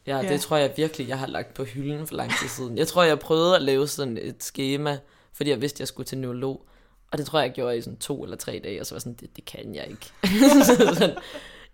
Ja, 0.07 0.17
ja, 0.17 0.33
det 0.33 0.41
tror 0.41 0.57
jeg 0.57 0.73
virkelig, 0.77 1.09
jeg 1.09 1.19
har 1.19 1.27
lagt 1.27 1.55
på 1.55 1.65
hylden 1.65 2.07
for 2.07 2.15
lang 2.15 2.31
tid 2.41 2.49
siden. 2.49 2.79
Jeg 2.79 2.89
tror, 2.89 3.03
jeg 3.03 3.19
prøvede 3.19 3.57
at 3.57 3.63
lave 3.63 3.89
sådan 3.89 4.19
et 4.23 4.45
schema, 4.45 4.99
fordi 5.33 5.51
jeg 5.51 5.61
vidste, 5.61 5.81
jeg 5.81 5.89
skulle 5.89 6.07
til 6.07 6.19
neurolog. 6.19 6.67
Og 7.11 7.19
det 7.19 7.27
tror 7.27 7.39
jeg, 7.39 7.47
jeg 7.47 7.55
gjorde 7.55 7.79
i 7.79 7.81
sådan 7.81 7.99
to 7.99 8.25
eller 8.25 8.37
tre 8.37 8.61
dage, 8.65 8.81
og 8.81 8.87
så 8.87 8.95
var 8.95 9.01
sådan, 9.01 9.15
det, 9.15 9.37
det 9.37 9.45
kan 9.45 9.75
jeg 9.75 9.87
ikke. 9.87 10.13
sådan, 10.67 11.17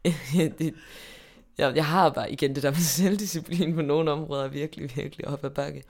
det, 0.59 0.75
jeg, 1.59 1.77
jeg 1.77 1.87
har 1.87 2.11
bare 2.11 2.33
igen 2.33 2.55
det 2.55 2.63
der 2.63 2.71
med 2.71 2.79
selvdisciplin 2.79 3.75
på 3.75 3.83
nogle 3.83 4.11
områder 4.11 4.49
virkelig, 4.49 4.97
virkelig 4.97 5.29
op 5.29 5.45
ad 5.45 5.51
bakke. 5.51 5.85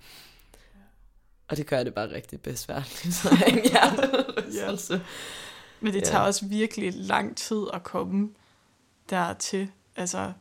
Og 1.49 1.57
det 1.57 1.67
gør 1.67 1.83
det 1.83 1.95
bare 1.95 2.11
rigtig 2.11 2.41
besværligt. 2.41 3.15
Så 3.15 3.37
ja. 4.55 4.69
altså. 4.71 5.01
Men 5.81 5.95
det 5.95 6.05
tager 6.05 6.21
ja. 6.21 6.27
også 6.27 6.47
virkelig 6.47 6.93
lang 6.95 7.37
tid 7.37 7.63
at 7.73 7.83
komme 7.83 8.31
dertil. 9.11 9.71
Altså, 9.97 10.33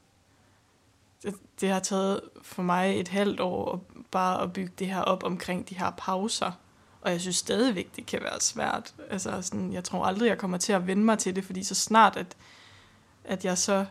det, 1.23 1.36
det 1.62 1.69
har 1.69 1.79
taget 1.79 2.21
for 2.41 2.62
mig 2.62 2.99
et 2.99 3.08
halvt 3.08 3.39
år 3.39 3.86
bare 4.12 4.41
at 4.41 4.53
bygge 4.53 4.71
det 4.79 4.88
her 4.88 5.01
op 5.01 5.23
omkring 5.23 5.69
de 5.69 5.75
her 5.75 5.91
pauser. 5.97 6.51
Og 7.01 7.12
jeg 7.12 7.21
synes 7.21 7.36
stadigvæk, 7.36 7.95
det 7.95 8.05
kan 8.05 8.19
være 8.23 8.41
svært. 8.41 8.93
Altså 9.10 9.41
sådan, 9.41 9.73
jeg 9.73 9.84
tror 9.84 10.05
aldrig, 10.05 10.27
jeg 10.27 10.38
kommer 10.38 10.58
til 10.58 10.73
at 10.73 10.88
vende 10.88 11.03
mig 11.03 11.19
til 11.19 11.36
det, 11.36 11.43
fordi 11.43 11.63
så 11.63 11.75
snart, 11.75 12.17
at, 12.17 12.38
at 13.23 13.45
jeg 13.45 13.58
så 13.58 13.86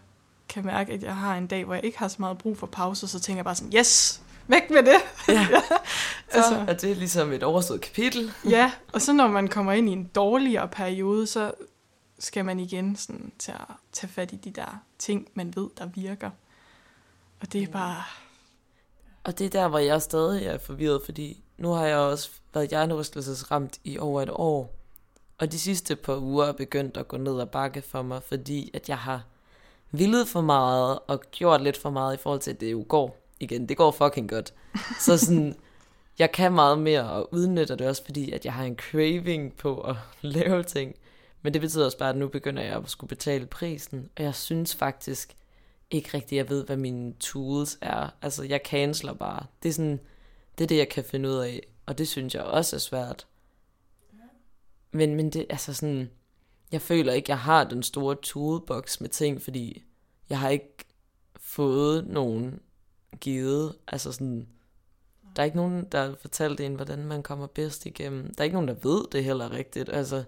kan 0.49 0.67
mærke, 0.67 0.93
at 0.93 1.03
jeg 1.03 1.17
har 1.17 1.37
en 1.37 1.47
dag, 1.47 1.65
hvor 1.65 1.75
jeg 1.75 1.85
ikke 1.85 1.99
har 1.99 2.09
så 2.09 2.17
meget 2.19 2.39
brug 2.39 2.59
for 2.59 2.67
pauser, 2.67 3.07
så 3.07 3.21
tænker 3.21 3.39
jeg 3.39 3.45
bare 3.45 3.55
sådan, 3.55 3.73
yes, 3.79 4.23
væk 4.47 4.71
med 4.71 4.83
det. 4.83 5.01
Ja. 5.29 5.33
ja. 5.51 5.61
altså, 6.33 6.51
så 6.51 6.65
er 6.69 6.75
det 6.75 6.97
ligesom 6.97 7.33
et 7.33 7.43
overstået 7.43 7.81
kapitel. 7.81 8.33
ja, 8.51 8.73
og 8.93 9.03
så 9.03 9.13
når 9.13 9.29
man 9.29 9.49
kommer 9.49 9.73
ind 9.73 9.89
i 9.89 9.93
en 9.93 10.05
dårligere 10.05 10.69
periode, 10.69 11.27
så 11.27 11.53
skal 12.19 12.45
man 12.45 12.61
igen 12.61 12.97
sådan, 12.97 13.33
til 13.39 13.53
at 13.53 13.75
tage 13.93 14.11
fat 14.11 14.33
i 14.33 14.37
de 14.37 14.51
der 14.51 14.83
ting, 14.99 15.29
man 15.35 15.57
ved, 15.57 15.69
der 15.79 15.87
virker. 15.87 16.31
Og 17.41 17.53
det 17.53 17.63
er 17.63 17.67
bare... 17.67 18.03
Og 19.25 19.39
det 19.39 19.45
er 19.45 19.51
der, 19.51 19.69
hvor 19.69 19.79
jeg 19.79 20.03
stadig 20.03 20.47
er 20.47 20.59
forvirret, 20.59 21.03
fordi 21.05 21.43
nu 21.59 21.71
har 21.71 21.87
jeg 21.87 21.97
også 21.97 22.31
været 22.55 22.69
hjernerystelsesramt 22.69 23.79
i 23.85 23.99
over 23.99 24.23
et 24.23 24.31
år. 24.33 24.75
Og 25.39 25.53
de 25.53 25.59
sidste 25.59 25.97
par 25.97 26.17
uger 26.17 26.47
er 26.47 26.53
begyndt 26.53 26.97
at 26.97 27.09
gå 27.09 27.17
ned 27.17 27.41
ad 27.41 27.47
bakke 27.47 27.83
for 27.83 28.03
mig, 28.03 28.23
fordi 28.23 28.71
at 28.75 28.89
jeg 28.89 28.99
har 28.99 29.25
villet 29.91 30.29
for 30.29 30.41
meget 30.41 30.99
og 31.07 31.21
gjort 31.31 31.63
lidt 31.63 31.77
for 31.77 31.91
meget 31.91 32.15
i 32.15 32.21
forhold 32.23 32.41
til, 32.41 32.51
at 32.51 32.61
det 32.61 32.73
jo 32.73 32.85
går 32.89 33.19
igen. 33.41 33.69
Det 33.69 33.77
går 33.77 33.91
fucking 33.91 34.29
godt. 34.29 34.55
Så 35.07 35.19
sådan, 35.19 35.57
jeg 36.19 36.33
kan 36.33 36.53
meget 36.53 36.79
mere 36.79 37.11
og 37.11 37.35
udnytter 37.35 37.75
det 37.75 37.87
også, 37.87 38.05
fordi 38.05 38.33
at 38.33 38.45
jeg 38.45 38.53
har 38.53 38.65
en 38.65 38.77
craving 38.77 39.57
på 39.57 39.81
at 39.81 39.97
lave 40.37 40.63
ting. 40.63 40.95
Men 41.43 41.53
det 41.53 41.61
betyder 41.61 41.85
også 41.85 41.99
bare, 41.99 42.11
at 42.11 42.17
nu 42.17 42.29
begynder 42.29 42.63
jeg 42.63 42.77
at 42.77 42.91
skulle 42.91 43.09
betale 43.09 43.47
prisen. 43.47 44.09
Og 44.17 44.23
jeg 44.25 44.35
synes 44.35 44.75
faktisk, 44.75 45.37
ikke 45.91 46.11
rigtig, 46.15 46.37
jeg 46.37 46.49
ved, 46.49 46.65
hvad 46.65 46.77
mine 46.77 47.13
tools 47.21 47.79
er. 47.81 48.11
Altså, 48.23 48.43
jeg 48.43 48.61
canceler 48.65 49.13
bare. 49.15 49.47
Det 49.63 49.69
er 49.69 49.73
sådan, 49.73 50.01
det 50.59 50.65
er 50.65 50.69
det, 50.69 50.77
jeg 50.77 50.89
kan 50.89 51.05
finde 51.05 51.29
ud 51.29 51.35
af. 51.35 51.67
Og 51.87 51.99
det 51.99 52.09
synes 52.09 52.35
jeg 52.35 52.43
også 52.43 52.77
er 52.77 52.81
svært. 52.81 53.27
Men, 54.91 55.15
men 55.15 55.31
det, 55.31 55.47
altså 55.51 55.75
sådan, 55.75 56.11
jeg 56.73 56.83
føler 56.83 57.13
ikke, 57.13 57.31
jeg 57.31 57.39
har 57.39 57.65
den 57.65 57.83
store 57.83 58.17
toolbox 58.23 59.01
med 59.01 59.09
ting, 59.09 59.43
fordi 59.43 59.85
jeg 60.29 60.39
har 60.39 60.49
ikke 60.49 60.85
fået 61.37 62.07
nogen 62.07 62.61
givet. 63.21 63.77
Altså 63.89 64.13
sådan, 64.13 64.49
der 65.37 65.43
er 65.43 65.45
ikke 65.45 65.57
nogen, 65.57 65.85
der 65.85 66.07
har 66.07 66.15
fortalt 66.21 66.61
en, 66.61 66.75
hvordan 66.75 67.05
man 67.07 67.23
kommer 67.23 67.47
bedst 67.47 67.87
igennem. 67.87 68.35
Der 68.35 68.43
er 68.43 68.45
ikke 68.45 68.55
nogen, 68.57 68.69
der 68.69 68.75
ved 68.75 69.05
det 69.13 69.25
heller 69.25 69.51
rigtigt. 69.51 69.89
Altså, 69.89 70.25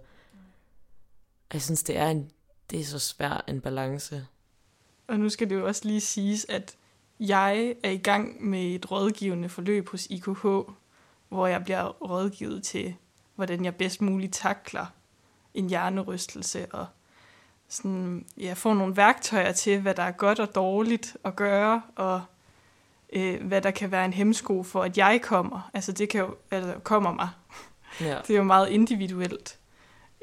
jeg 1.52 1.62
synes, 1.62 1.82
det 1.82 1.96
er, 1.96 2.08
en, 2.08 2.30
det 2.70 2.80
er 2.80 2.84
så 2.84 2.98
svært 2.98 3.44
en 3.48 3.60
balance. 3.60 4.26
Og 5.10 5.20
nu 5.20 5.28
skal 5.28 5.50
det 5.50 5.56
jo 5.56 5.66
også 5.66 5.82
lige 5.84 6.00
siges, 6.00 6.46
at 6.48 6.76
jeg 7.20 7.74
er 7.82 7.90
i 7.90 7.96
gang 7.96 8.44
med 8.44 8.62
et 8.74 8.90
rådgivende 8.90 9.48
forløb 9.48 9.88
hos 9.88 10.06
IKH, 10.06 10.46
hvor 11.28 11.46
jeg 11.46 11.64
bliver 11.64 11.88
rådgivet 11.88 12.62
til, 12.62 12.94
hvordan 13.34 13.64
jeg 13.64 13.74
bedst 13.74 14.02
muligt 14.02 14.34
takler 14.34 14.86
en 15.54 15.68
hjernerystelse, 15.68 16.66
og 16.74 16.86
sådan, 17.68 18.26
ja, 18.36 18.52
få 18.52 18.74
nogle 18.74 18.96
værktøjer 18.96 19.52
til, 19.52 19.80
hvad 19.80 19.94
der 19.94 20.02
er 20.02 20.10
godt 20.10 20.40
og 20.40 20.54
dårligt 20.54 21.16
at 21.24 21.36
gøre, 21.36 21.82
og 21.96 22.22
øh, 23.12 23.46
hvad 23.46 23.62
der 23.62 23.70
kan 23.70 23.90
være 23.90 24.04
en 24.04 24.12
hemsko 24.12 24.62
for, 24.62 24.82
at 24.82 24.98
jeg 24.98 25.20
kommer. 25.22 25.70
Altså 25.74 25.92
det 25.92 26.08
kan 26.08 26.20
jo, 26.20 26.34
altså, 26.50 26.74
kommer 26.82 27.12
mig. 27.12 27.28
Ja. 28.00 28.18
Det 28.26 28.30
er 28.30 28.38
jo 28.38 28.44
meget 28.44 28.68
individuelt. 28.68 29.58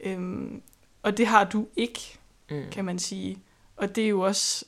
Øhm, 0.04 0.62
og 1.04 1.18
det 1.18 1.28
har 1.28 1.44
du 1.44 1.68
ikke, 1.76 2.20
Mm. 2.50 2.64
kan 2.72 2.86
man 2.86 3.00
sige. 3.00 3.38
Og 3.76 3.96
det 3.96 4.04
er 4.04 4.10
jo 4.10 4.22
også, 4.22 4.66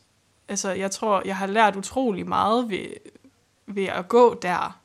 altså 0.49 0.71
jeg 0.71 0.91
tror, 0.91 1.21
jeg 1.25 1.37
har 1.37 1.47
lært 1.47 1.75
utrolig 1.75 2.27
meget 2.27 2.69
ved, 2.69 2.87
ved 3.67 3.85
at 3.85 4.07
gå 4.07 4.33
der. 4.33 4.79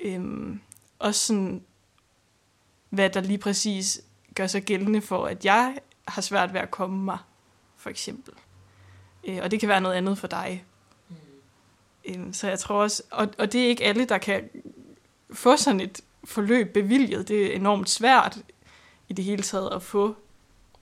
Øhm, 0.00 0.60
også 0.98 1.26
sådan, 1.26 1.64
hvad 2.90 3.10
der 3.10 3.20
lige 3.20 3.38
præcis 3.38 4.00
gør 4.34 4.46
sig 4.46 4.62
gældende 4.62 5.00
for, 5.00 5.26
at 5.26 5.44
jeg 5.44 5.78
har 6.08 6.22
svært 6.22 6.54
ved 6.54 6.60
at 6.60 6.70
komme 6.70 7.04
mig, 7.04 7.18
for 7.76 7.90
eksempel. 7.90 8.34
Øh, 9.24 9.38
og 9.42 9.50
det 9.50 9.60
kan 9.60 9.68
være 9.68 9.80
noget 9.80 9.94
andet 9.94 10.18
for 10.18 10.26
dig. 10.26 10.64
Mm. 11.08 11.16
Øhm, 12.04 12.32
så 12.32 12.48
jeg 12.48 12.58
tror 12.58 12.82
også, 12.82 13.02
og, 13.10 13.28
og 13.38 13.52
det 13.52 13.64
er 13.64 13.68
ikke 13.68 13.84
alle, 13.84 14.04
der 14.04 14.18
kan 14.18 14.48
få 15.32 15.56
sådan 15.56 15.80
et 15.80 16.00
forløb 16.24 16.72
bevilget. 16.72 17.28
Det 17.28 17.46
er 17.46 17.56
enormt 17.56 17.90
svært 17.90 18.38
i 19.08 19.12
det 19.12 19.24
hele 19.24 19.42
taget 19.42 19.70
at 19.72 19.82
få 19.82 20.16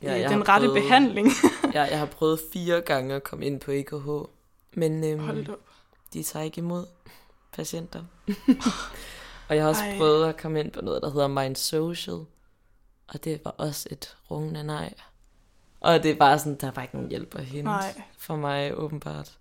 Ja, 0.03 0.13
ja, 0.15 0.21
jeg 0.21 0.31
den 0.31 0.39
har 0.39 0.49
rette 0.49 0.67
prøvet- 0.69 0.83
behandling. 0.83 1.29
Jeg, 1.75 1.89
jeg 1.91 1.99
har 1.99 2.07
prøvet 2.07 2.41
fire 2.53 2.81
gange 2.81 3.15
at 3.15 3.23
komme 3.23 3.47
ind 3.47 3.61
på 3.61 3.71
EKH, 3.71 4.09
men 4.73 5.05
øhm, 5.05 5.21
Hold 5.25 5.49
op. 5.49 5.59
de 6.13 6.23
tager 6.23 6.45
ikke 6.45 6.59
imod 6.59 6.87
patienter. 7.53 8.05
og 9.49 9.57
jeg 9.57 9.63
har 9.65 9.69
også 9.69 9.83
Ej. 9.83 9.91
Ej. 9.91 9.99
prøvet 9.99 10.29
at 10.29 10.37
komme 10.37 10.61
ind 10.61 10.71
på 10.73 10.81
noget, 10.81 11.03
der 11.03 11.11
hedder 11.11 11.29
Mind 11.29 11.57
Social, 11.57 12.19
og 13.09 13.25
det 13.25 13.41
var 13.45 13.51
også 13.51 13.89
et 13.91 14.17
rungende 14.31 14.65
nej. 14.65 14.95
Og 15.81 16.03
det 16.03 16.11
er 16.11 16.15
bare 16.17 16.39
sådan, 16.39 16.55
der 16.61 16.71
var 16.71 16.83
ikke 16.83 16.95
nogen 16.95 17.11
hjælp 17.11 17.35
at 17.35 17.45
hente 17.45 17.63
Nej. 17.71 18.03
for 18.19 18.37
mig, 18.37 18.75
åbenbart. 18.79 19.33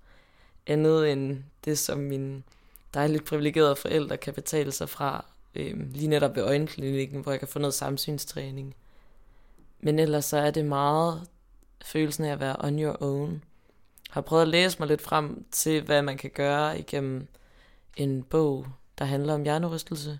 Andet 0.67 1.11
end 1.11 1.43
det, 1.65 1.77
som 1.79 1.97
mine 1.99 2.43
dejligt 2.93 3.25
privilegerede 3.25 3.75
forældre 3.75 4.17
kan 4.17 4.33
betale 4.33 4.71
sig 4.71 4.89
fra, 4.89 5.25
øhm, 5.55 5.91
lige 5.93 6.07
netop 6.07 6.35
ved 6.35 6.43
øjenklinikken, 6.43 7.21
hvor 7.21 7.31
jeg 7.31 7.39
kan 7.39 7.47
få 7.47 7.59
noget 7.59 7.73
samsynstræning. 7.73 8.75
Men 9.81 9.99
ellers 9.99 10.25
så 10.25 10.37
er 10.37 10.51
det 10.51 10.65
meget 10.65 11.21
følelsen 11.85 12.25
af 12.25 12.31
at 12.31 12.39
være 12.39 12.55
on 12.59 12.79
your 12.79 12.97
own. 13.03 13.43
Har 14.09 14.21
prøvet 14.21 14.41
at 14.41 14.47
læse 14.47 14.79
mig 14.79 14.87
lidt 14.87 15.01
frem 15.01 15.45
til, 15.51 15.83
hvad 15.83 16.01
man 16.01 16.17
kan 16.17 16.29
gøre 16.29 16.79
igennem 16.79 17.27
en 17.97 18.23
bog, 18.23 18.65
der 18.97 19.05
handler 19.05 19.33
om 19.33 19.43
hjernerystelse. 19.43 20.19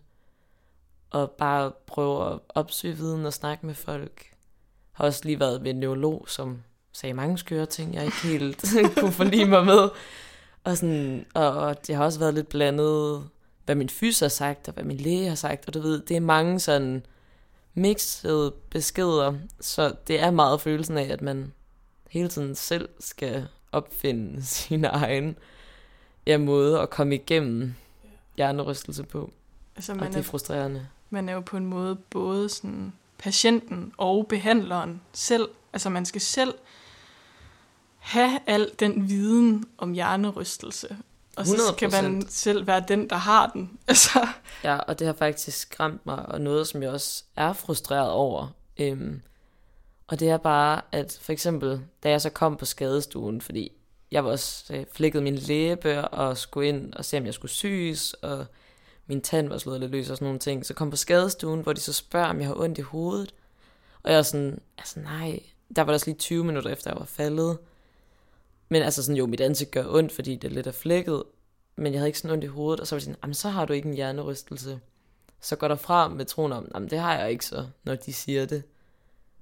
Og 1.10 1.32
bare 1.32 1.72
prøve 1.88 2.34
at 2.34 2.40
opsøge 2.50 2.98
viden 2.98 3.26
og 3.26 3.34
snakke 3.34 3.66
med 3.66 3.76
folk. 3.76 4.34
Har 4.92 5.06
også 5.06 5.22
lige 5.24 5.40
været 5.40 5.64
ved 5.64 5.70
en 5.72 5.80
neurolog, 5.80 6.26
som 6.28 6.62
sagde 6.92 7.14
mange 7.14 7.38
skøre 7.38 7.66
ting, 7.66 7.96
jeg 7.96 8.06
ikke 8.06 8.22
helt 8.24 8.66
kunne 8.98 9.12
forlige 9.12 9.46
mig 9.46 9.66
med. 9.66 9.90
Og, 10.64 10.78
sådan, 10.78 11.26
og, 11.34 11.52
og 11.52 11.88
det 11.88 11.96
har 11.96 12.04
også 12.04 12.20
været 12.20 12.34
lidt 12.34 12.50
blandet, 12.50 13.30
hvad 13.66 13.76
min 13.76 13.90
fys 13.90 14.20
har 14.20 14.28
sagt, 14.28 14.68
og 14.68 14.74
hvad 14.74 14.84
min 14.84 14.98
læge 14.98 15.28
har 15.28 15.36
sagt. 15.36 15.68
Og 15.68 15.74
du 15.74 15.82
ved, 15.82 16.02
det 16.02 16.18
er 16.18 16.22
mange 16.22 16.60
sådan 16.60 17.06
mixede 17.74 18.54
beskeder, 18.70 19.34
så 19.60 19.96
det 20.08 20.20
er 20.20 20.32
meget 20.32 20.62
følelsen 20.62 20.98
af, 20.98 21.04
at 21.04 21.22
man 21.22 21.54
hele 22.10 22.28
tiden 22.30 22.56
selv 22.56 22.90
skal 23.00 23.48
opfinde 23.72 24.44
sin 24.56 24.86
egen 24.86 25.38
ja, 26.28 26.38
måde 26.38 26.80
at 26.80 26.90
komme 26.90 27.16
igennem 27.16 27.74
hjernerystelse 28.38 29.04
på. 29.04 29.32
Altså 29.76 29.92
Og 29.92 29.98
man 29.98 30.08
det 30.08 30.16
er 30.16 30.20
er, 30.20 30.24
frustrerende. 30.24 30.88
man 31.10 31.30
er 31.30 31.34
jo 31.34 31.40
på 31.40 31.58
en 31.58 31.66
måde 31.66 31.96
både 31.96 32.50
sådan 32.50 32.94
patienten 33.18 33.94
og 33.98 34.28
behandleren 34.28 35.02
selv. 35.14 35.50
Altså 35.74 35.90
man 35.90 36.06
skal 36.06 36.22
selv 36.22 36.54
have 37.98 38.40
al 38.48 38.72
den 38.80 39.10
viden 39.10 39.66
om 39.78 39.94
hjernerystelse. 39.94 40.98
Og 41.38 41.48
så 41.48 41.74
skal 41.78 41.92
man 41.92 42.22
100%. 42.22 42.26
selv 42.30 42.68
være 42.68 42.84
den, 42.88 43.10
der 43.10 43.16
har 43.16 43.48
den. 43.48 43.72
Altså, 43.88 44.28
Ja, 44.64 44.78
og 44.78 45.00
det 45.00 45.08
har 45.08 45.14
faktisk 45.14 45.58
skræmt 45.58 46.06
mig, 46.06 46.26
og 46.26 46.42
noget, 46.42 46.68
som 46.68 46.84
jeg 46.84 46.92
også 46.92 47.24
er 47.36 47.54
frustreret 47.54 48.10
over. 48.12 48.48
Øhm, 48.80 49.22
og 50.08 50.20
det 50.20 50.30
er 50.30 50.38
bare, 50.38 50.82
at 50.92 51.20
for 51.22 51.32
eksempel, 51.32 51.82
da 52.04 52.10
jeg 52.10 52.22
så 52.22 52.30
kom 52.30 52.58
på 52.58 52.66
skadestuen, 52.66 53.42
fordi 53.42 53.72
jeg 54.12 54.26
var 54.26 54.32
også 54.32 54.74
øh, 54.74 54.86
flækket 54.92 55.24
min 55.24 55.36
læbe 55.36 56.08
og 56.08 56.38
skulle 56.38 56.68
ind 56.68 56.94
og 56.94 57.06
se, 57.06 57.18
om 57.18 57.26
jeg 57.26 57.34
skulle 57.34 57.52
syes, 57.52 58.14
og 58.14 58.46
min 59.08 59.22
tand 59.22 59.50
var 59.50 59.58
slået 59.58 59.80
lidt 59.80 59.92
løs 59.92 60.10
og 60.10 60.18
sådan 60.18 60.26
nogle 60.26 60.40
ting. 60.40 60.66
Så 60.66 60.74
kom 60.74 60.90
på 60.90 60.96
skadestuen, 60.96 61.62
hvor 61.62 61.74
de 61.74 61.80
så 61.80 61.94
spørger, 61.94 62.28
om 62.28 62.40
jeg 62.40 62.48
har 62.48 62.60
ondt 62.60 62.78
i 62.78 62.82
hovedet. 62.82 63.34
Og 64.04 64.12
jeg 64.12 64.18
var 64.18 64.24
sådan, 64.24 64.60
altså 64.78 65.00
nej, 65.00 65.40
der 65.76 65.82
var 65.82 65.86
der 65.86 65.94
også 65.94 66.06
lige 66.06 66.18
20 66.18 66.44
minutter 66.44 66.72
efter, 66.72 66.92
jeg 66.92 67.00
var 67.00 67.06
faldet. 67.06 67.58
Men 68.72 68.82
altså 68.82 69.04
sådan, 69.04 69.18
jo, 69.18 69.26
mit 69.26 69.42
ansigt 69.42 69.72
gør 69.72 69.86
ondt, 69.88 70.12
fordi 70.12 70.36
det 70.36 70.52
lidt 70.52 70.68
er 70.68 70.72
flækket, 70.72 71.24
men 71.76 71.94
jeg 71.94 72.00
havde 72.00 72.10
ikke 72.10 72.20
sådan 72.20 72.34
ondt 72.34 72.44
i 72.44 72.48
hovedet, 72.48 72.80
og 72.80 72.88
så 72.88 72.96
var 72.96 73.00
de 73.00 73.06
sådan, 73.06 73.20
jamen 73.24 73.34
så 73.34 73.50
har 73.50 73.66
du 73.66 73.74
ikke 73.74 73.88
en 73.88 73.94
hjernerystelse. 73.96 74.80
Så 75.42 75.56
går 75.56 75.68
der 75.68 75.76
fra 75.76 76.08
med 76.08 76.26
troen 76.26 76.52
om, 76.52 76.72
jamen 76.74 76.90
det 76.90 77.00
har 77.00 77.20
jeg 77.20 77.32
ikke 77.32 77.46
så, 77.46 77.68
når 77.84 77.96
de 77.96 78.14
siger 78.14 78.46
det. 78.46 78.64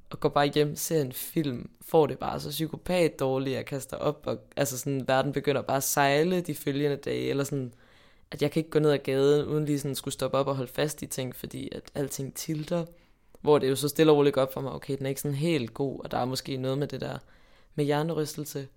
Og 0.09 0.19
går 0.19 0.30
bare 0.30 0.47
hjem, 0.47 0.75
ser 0.75 1.01
en 1.01 1.11
film, 1.11 1.69
får 1.82 2.07
det 2.07 2.19
bare 2.19 2.39
så 2.39 2.49
psykopat 2.49 3.19
dårligt, 3.19 3.55
jeg 3.55 3.65
kaster 3.65 3.97
op, 3.97 4.23
og 4.25 4.38
altså 4.55 4.77
sådan, 4.77 5.07
verden 5.07 5.32
begynder 5.32 5.61
bare 5.61 5.77
at 5.77 5.84
sejle 5.84 6.41
de 6.41 6.55
følgende 6.55 6.97
dage, 6.97 7.30
eller 7.30 7.43
sådan, 7.43 7.73
at 8.32 8.41
jeg 8.41 8.51
kan 8.51 8.59
ikke 8.59 8.69
gå 8.69 8.80
ned 8.80 8.91
ad 8.91 8.97
gaden, 8.97 9.45
uden 9.45 9.65
lige 9.65 9.80
sådan 9.80 9.95
skulle 9.95 10.13
stoppe 10.13 10.38
op 10.38 10.47
og 10.47 10.55
holde 10.55 10.71
fast 10.71 11.01
i 11.01 11.05
ting, 11.05 11.36
fordi 11.36 11.69
at 11.71 11.84
alting 11.95 12.34
tilter. 12.34 12.86
Hvor 13.41 13.59
det 13.59 13.69
jo 13.69 13.75
så 13.75 13.88
stille 13.88 14.11
og 14.11 14.17
roligt 14.17 14.38
op 14.38 14.53
for 14.53 14.61
mig, 14.61 14.71
okay, 14.71 14.97
den 14.97 15.05
er 15.05 15.09
ikke 15.09 15.21
sådan 15.21 15.38
helt 15.38 15.73
god, 15.73 15.99
og 16.03 16.11
der 16.11 16.17
er 16.17 16.25
måske 16.25 16.57
noget 16.57 16.77
med 16.77 16.88
det 16.88 17.01
der 17.01 17.17
med 17.75 17.86
hjernerystelse. 17.86 18.67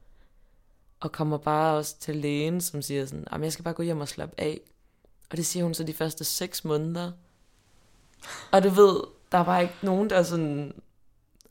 Og 1.03 1.13
kommer 1.13 1.39
bare 1.39 1.77
også 1.77 1.99
til 1.99 2.17
lægen, 2.17 2.61
som 2.61 2.83
siger 2.83 3.07
sådan, 3.07 3.27
jamen 3.33 3.45
jeg 3.45 3.53
skal 3.53 3.63
bare 3.63 3.75
gå 3.75 3.83
hjem 3.83 4.01
og 4.01 4.09
slappe 4.09 4.41
af. 4.41 4.61
Og 5.31 5.37
det 5.37 5.47
siger 5.47 5.65
hun 5.65 5.75
så 5.75 5.85
de 5.85 5.93
første 5.93 6.25
seks 6.25 6.65
måneder. 6.65 7.13
Og 8.53 8.63
du 8.63 8.69
ved, 8.69 9.01
der 9.33 9.39
var 9.39 9.61
ikke 9.61 9.75
nogen, 9.83 10.11
der 10.11 10.23
sådan 10.23 10.75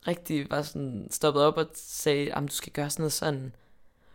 rigtig 0.06 0.50
var 0.50 0.62
sådan 0.62 1.08
stoppet 1.10 1.42
op 1.42 1.56
og 1.56 1.66
sagde, 1.74 2.34
at 2.34 2.42
du 2.42 2.48
skal 2.48 2.72
gøre 2.72 2.90
sådan 2.90 3.02
noget 3.02 3.12
sådan. 3.12 3.54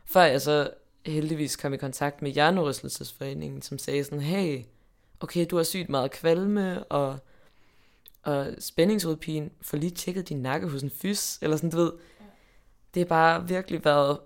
Før 0.05 0.21
jeg 0.21 0.41
så 0.41 0.69
heldigvis 1.05 1.55
kom 1.55 1.73
i 1.73 1.77
kontakt 1.77 2.21
med 2.21 2.31
Hjernerystelsesforeningen, 2.31 3.61
som 3.61 3.77
sagde 3.77 4.03
sådan, 4.03 4.21
hey, 4.21 4.63
okay, 5.19 5.45
du 5.49 5.57
har 5.57 5.63
sygt 5.63 5.89
meget 5.89 6.11
kvalme 6.11 6.83
og, 6.83 7.19
og 8.23 8.47
spændingsudpine, 8.59 9.49
for 9.61 9.77
lige 9.77 9.91
tjekket 9.91 10.29
din 10.29 10.41
nakke 10.41 10.67
hos 10.67 10.83
en 10.83 10.91
fys, 10.91 11.37
eller 11.41 11.57
sådan, 11.57 11.69
du 11.69 11.77
ved. 11.77 11.91
Det 12.93 12.99
har 12.99 13.07
bare 13.07 13.47
virkelig 13.47 13.85
været 13.85 14.17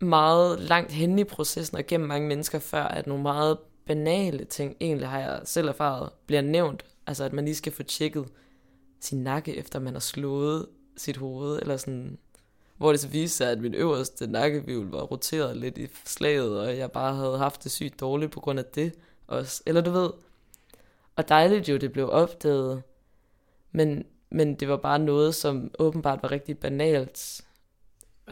meget 0.00 0.60
langt 0.60 0.92
hen 0.92 1.18
i 1.18 1.24
processen 1.24 1.76
og 1.76 1.86
gennem 1.86 2.08
mange 2.08 2.28
mennesker, 2.28 2.58
før 2.58 2.84
at 2.84 3.06
nogle 3.06 3.22
meget 3.22 3.58
banale 3.86 4.44
ting, 4.44 4.76
egentlig 4.80 5.08
har 5.08 5.18
jeg 5.18 5.40
selv 5.44 5.68
erfaret, 5.68 6.10
bliver 6.26 6.42
nævnt. 6.42 6.84
Altså 7.06 7.24
at 7.24 7.32
man 7.32 7.44
lige 7.44 7.54
skal 7.54 7.72
få 7.72 7.82
tjekket 7.82 8.28
sin 9.00 9.22
nakke, 9.22 9.56
efter 9.56 9.78
man 9.78 9.92
har 9.92 10.00
slået 10.00 10.66
sit 10.96 11.16
hoved, 11.16 11.58
eller 11.62 11.76
sådan, 11.76 12.18
hvor 12.76 12.90
det 12.90 13.00
så 13.00 13.08
viste 13.08 13.36
sig, 13.36 13.50
at 13.50 13.60
min 13.60 13.74
øverste 13.74 14.26
nakkevivl 14.26 14.90
var 14.90 15.02
roteret 15.02 15.56
lidt 15.56 15.78
i 15.78 15.88
slaget, 16.04 16.60
og 16.60 16.76
jeg 16.76 16.92
bare 16.92 17.14
havde 17.14 17.38
haft 17.38 17.64
det 17.64 17.72
sygt 17.72 18.00
dårligt 18.00 18.32
på 18.32 18.40
grund 18.40 18.58
af 18.58 18.64
det 18.64 18.92
også. 19.26 19.62
Eller 19.66 19.80
du 19.80 19.90
ved, 19.90 20.10
og 21.16 21.28
dejligt 21.28 21.68
jo, 21.68 21.76
det 21.76 21.92
blev 21.92 22.10
opdaget, 22.10 22.82
men, 23.72 24.04
men 24.30 24.54
det 24.54 24.68
var 24.68 24.76
bare 24.76 24.98
noget, 24.98 25.34
som 25.34 25.70
åbenbart 25.78 26.22
var 26.22 26.30
rigtig 26.30 26.58
banalt, 26.58 27.42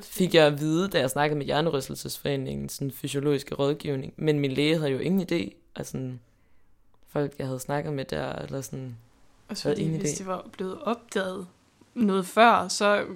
fik 0.05 0.35
jeg 0.35 0.47
at 0.47 0.61
vide, 0.61 0.89
da 0.89 0.99
jeg 0.99 1.11
snakkede 1.11 1.39
med 1.39 1.47
Hjernerystelsesforeningen, 1.47 2.69
sådan 2.69 2.91
fysiologiske 2.91 3.55
rådgivning. 3.55 4.13
Men 4.17 4.41
min 4.41 4.53
læge 4.53 4.77
havde 4.77 4.91
jo 4.91 4.99
ingen 4.99 5.29
idé. 5.33 5.57
Altså, 5.77 6.13
folk, 7.09 7.33
jeg 7.39 7.47
havde 7.47 7.61
snakket 7.61 7.93
med 7.93 8.05
der, 8.05 8.33
eller 8.33 8.61
sådan... 8.61 8.97
Og 9.49 9.57
så 9.57 9.63
fordi, 9.63 9.97
hvis 9.97 10.13
idé. 10.13 10.19
det 10.19 10.27
var 10.27 10.47
blevet 10.53 10.79
opdaget 10.83 11.47
noget 11.95 12.27
før, 12.27 12.69
så 12.69 13.07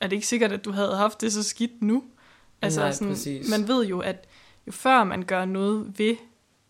er 0.00 0.06
det 0.06 0.12
ikke 0.12 0.26
sikkert, 0.26 0.52
at 0.52 0.64
du 0.64 0.70
havde 0.70 0.96
haft 0.96 1.20
det 1.20 1.32
så 1.32 1.42
skidt 1.42 1.82
nu. 1.82 2.04
Altså, 2.62 2.80
Nej, 2.80 2.92
sådan, 2.92 3.08
præcis. 3.08 3.50
man 3.50 3.68
ved 3.68 3.86
jo, 3.86 4.00
at 4.00 4.26
jo 4.66 4.72
før 4.72 5.04
man 5.04 5.22
gør 5.22 5.44
noget 5.44 5.98
ved 5.98 6.16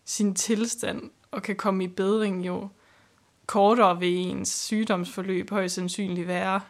sin 0.05 0.35
tilstand, 0.35 1.09
og 1.31 1.43
kan 1.43 1.55
komme 1.55 1.83
i 1.83 1.87
bedring, 1.87 2.47
jo 2.47 2.67
kortere 3.45 3.99
vil 3.99 4.15
ens 4.17 4.49
sygdomsforløb 4.49 5.49
højst 5.49 5.75
sandsynligt 5.75 6.27
være. 6.27 6.61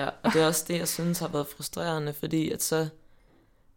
Ja, 0.00 0.08
og 0.22 0.32
det 0.32 0.42
er 0.42 0.46
også 0.46 0.64
det, 0.68 0.78
jeg 0.78 0.88
synes 0.88 1.18
har 1.18 1.28
været 1.28 1.46
frustrerende, 1.46 2.12
fordi 2.12 2.50
at 2.50 2.62
så 2.62 2.88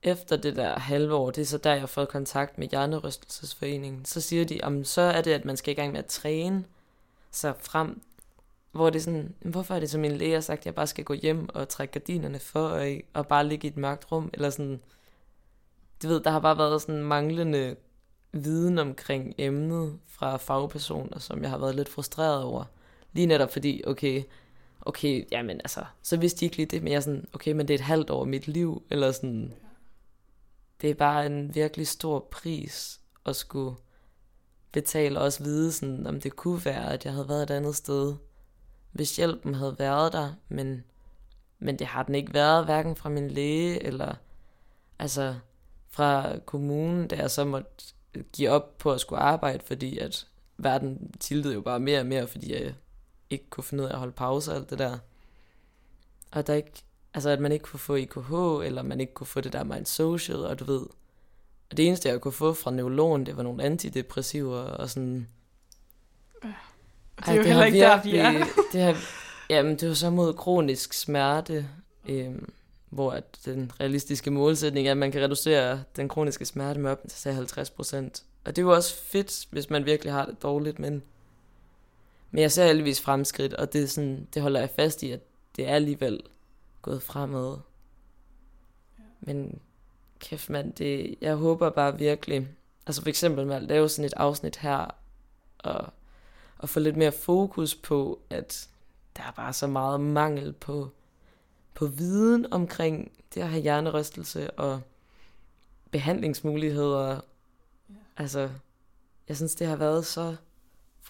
efter 0.03 0.37
det 0.37 0.55
der 0.55 0.79
halve 0.79 1.13
år, 1.15 1.31
det 1.31 1.41
er 1.41 1.45
så 1.45 1.57
der, 1.57 1.71
jeg 1.71 1.79
har 1.79 1.87
fået 1.87 2.09
kontakt 2.09 2.57
med 2.57 2.67
Hjernerystelsesforeningen, 2.67 4.05
så 4.05 4.21
siger 4.21 4.45
de, 4.45 4.59
om 4.63 4.83
så 4.83 5.01
er 5.01 5.21
det, 5.21 5.31
at 5.31 5.45
man 5.45 5.57
skal 5.57 5.71
i 5.71 5.75
gang 5.75 5.91
med 5.91 5.99
at 5.99 6.05
træne 6.05 6.63
sig 7.31 7.53
frem, 7.59 8.01
hvor 8.71 8.89
det 8.89 8.99
er 8.99 9.03
sådan, 9.03 9.35
hvorfor 9.41 9.75
er 9.75 9.79
det, 9.79 9.89
som 9.89 10.01
min 10.01 10.11
læge 10.11 10.33
har 10.33 10.41
sagt, 10.41 10.59
at 10.59 10.65
jeg 10.65 10.75
bare 10.75 10.87
skal 10.87 11.03
gå 11.03 11.13
hjem 11.13 11.49
og 11.49 11.69
trække 11.69 11.91
gardinerne 11.91 12.39
for, 12.39 12.67
og, 12.67 12.87
og 13.13 13.27
bare 13.27 13.47
ligge 13.47 13.67
i 13.67 13.71
et 13.71 13.77
mørkt 13.77 14.11
rum, 14.11 14.29
eller 14.33 14.49
sådan, 14.49 14.81
du 16.03 16.07
ved, 16.07 16.19
der 16.19 16.31
har 16.31 16.39
bare 16.39 16.57
været 16.57 16.81
sådan 16.81 17.03
manglende 17.03 17.75
viden 18.31 18.79
omkring 18.79 19.35
emnet 19.37 19.99
fra 20.07 20.37
fagpersoner, 20.37 21.19
som 21.19 21.41
jeg 21.41 21.49
har 21.49 21.57
været 21.57 21.75
lidt 21.75 21.89
frustreret 21.89 22.43
over. 22.43 22.63
Lige 23.13 23.27
netop 23.27 23.53
fordi, 23.53 23.83
okay, 23.87 24.23
okay, 24.85 25.27
jamen 25.31 25.57
altså, 25.57 25.85
så 26.01 26.17
vidste 26.17 26.39
de 26.39 26.45
ikke 26.45 26.57
lige 26.57 26.65
det, 26.65 26.83
men 26.83 26.91
jeg 26.91 26.97
er 26.97 27.01
sådan, 27.01 27.27
okay, 27.33 27.51
men 27.51 27.67
det 27.67 27.73
er 27.73 27.77
et 27.77 27.85
halvt 27.85 28.09
år 28.09 28.21
af 28.21 28.27
mit 28.27 28.47
liv, 28.47 28.83
eller 28.89 29.11
sådan, 29.11 29.53
det 30.81 30.89
er 30.89 30.95
bare 30.95 31.25
en 31.25 31.55
virkelig 31.55 31.87
stor 31.87 32.27
pris 32.31 32.99
at 33.25 33.35
skulle 33.35 33.75
betale 34.71 35.19
og 35.19 35.25
også 35.25 35.43
vide, 35.43 35.71
sådan, 35.71 36.07
om 36.07 36.21
det 36.21 36.35
kunne 36.35 36.65
være, 36.65 36.93
at 36.93 37.05
jeg 37.05 37.13
havde 37.13 37.29
været 37.29 37.43
et 37.43 37.51
andet 37.51 37.75
sted, 37.75 38.15
hvis 38.91 39.15
hjælpen 39.15 39.55
havde 39.55 39.75
været 39.79 40.13
der, 40.13 40.33
men, 40.49 40.83
men 41.59 41.79
det 41.79 41.87
har 41.87 42.03
den 42.03 42.15
ikke 42.15 42.33
været, 42.33 42.65
hverken 42.65 42.95
fra 42.95 43.09
min 43.09 43.31
læge, 43.31 43.83
eller 43.83 44.15
altså 44.99 45.35
fra 45.89 46.39
kommunen, 46.45 47.07
da 47.07 47.15
jeg 47.15 47.31
så 47.31 47.45
måtte 47.45 47.69
give 48.33 48.49
op 48.49 48.77
på 48.77 48.91
at 48.91 49.01
skulle 49.01 49.21
arbejde, 49.21 49.63
fordi 49.65 49.97
at 49.97 50.27
verden 50.57 51.13
tiltede 51.19 51.53
jo 51.53 51.61
bare 51.61 51.79
mere 51.79 51.99
og 51.99 52.05
mere, 52.05 52.27
fordi 52.27 52.53
jeg 52.53 52.73
ikke 53.33 53.49
kunne 53.49 53.63
finde 53.63 53.83
ud 53.83 53.89
af 53.89 53.93
at 53.93 53.99
holde 53.99 54.13
pause 54.13 54.51
og 54.51 54.57
alt 54.57 54.69
det 54.69 54.79
der. 54.79 54.97
Og 56.31 56.47
der 56.47 56.53
ikke, 56.53 56.71
altså 57.13 57.29
at 57.29 57.39
man 57.39 57.51
ikke 57.51 57.63
kunne 57.63 57.79
få 57.79 57.95
IKH, 57.95 58.33
eller 58.63 58.81
man 58.81 58.99
ikke 58.99 59.13
kunne 59.13 59.27
få 59.27 59.41
det 59.41 59.53
der 59.53 59.63
mind 59.63 59.85
social, 59.85 60.45
og 60.45 60.59
du 60.59 60.65
ved. 60.65 60.81
Og 61.71 61.77
det 61.77 61.87
eneste, 61.87 62.09
jeg 62.09 62.21
kunne 62.21 62.31
få 62.31 62.53
fra 62.53 62.71
neurologen, 62.71 63.25
det 63.25 63.37
var 63.37 63.43
nogle 63.43 63.63
antidepressiver, 63.63 64.57
og 64.57 64.89
sådan... 64.89 65.27
Det 66.43 67.27
er 67.27 67.27
Ej, 67.27 67.33
jo 67.33 67.39
det 67.39 67.47
heller 67.47 67.65
ikke 67.65 67.77
virkelig, 67.77 68.13
der, 68.13 68.31
vi 68.31 68.37
er. 68.37 68.45
det 68.71 68.81
har, 68.81 68.95
jamen, 69.49 69.75
det 69.75 69.87
var 69.87 69.93
så 69.95 70.09
mod 70.09 70.33
kronisk 70.33 70.93
smerte, 70.93 71.69
øhm, 72.09 72.53
hvor 72.89 73.11
at 73.11 73.39
den 73.45 73.71
realistiske 73.79 74.31
målsætning 74.31 74.87
er, 74.87 74.91
at 74.91 74.97
man 74.97 75.11
kan 75.11 75.21
reducere 75.21 75.83
den 75.95 76.09
kroniske 76.09 76.45
smerte 76.45 76.79
med 76.79 76.91
op 76.91 76.99
til 77.09 77.31
50 77.31 77.69
procent. 77.69 78.23
Og 78.45 78.55
det 78.55 78.61
er 78.61 78.65
jo 78.65 78.73
også 78.73 78.95
fedt, 78.95 79.47
hvis 79.51 79.69
man 79.69 79.85
virkelig 79.85 80.13
har 80.13 80.25
det 80.25 80.43
dårligt, 80.43 80.79
men, 80.79 81.03
men 82.33 82.41
jeg 82.41 82.51
ser 82.51 82.65
heldigvis 82.65 83.01
fremskridt, 83.01 83.53
og 83.53 83.73
det, 83.73 83.83
er 83.83 83.87
sådan, 83.87 84.27
det 84.33 84.41
holder 84.41 84.59
jeg 84.59 84.69
fast 84.69 85.03
i, 85.03 85.11
at 85.11 85.19
det 85.55 85.67
er 85.67 85.75
alligevel 85.75 86.23
gået 86.81 87.03
fremad. 87.03 87.57
Men 89.21 89.59
kæft 90.19 90.49
mand, 90.49 90.73
det, 90.73 91.15
jeg 91.21 91.35
håber 91.35 91.69
bare 91.69 91.97
virkelig, 91.97 92.47
altså 92.87 93.01
for 93.01 93.09
eksempel 93.09 93.47
med 93.47 93.55
at 93.55 93.63
lave 93.63 93.89
sådan 93.89 94.05
et 94.05 94.13
afsnit 94.17 94.55
her, 94.55 94.95
og, 95.59 95.93
og 96.57 96.69
få 96.69 96.79
lidt 96.79 96.97
mere 96.97 97.11
fokus 97.11 97.75
på, 97.75 98.19
at 98.29 98.69
der 99.17 99.23
er 99.23 99.31
bare 99.31 99.53
så 99.53 99.67
meget 99.67 100.01
mangel 100.01 100.53
på, 100.53 100.91
på 101.73 101.85
viden 101.85 102.53
omkring 102.53 103.11
det 103.33 103.41
at 103.41 103.49
have 103.49 103.61
hjernerystelse 103.61 104.51
og 104.51 104.81
behandlingsmuligheder. 105.91 107.09
Ja. 107.89 107.95
Altså, 108.17 108.49
jeg 109.27 109.35
synes, 109.35 109.55
det 109.55 109.67
har 109.67 109.75
været 109.75 110.05
så 110.05 110.35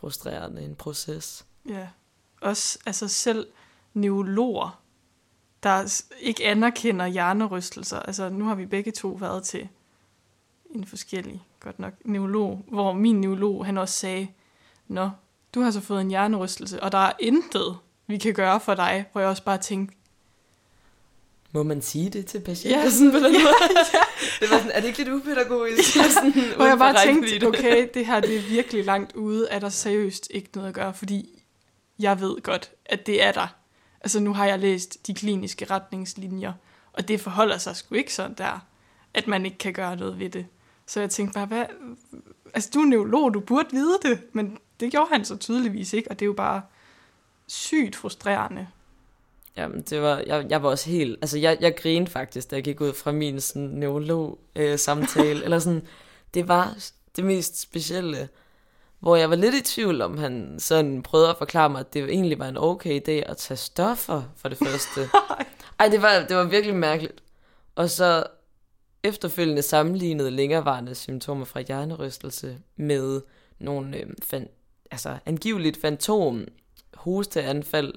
frustrerende 0.04 0.62
en 0.62 0.76
proces. 0.76 1.46
Ja, 1.70 1.88
også 2.42 2.80
altså 2.86 3.08
selv 3.08 3.48
neurologer, 3.94 4.82
der 5.64 6.04
ikke 6.20 6.46
anerkender 6.46 7.06
hjernerystelser. 7.06 8.00
Altså, 8.00 8.30
nu 8.30 8.46
har 8.46 8.56
vi 8.56 8.66
begge 8.66 8.92
to 8.92 9.08
været 9.08 9.44
til 9.44 9.70
en 10.70 10.86
forskellig, 10.86 11.44
godt 11.60 11.80
nok, 11.80 11.94
neurolog, 12.06 12.66
hvor 12.68 12.94
min 12.94 13.22
neurolog, 13.22 13.66
han 13.66 13.78
også 13.78 13.96
sagde, 13.96 14.28
Nå, 14.88 15.10
du 15.56 15.62
har 15.62 15.72
så 15.72 15.82
fået 15.82 16.02
en 16.02 16.10
hjernerystelse, 16.10 16.84
og 16.84 16.92
der 16.92 16.98
er 16.98 17.14
intet, 17.20 17.78
vi 18.08 18.18
kan 18.18 18.34
gøre 18.34 18.60
for 18.60 18.76
dig, 18.76 19.06
hvor 19.12 19.22
jeg 19.22 19.30
også 19.30 19.44
bare 19.44 19.58
tænkte, 19.58 19.96
må 21.54 21.64
man 21.64 21.82
sige 21.82 22.10
det 22.10 22.26
til 22.26 22.40
patienter 22.40 22.80
ja. 22.84 22.90
sådan 22.90 23.12
på 23.12 23.18
den 23.18 23.34
måde? 23.44 23.54
ja. 23.94 24.00
Det 24.40 24.52
var 24.52 24.58
sådan, 24.58 24.72
er 24.72 24.80
det 24.80 24.88
ikke 24.88 25.00
lidt 25.00 25.10
upædagogisk? 25.10 25.96
Ja. 25.96 26.10
Sådan, 26.10 26.34
Hvor 26.56 26.66
jeg 26.66 26.78
bare 26.78 27.06
tænkte, 27.06 27.48
okay, 27.48 27.88
det 27.94 28.06
her 28.06 28.20
det 28.20 28.36
er 28.36 28.42
virkelig 28.42 28.86
langt 28.86 29.16
ude, 29.16 29.48
er 29.50 29.60
der 29.60 29.70
seriøst 29.70 30.28
ikke 30.30 30.50
noget 30.56 30.68
at 30.68 30.74
gøre, 30.74 30.94
fordi 30.94 31.44
jeg 32.00 32.22
ved 32.22 32.42
godt, 32.42 32.72
at 32.86 33.06
det 33.08 33.24
er 33.24 33.32
der. 33.32 33.48
Altså 34.02 34.20
nu 34.20 34.34
har 34.34 34.46
jeg 34.46 34.60
læst 34.60 35.08
de 35.08 35.14
kliniske 35.14 35.66
retningslinjer, 35.66 36.54
og 36.94 37.08
det 37.08 37.22
forholder 37.22 37.58
sig 37.58 37.76
sgu 37.76 37.96
ikke 37.96 38.14
sådan 38.14 38.36
der, 38.38 38.66
at 39.14 39.28
man 39.28 39.46
ikke 39.46 39.58
kan 39.58 39.74
gøre 39.74 39.96
noget 39.96 40.20
ved 40.20 40.30
det. 40.30 40.46
Så 40.88 41.00
jeg 41.00 41.10
tænkte 41.10 41.34
bare, 41.34 41.46
hvad, 41.46 41.66
altså 42.54 42.70
du 42.74 42.80
er 42.80 42.86
neurolog, 42.86 43.34
du 43.34 43.40
burde 43.40 43.68
vide 43.72 44.00
det, 44.04 44.20
men 44.34 44.58
det 44.80 44.92
gjorde 44.92 45.10
han 45.12 45.26
så 45.26 45.38
tydeligvis 45.38 45.94
ikke, 45.94 46.12
og 46.12 46.20
det 46.20 46.26
er 46.26 46.28
jo 46.28 46.34
bare 46.34 46.62
sygt 47.48 47.96
frustrerende. 47.96 48.68
Jamen, 49.58 49.82
det 49.82 50.02
var, 50.02 50.24
jeg, 50.28 50.46
jeg 50.50 50.64
var 50.64 50.70
også 50.70 50.90
helt, 50.90 51.20
altså 51.22 51.38
jeg, 51.38 51.58
jeg 51.62 51.76
grinede 51.76 52.12
faktisk, 52.12 52.52
da 52.52 52.56
jeg 52.56 52.64
gik 52.64 52.82
ud 52.82 52.94
fra 52.94 53.12
min 53.12 53.42
sådan, 53.42 53.68
neurolog-samtale, 53.68 55.40
øh, 55.40 55.44
eller 55.46 55.60
sådan, 55.60 55.88
det 56.34 56.48
var 56.48 56.78
det 57.16 57.26
mest 57.26 57.62
specielle, 57.62 58.30
hvor 59.00 59.16
jeg 59.16 59.30
var 59.30 59.36
lidt 59.36 59.56
i 59.56 59.62
tvivl 59.62 60.02
om, 60.02 60.18
han 60.18 60.56
sådan 60.60 61.04
prøvede 61.04 61.30
at 61.30 61.38
forklare 61.38 61.70
mig, 61.70 61.80
at 61.80 61.94
det 61.94 62.04
egentlig 62.04 62.40
var 62.40 62.48
en 62.48 62.58
okay 62.58 63.00
idé 63.00 63.12
at 63.12 63.38
tage 63.38 63.58
stoffer 63.58 64.24
for 64.38 64.50
det 64.50 64.58
første. 64.68 65.10
Ej, 65.80 65.88
det 65.88 66.02
var, 66.02 66.26
det 66.30 66.38
var 66.38 66.44
virkelig 66.44 66.76
mærkeligt. 66.76 67.24
Og 67.76 67.90
så 67.90 68.24
efterfølgende 69.04 69.62
sammenlignede 69.62 70.32
længerevarende 70.32 70.96
symptomer 70.96 71.46
fra 71.46 71.60
hjernerystelse 71.60 72.58
med 72.76 73.22
nogle 73.60 73.98
øh, 73.98 74.06
fan, 74.24 74.48
altså 74.92 75.18
angiveligt 75.26 75.82
fantom 75.82 76.48
hosteanfald 76.94 77.94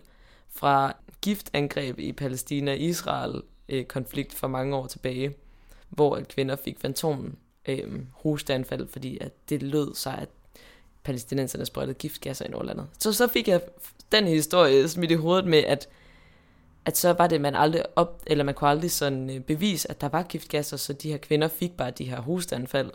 fra 0.57 0.97
giftangreb 1.21 1.99
i 1.99 2.13
Palæstina-Israel-konflikt 2.13 4.35
for 4.35 4.49
mange 4.49 4.77
år 4.77 4.87
tilbage, 4.87 5.35
hvor 5.89 6.21
kvinder 6.29 6.57
fik 6.57 6.81
fantomen 6.81 7.39
øh, 7.69 8.01
hosteanfald, 8.13 8.89
fordi 8.89 9.19
at 9.21 9.33
det 9.49 9.63
lød 9.63 9.95
sig, 9.95 10.19
at 10.19 10.29
palæstinenserne 11.03 11.67
sprøjtede 11.67 11.99
giftgasser 11.99 12.45
i 12.45 12.49
landet. 12.65 12.87
Så 12.99 13.13
så 13.13 13.27
fik 13.27 13.49
jeg 13.49 13.61
den 14.13 14.27
historie 14.27 14.89
smidt 14.89 15.11
i 15.11 15.15
hovedet 15.15 15.47
med, 15.47 15.59
at 15.59 15.89
at 16.87 16.97
så 16.97 17.13
var 17.13 17.27
det, 17.27 17.41
man 17.41 17.55
aldrig 17.55 17.83
op, 17.97 18.23
eller 18.27 18.45
man 18.45 18.55
kunne 18.55 18.71
aldrig 18.71 18.91
sådan 18.91 19.31
øh, 19.31 19.41
bevise, 19.41 19.91
at 19.91 20.01
der 20.01 20.09
var 20.09 20.23
giftgasser, 20.23 20.77
så 20.77 20.93
de 20.93 21.11
her 21.11 21.19
kvinder 21.19 21.49
fik 21.49 21.77
bare 21.77 21.91
de 21.91 22.05
her 22.05 22.21
hosteanfald. 22.21 22.91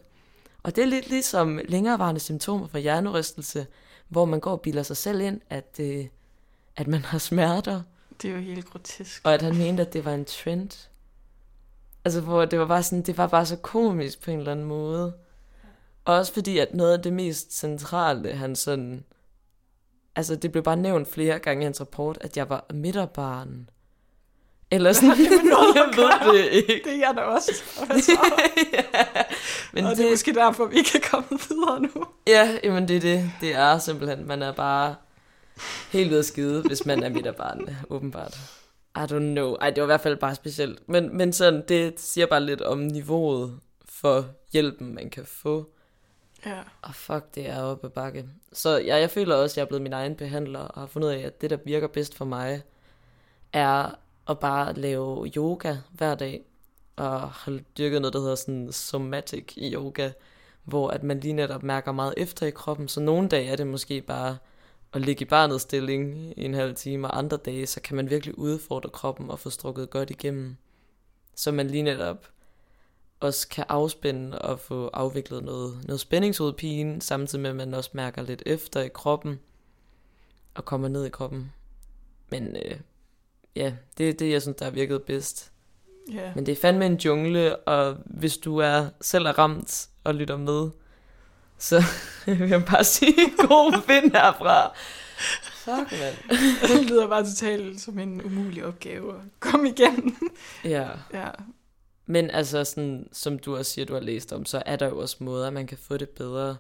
Og 0.64 0.76
det 0.76 0.82
er 0.82 0.86
lidt 0.86 1.09
ligesom 1.09 1.59
længerevarende 1.68 2.20
symptomer 2.20 2.68
for 2.68 2.78
hjernerystelse, 2.78 3.68
hvor 4.07 4.26
man 4.26 4.39
går 4.39 4.51
og 4.51 4.62
bilder 4.62 4.84
sig 4.84 4.97
selv 4.97 5.22
ind, 5.22 5.41
at, 5.49 5.80
øh, 5.80 6.05
at 6.76 6.88
man 6.88 7.05
har 7.05 7.17
smerter, 7.17 7.82
det 8.22 8.30
er 8.30 8.36
jo 8.36 8.41
helt 8.41 8.69
grotesk. 8.69 9.22
Og 9.26 9.34
at 9.34 9.41
han 9.41 9.57
mente, 9.57 9.82
at 9.82 9.93
det 9.93 10.05
var 10.05 10.13
en 10.13 10.26
trend. 10.26 10.89
Altså, 12.05 12.22
hvor 12.22 12.45
det 12.45 12.59
var 12.59 12.65
bare 12.65 12.84
sådan, 12.84 13.01
det 13.01 13.17
var 13.17 13.28
bare 13.28 13.45
så 13.45 13.55
komisk 13.55 14.24
på 14.24 14.32
en 14.32 14.39
eller 14.39 14.51
anden 14.51 14.65
måde. 14.65 15.13
Og 16.05 16.15
også 16.15 16.34
fordi, 16.34 16.57
at 16.57 16.74
noget 16.74 16.93
af 16.93 17.03
det 17.03 17.13
mest 17.13 17.59
centrale, 17.59 18.34
han 18.34 18.55
sådan... 18.55 19.03
Altså, 20.15 20.36
det 20.36 20.51
blev 20.51 20.63
bare 20.63 20.78
nævnt 20.78 21.07
flere 21.07 21.39
gange 21.39 21.61
i 21.61 21.63
hans 21.63 21.82
rapport, 21.82 22.17
at 22.22 22.38
jeg 22.38 22.49
var 22.49 22.65
midterbarn. 22.74 23.69
Eller 24.72 24.93
sådan, 24.93 25.09
det 25.17 25.30
noget 25.43 25.76
jeg 25.82 25.93
ved 25.95 26.38
det 26.38 26.49
ikke. 26.51 26.82
Det 26.84 26.93
er 26.93 26.97
jeg 26.97 27.13
da 27.15 27.22
også. 27.22 27.51
ja, 28.74 29.13
men 29.74 29.86
og 29.86 29.89
det, 29.89 29.97
det 29.97 30.05
er 30.05 30.11
måske 30.11 30.34
derfor, 30.34 30.65
vi 30.65 30.82
kan 30.82 31.01
komme 31.11 31.39
videre 31.49 31.82
nu. 31.82 32.05
Ja, 32.28 32.57
jamen 32.63 32.88
det 32.88 32.95
er 32.95 33.01
det. 33.01 33.32
Det 33.41 33.55
er 33.55 33.78
simpelthen, 33.78 34.28
man 34.28 34.41
er 34.41 34.51
bare 34.51 34.95
helt 35.91 36.11
ud 36.11 36.17
af 36.17 36.25
skide, 36.25 36.61
hvis 36.61 36.85
man 36.85 37.03
er 37.03 37.09
midterbarn, 37.09 37.75
åbenbart. 37.89 38.39
I 38.95 38.99
don't 38.99 39.19
know. 39.19 39.53
Ej, 39.53 39.69
det 39.69 39.81
var 39.81 39.85
i 39.85 39.93
hvert 39.93 40.01
fald 40.01 40.17
bare 40.17 40.35
specielt. 40.35 40.89
Men, 40.89 41.17
men 41.17 41.33
sådan, 41.33 41.63
det 41.67 41.99
siger 41.99 42.27
bare 42.27 42.45
lidt 42.45 42.61
om 42.61 42.77
niveauet 42.79 43.59
for 43.85 44.25
hjælpen, 44.53 44.95
man 44.95 45.09
kan 45.09 45.25
få. 45.25 45.69
Ja. 46.45 46.59
Og 46.81 46.95
fuck, 46.95 47.35
det 47.35 47.49
er 47.49 47.61
oppe 47.61 47.89
bakke. 47.89 48.25
Så 48.53 48.77
ja, 48.77 48.95
jeg 48.97 49.09
føler 49.09 49.35
også, 49.35 49.53
at 49.53 49.57
jeg 49.57 49.63
er 49.63 49.67
blevet 49.67 49.81
min 49.81 49.93
egen 49.93 50.15
behandler, 50.15 50.59
og 50.59 50.81
har 50.81 50.87
fundet 50.87 51.07
ud 51.07 51.13
af, 51.13 51.19
at 51.19 51.41
det, 51.41 51.49
der 51.49 51.57
virker 51.65 51.87
bedst 51.87 52.15
for 52.15 52.25
mig, 52.25 52.61
er 53.53 53.95
at 54.29 54.39
bare 54.39 54.73
lave 54.73 55.31
yoga 55.35 55.75
hver 55.91 56.15
dag, 56.15 56.41
og 56.95 57.31
har 57.31 57.59
dyrket 57.77 58.01
noget, 58.01 58.13
der 58.13 58.19
hedder 58.19 58.35
sådan 58.35 58.71
somatic 58.71 59.57
yoga, 59.57 60.11
hvor 60.63 60.89
at 60.89 61.03
man 61.03 61.19
lige 61.19 61.33
netop 61.33 61.63
mærker 61.63 61.91
meget 61.91 62.13
efter 62.17 62.45
i 62.45 62.51
kroppen. 62.51 62.87
Så 62.87 62.99
nogle 62.99 63.29
dage 63.29 63.47
er 63.47 63.55
det 63.55 63.67
måske 63.67 64.01
bare 64.01 64.37
at 64.93 65.01
ligge 65.01 65.21
i 65.21 65.25
barnets 65.25 65.63
stilling 65.63 66.33
i 66.37 66.45
en 66.45 66.53
halv 66.53 66.75
time, 66.75 67.07
og 67.07 67.17
andre 67.17 67.37
dage, 67.37 67.67
så 67.67 67.81
kan 67.81 67.95
man 67.95 68.09
virkelig 68.09 68.37
udfordre 68.37 68.89
kroppen 68.89 69.29
og 69.29 69.39
få 69.39 69.49
strukket 69.49 69.89
godt 69.89 70.09
igennem. 70.09 70.55
Så 71.35 71.51
man 71.51 71.67
lige 71.67 71.83
netop 71.83 72.27
også 73.19 73.47
kan 73.47 73.65
afspænde 73.69 74.39
og 74.39 74.59
få 74.59 74.89
afviklet 74.93 75.43
noget, 75.43 75.83
noget 75.85 75.99
spændingsudpine, 75.99 77.01
samtidig 77.01 77.41
med 77.41 77.49
at 77.49 77.55
man 77.55 77.73
også 77.73 77.89
mærker 77.93 78.21
lidt 78.21 78.43
efter 78.45 78.81
i 78.81 78.89
kroppen, 78.93 79.39
og 80.53 80.65
kommer 80.65 80.87
ned 80.87 81.05
i 81.05 81.09
kroppen. 81.09 81.51
Men 82.29 82.55
øh, 82.55 82.79
ja, 83.55 83.73
det 83.97 84.09
er 84.09 84.13
det, 84.13 84.31
jeg 84.31 84.41
synes, 84.41 84.57
der 84.57 84.65
har 84.65 84.71
virket 84.71 85.03
bedst. 85.03 85.51
Yeah. 86.13 86.35
Men 86.35 86.45
det 86.45 86.51
er 86.51 86.61
fandme 86.61 86.85
en 86.85 86.95
jungle, 86.95 87.55
og 87.55 87.97
hvis 88.05 88.37
du 88.37 88.57
er 88.57 88.89
selv 89.01 89.25
er 89.25 89.39
ramt 89.39 89.89
og 90.03 90.15
lytter 90.15 90.37
med, 90.37 90.69
så 91.62 91.84
vil 92.26 92.49
jeg 92.49 92.66
bare 92.66 92.84
sige, 92.84 93.16
god 93.47 93.88
vind 93.88 94.12
herfra. 94.12 94.74
Fuck, 95.43 95.91
mand. 95.91 96.39
det 96.78 96.89
lyder 96.89 97.07
bare 97.07 97.26
totalt 97.26 97.82
som 97.82 97.99
en 97.99 98.22
umulig 98.22 98.66
opgave 98.66 99.14
at 99.16 99.22
komme 99.39 99.70
igennem. 99.70 100.16
Ja. 100.64 100.89
ja. 101.14 101.30
Men 102.05 102.30
altså, 102.30 102.64
sådan, 102.64 103.09
som 103.12 103.39
du 103.39 103.57
også 103.57 103.72
siger, 103.72 103.86
du 103.86 103.93
har 103.93 104.01
læst 104.01 104.34
om, 104.34 104.45
så 104.45 104.64
er 104.66 104.76
der 104.76 104.88
jo 104.88 104.99
også 104.99 105.18
måder, 105.20 105.49
man 105.49 105.68
kan 105.68 105.78
få 105.78 105.97
det 105.97 106.09
bedre. 106.09 106.57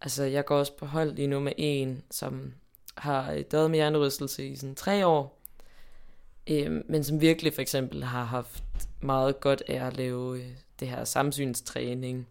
Altså, 0.00 0.24
jeg 0.24 0.44
går 0.44 0.58
også 0.58 0.76
på 0.76 0.86
hold 0.86 1.12
lige 1.12 1.28
nu 1.28 1.40
med 1.40 1.52
en, 1.56 2.02
som 2.10 2.52
har 2.94 3.42
døjet 3.52 3.70
med 3.70 3.78
hjernerystelse 3.78 4.46
i 4.46 4.56
sådan 4.56 4.74
tre 4.74 5.06
år, 5.06 5.42
øh, 6.50 6.82
men 6.88 7.04
som 7.04 7.20
virkelig 7.20 7.54
for 7.54 7.62
eksempel 7.62 8.04
har 8.04 8.24
haft 8.24 8.62
meget 9.00 9.40
godt 9.40 9.62
af 9.68 9.86
at 9.86 9.96
lave 9.96 10.38
øh, 10.38 10.46
det 10.80 10.88
her 10.88 11.04
samsynstræning. 11.04 12.26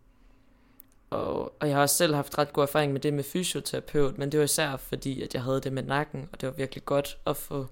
Og, 1.16 1.54
og 1.60 1.68
jeg 1.68 1.76
har 1.76 1.82
også 1.82 1.96
selv 1.96 2.16
haft 2.16 2.38
ret 2.38 2.54
god 2.54 2.64
erfaring 2.64 2.94
med 2.94 3.02
det 3.02 3.14
med 3.14 3.24
fysioterapeut, 3.24 4.18
men 4.18 4.32
det 4.32 4.38
var 4.38 4.44
især 4.44 4.78
fordi, 4.78 5.22
at 5.22 5.34
jeg 5.34 5.44
havde 5.44 5.62
det 5.62 5.74
med 5.74 5.84
nakken, 5.84 6.30
og 6.32 6.42
det 6.42 6.48
var 6.48 6.54
virkelig 6.54 6.86
godt 6.86 7.18
at 7.28 7.38
få, 7.38 7.68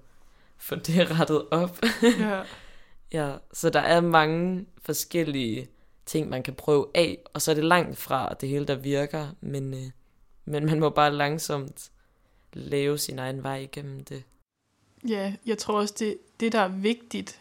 få 0.58 0.76
det 0.76 1.12
rettet 1.20 1.48
op. 1.52 1.80
Ja. 2.20 2.44
ja, 3.20 3.36
så 3.54 3.70
der 3.70 3.80
er 3.80 4.02
mange 4.02 4.66
forskellige 4.82 5.68
ting, 6.06 6.30
man 6.30 6.44
kan 6.44 6.54
prøve 6.54 6.88
af, 6.96 7.18
og 7.34 7.42
så 7.42 7.52
er 7.52 7.56
det 7.56 7.64
langt 7.64 7.98
fra 7.98 8.34
det 8.34 8.50
hele, 8.50 8.66
der 8.66 8.76
virker, 8.76 9.28
men, 9.42 9.74
øh, 9.74 9.90
men 10.46 10.66
man 10.66 10.80
må 10.80 10.90
bare 10.90 11.14
langsomt 11.14 11.92
lave 12.54 12.98
sin 12.98 13.20
egen 13.20 13.44
vej 13.44 13.58
igennem 13.58 14.04
det. 14.04 14.24
Ja, 15.08 15.36
jeg 15.46 15.58
tror 15.58 15.80
også, 15.80 15.96
det, 16.00 16.18
det 16.40 16.52
der 16.52 16.60
er 16.60 16.68
vigtigt 16.68 17.40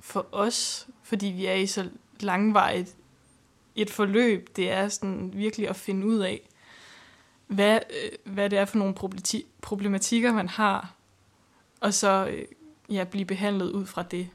for 0.00 0.26
os, 0.32 0.88
fordi 1.02 1.26
vi 1.26 1.46
er 1.46 1.54
i 1.54 1.66
så 1.66 1.88
langvejt 2.20 2.96
et 3.82 3.90
forløb, 3.90 4.48
det 4.56 4.70
er 4.70 4.88
sådan 4.88 5.30
virkelig 5.34 5.68
at 5.68 5.76
finde 5.76 6.06
ud 6.06 6.18
af, 6.18 6.48
hvad, 7.46 7.78
øh, 7.90 8.32
hvad 8.32 8.50
det 8.50 8.58
er 8.58 8.64
for 8.64 8.78
nogle 8.78 8.94
problematikker, 9.62 10.32
man 10.32 10.48
har, 10.48 10.94
og 11.80 11.94
så 11.94 12.26
øh, 12.30 12.44
ja, 12.90 13.04
blive 13.04 13.24
behandlet 13.24 13.70
ud 13.70 13.86
fra 13.86 14.02
det. 14.02 14.28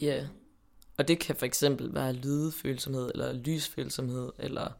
Ja, 0.00 0.26
og 0.96 1.08
det 1.08 1.18
kan 1.18 1.36
for 1.36 1.46
eksempel 1.46 1.94
være 1.94 2.12
lydfølsomhed, 2.12 3.10
eller 3.14 3.32
lysfølsomhed, 3.32 4.32
eller 4.38 4.70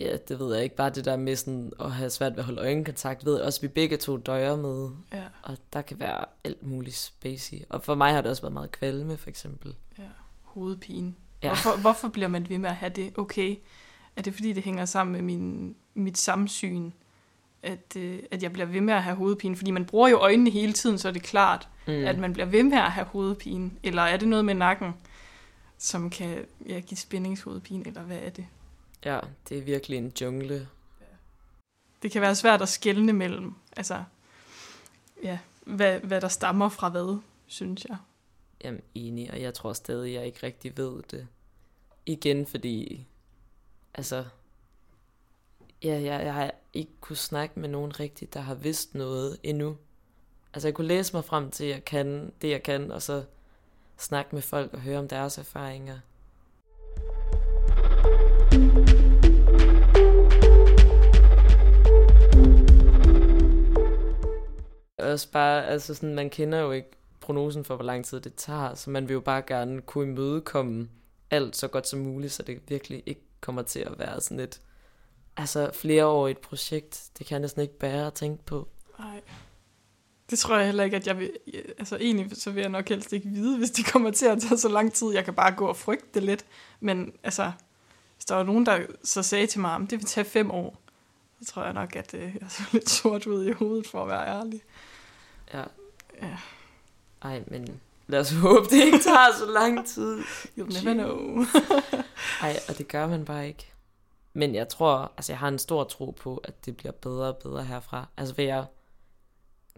ja, 0.00 0.16
det 0.28 0.38
ved 0.38 0.54
jeg 0.54 0.64
ikke, 0.64 0.76
bare 0.76 0.90
det 0.90 1.04
der 1.04 1.16
med 1.16 1.36
sådan 1.36 1.72
at 1.80 1.92
have 1.92 2.10
svært 2.10 2.32
ved 2.32 2.38
at 2.38 2.44
holde 2.44 2.60
øjenkontakt, 2.60 3.24
ved 3.24 3.36
jeg 3.36 3.44
også, 3.44 3.60
vi 3.60 3.68
begge 3.68 3.96
to 3.96 4.16
døjer 4.16 4.56
med, 4.56 4.90
Ja, 5.12 5.24
og 5.42 5.56
der 5.72 5.82
kan 5.82 6.00
være 6.00 6.24
alt 6.44 6.62
muligt 6.66 6.96
spacey. 6.96 7.56
Og 7.68 7.82
for 7.84 7.94
mig 7.94 8.12
har 8.12 8.20
det 8.20 8.30
også 8.30 8.42
været 8.42 8.52
meget 8.52 8.72
kvalme, 8.72 9.16
for 9.16 9.28
eksempel. 9.30 9.74
ja. 9.98 10.02
Hovedpine. 10.42 11.14
Ja. 11.42 11.48
Hvorfor, 11.48 11.80
hvorfor 11.80 12.08
bliver 12.08 12.28
man 12.28 12.48
ved 12.48 12.58
med 12.58 12.70
at 12.70 12.76
have 12.76 12.92
det? 12.96 13.18
Okay, 13.18 13.56
er 14.16 14.22
det 14.22 14.34
fordi, 14.34 14.52
det 14.52 14.62
hænger 14.62 14.84
sammen 14.84 15.12
med 15.12 15.22
min, 15.22 15.76
mit 15.94 16.18
samsyn, 16.18 16.90
at, 17.62 17.96
øh, 17.96 18.18
at 18.30 18.42
jeg 18.42 18.52
bliver 18.52 18.66
ved 18.66 18.80
med 18.80 18.94
at 18.94 19.02
have 19.02 19.16
hovedpine? 19.16 19.56
Fordi 19.56 19.70
man 19.70 19.84
bruger 19.84 20.08
jo 20.08 20.16
øjnene 20.16 20.50
hele 20.50 20.72
tiden, 20.72 20.98
så 20.98 21.08
er 21.08 21.12
det 21.12 21.22
klart, 21.22 21.68
Mm. 21.86 21.92
at 21.92 22.18
man 22.18 22.32
bliver 22.32 22.46
ved 22.46 22.62
med 22.62 22.78
at 22.78 22.92
have 22.92 23.06
hovedpine. 23.06 23.70
Eller 23.82 24.02
er 24.02 24.16
det 24.16 24.28
noget 24.28 24.44
med 24.44 24.54
nakken, 24.54 24.94
som 25.78 26.10
kan 26.10 26.44
ja, 26.68 26.80
give 26.80 26.98
spændingshovedpine, 26.98 27.86
eller 27.86 28.02
hvad 28.02 28.18
er 28.18 28.30
det? 28.30 28.46
Ja, 29.04 29.18
det 29.48 29.58
er 29.58 29.62
virkelig 29.62 29.98
en 29.98 30.12
jungle. 30.20 30.68
Det 32.02 32.10
kan 32.10 32.22
være 32.22 32.34
svært 32.34 32.62
at 32.62 32.68
skelne 32.68 33.12
mellem, 33.12 33.54
altså, 33.76 34.04
ja, 35.22 35.38
hvad, 35.66 35.98
hvad 36.00 36.20
der 36.20 36.28
stammer 36.28 36.68
fra 36.68 36.88
hvad, 36.88 37.18
synes 37.46 37.86
jeg. 37.88 37.96
Jamen, 38.64 38.82
enig, 38.94 39.30
og 39.30 39.40
jeg 39.40 39.54
tror 39.54 39.72
stadig, 39.72 40.14
jeg 40.14 40.26
ikke 40.26 40.42
rigtig 40.42 40.76
ved 40.76 41.02
det. 41.10 41.28
Igen, 42.06 42.46
fordi, 42.46 43.06
altså, 43.94 44.24
ja, 45.84 45.92
jeg, 45.92 46.24
jeg 46.24 46.34
har 46.34 46.54
ikke 46.72 46.92
kunne 47.00 47.16
snakke 47.16 47.60
med 47.60 47.68
nogen 47.68 48.00
rigtigt, 48.00 48.34
der 48.34 48.40
har 48.40 48.54
vidst 48.54 48.94
noget 48.94 49.38
endnu. 49.42 49.76
Altså, 50.54 50.68
jeg 50.68 50.74
kunne 50.74 50.86
læse 50.86 51.16
mig 51.16 51.24
frem 51.24 51.50
til, 51.50 51.64
at 51.64 51.70
jeg 51.70 51.84
kan 51.84 52.32
det, 52.42 52.50
jeg 52.50 52.62
kan, 52.62 52.90
og 52.90 53.02
så 53.02 53.24
snakke 53.98 54.34
med 54.34 54.42
folk 54.42 54.74
og 54.74 54.80
høre 54.80 54.98
om 54.98 55.08
deres 55.08 55.38
erfaringer. 55.38 55.98
Også 64.98 65.30
bare, 65.32 65.66
altså 65.66 65.94
sådan, 65.94 66.14
man 66.14 66.30
kender 66.30 66.58
jo 66.58 66.72
ikke 66.72 66.90
prognosen 67.22 67.64
for, 67.64 67.76
hvor 67.76 67.84
lang 67.84 68.04
tid 68.04 68.20
det 68.20 68.34
tager, 68.34 68.74
så 68.74 68.90
man 68.90 69.08
vil 69.08 69.14
jo 69.14 69.20
bare 69.20 69.42
gerne 69.42 69.82
kunne 69.82 70.10
imødekomme 70.10 70.88
alt 71.30 71.56
så 71.56 71.68
godt 71.68 71.88
som 71.88 71.98
muligt, 72.00 72.32
så 72.32 72.42
det 72.42 72.60
virkelig 72.68 73.02
ikke 73.06 73.20
kommer 73.40 73.62
til 73.62 73.80
at 73.80 73.98
være 73.98 74.20
sådan 74.20 74.40
et 74.40 74.60
altså 75.36 75.70
flereårigt 75.74 76.40
projekt. 76.40 77.10
Det 77.18 77.26
kan 77.26 77.34
jeg 77.34 77.40
næsten 77.40 77.62
ikke 77.62 77.78
bære 77.78 78.06
at 78.06 78.14
tænke 78.14 78.44
på. 78.44 78.68
Nej. 78.98 79.20
Det 80.30 80.38
tror 80.38 80.56
jeg 80.56 80.66
heller 80.66 80.84
ikke, 80.84 80.96
at 80.96 81.06
jeg 81.06 81.18
vil... 81.18 81.32
Altså 81.78 81.96
egentlig, 81.96 82.36
så 82.36 82.50
vil 82.50 82.60
jeg 82.60 82.70
nok 82.70 82.88
helst 82.88 83.12
ikke 83.12 83.28
vide, 83.28 83.58
hvis 83.58 83.70
det 83.70 83.86
kommer 83.92 84.10
til 84.10 84.26
at 84.26 84.42
tage 84.42 84.58
så 84.58 84.68
lang 84.68 84.92
tid. 84.92 85.12
Jeg 85.12 85.24
kan 85.24 85.34
bare 85.34 85.52
gå 85.52 85.66
og 85.66 85.76
frygte 85.76 86.08
det 86.14 86.22
lidt. 86.22 86.44
Men 86.80 87.12
altså, 87.22 87.52
hvis 88.16 88.24
der 88.24 88.34
var 88.34 88.42
nogen, 88.42 88.66
der 88.66 88.78
så 89.04 89.22
sagde 89.22 89.46
til 89.46 89.60
mig, 89.60 89.74
at 89.74 89.80
det 89.80 89.98
vil 89.98 90.06
tage 90.06 90.24
fem 90.24 90.50
år, 90.50 90.78
så 91.40 91.52
tror 91.52 91.64
jeg 91.64 91.72
nok, 91.72 91.96
at 91.96 92.14
øh, 92.14 92.20
jeg 92.20 92.30
er 92.42 92.68
lidt 92.72 92.90
sort 92.90 93.26
ud 93.26 93.46
i 93.46 93.52
hovedet, 93.52 93.86
for 93.86 94.02
at 94.02 94.08
være 94.08 94.26
ærlig. 94.26 94.62
Ja. 95.54 95.64
Ja. 96.22 96.36
Ej, 97.24 97.44
men 97.46 97.80
lad 98.06 98.20
os 98.20 98.30
håbe, 98.42 98.66
det 98.70 98.84
ikke 98.84 98.98
tager 98.98 99.36
så 99.38 99.46
lang 99.52 99.86
tid. 99.86 100.20
You'll 100.58 100.84
never 100.84 100.94
know. 100.94 101.44
Ej, 102.42 102.56
og 102.68 102.78
det 102.78 102.88
gør 102.88 103.06
man 103.06 103.24
bare 103.24 103.48
ikke. 103.48 103.72
Men 104.34 104.54
jeg 104.54 104.68
tror, 104.68 105.12
altså 105.16 105.32
jeg 105.32 105.38
har 105.38 105.48
en 105.48 105.58
stor 105.58 105.84
tro 105.84 106.10
på, 106.10 106.36
at 106.36 106.66
det 106.66 106.76
bliver 106.76 106.92
bedre 106.92 107.28
og 107.28 107.36
bedre 107.36 107.64
herfra. 107.64 108.08
Altså 108.16 108.34
for 108.34 108.42
jeg 108.42 108.64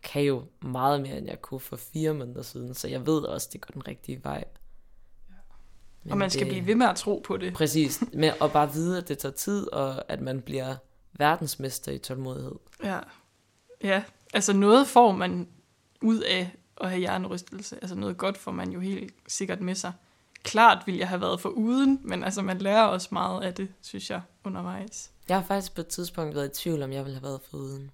kan 0.03 0.22
jo 0.22 0.42
meget 0.62 1.01
mere, 1.01 1.18
end 1.18 1.26
jeg 1.26 1.42
kunne 1.42 1.61
for 1.61 1.76
fire 1.76 2.14
måneder 2.14 2.42
siden, 2.42 2.74
så 2.74 2.88
jeg 2.88 3.07
ved 3.07 3.18
også, 3.22 3.49
det 3.53 3.61
går 3.61 3.72
den 3.72 3.88
rigtige 3.88 4.24
vej. 4.24 4.45
Men 6.03 6.12
og 6.12 6.18
man 6.18 6.30
skal 6.30 6.40
det- 6.47 6.53
blive 6.53 6.66
ved 6.66 6.74
med 6.74 6.86
at 6.86 6.97
tro 6.97 7.22
på 7.26 7.36
det. 7.36 7.55
Præcis, 7.55 8.03
med 8.12 8.32
at 8.42 8.53
bare 8.53 8.72
vide, 8.72 8.99
at 8.99 9.09
det 9.09 9.18
tager 9.18 9.32
tid, 9.32 9.72
og 9.72 10.11
at 10.12 10.20
man 10.20 10.40
bliver 10.40 10.76
verdensmester 11.12 11.92
i 11.92 11.99
tålmodighed. 11.99 12.55
Ja. 12.84 12.99
Ja, 13.82 14.03
altså 14.34 14.53
noget 14.53 14.86
får 14.86 15.12
man 15.12 15.49
ud 16.03 16.20
af 16.20 16.51
at 16.81 16.89
have 16.89 16.99
hjernerystelse. 16.99 17.77
Altså 17.83 17.95
noget 17.95 18.16
godt 18.16 18.39
får 18.39 18.53
man 18.53 18.70
jo 18.70 18.81
helt 18.81 19.14
sikkert 19.29 19.61
med 19.61 19.75
sig. 19.75 19.93
Klart 20.43 20.83
ville 20.87 21.01
jeg 21.01 21.09
have 21.09 21.20
været 21.20 21.41
for 21.41 21.49
uden, 21.49 22.01
men 22.03 22.25
altså 22.25 22.43
man 22.43 22.59
lærer 22.59 22.83
også 22.83 23.09
meget 23.12 23.43
af 23.43 23.55
det, 23.55 23.68
synes 23.83 24.11
jeg, 24.11 24.20
undervejs. 24.45 25.11
Jeg 25.29 25.37
har 25.37 25.45
faktisk 25.45 25.75
på 25.75 25.81
et 25.81 25.87
tidspunkt 25.87 26.35
været 26.35 26.47
i 26.47 26.62
tvivl, 26.62 26.83
om 26.83 26.93
jeg 26.93 27.05
ville 27.05 27.14
have 27.16 27.29
været 27.29 27.41
foruden. 27.51 27.91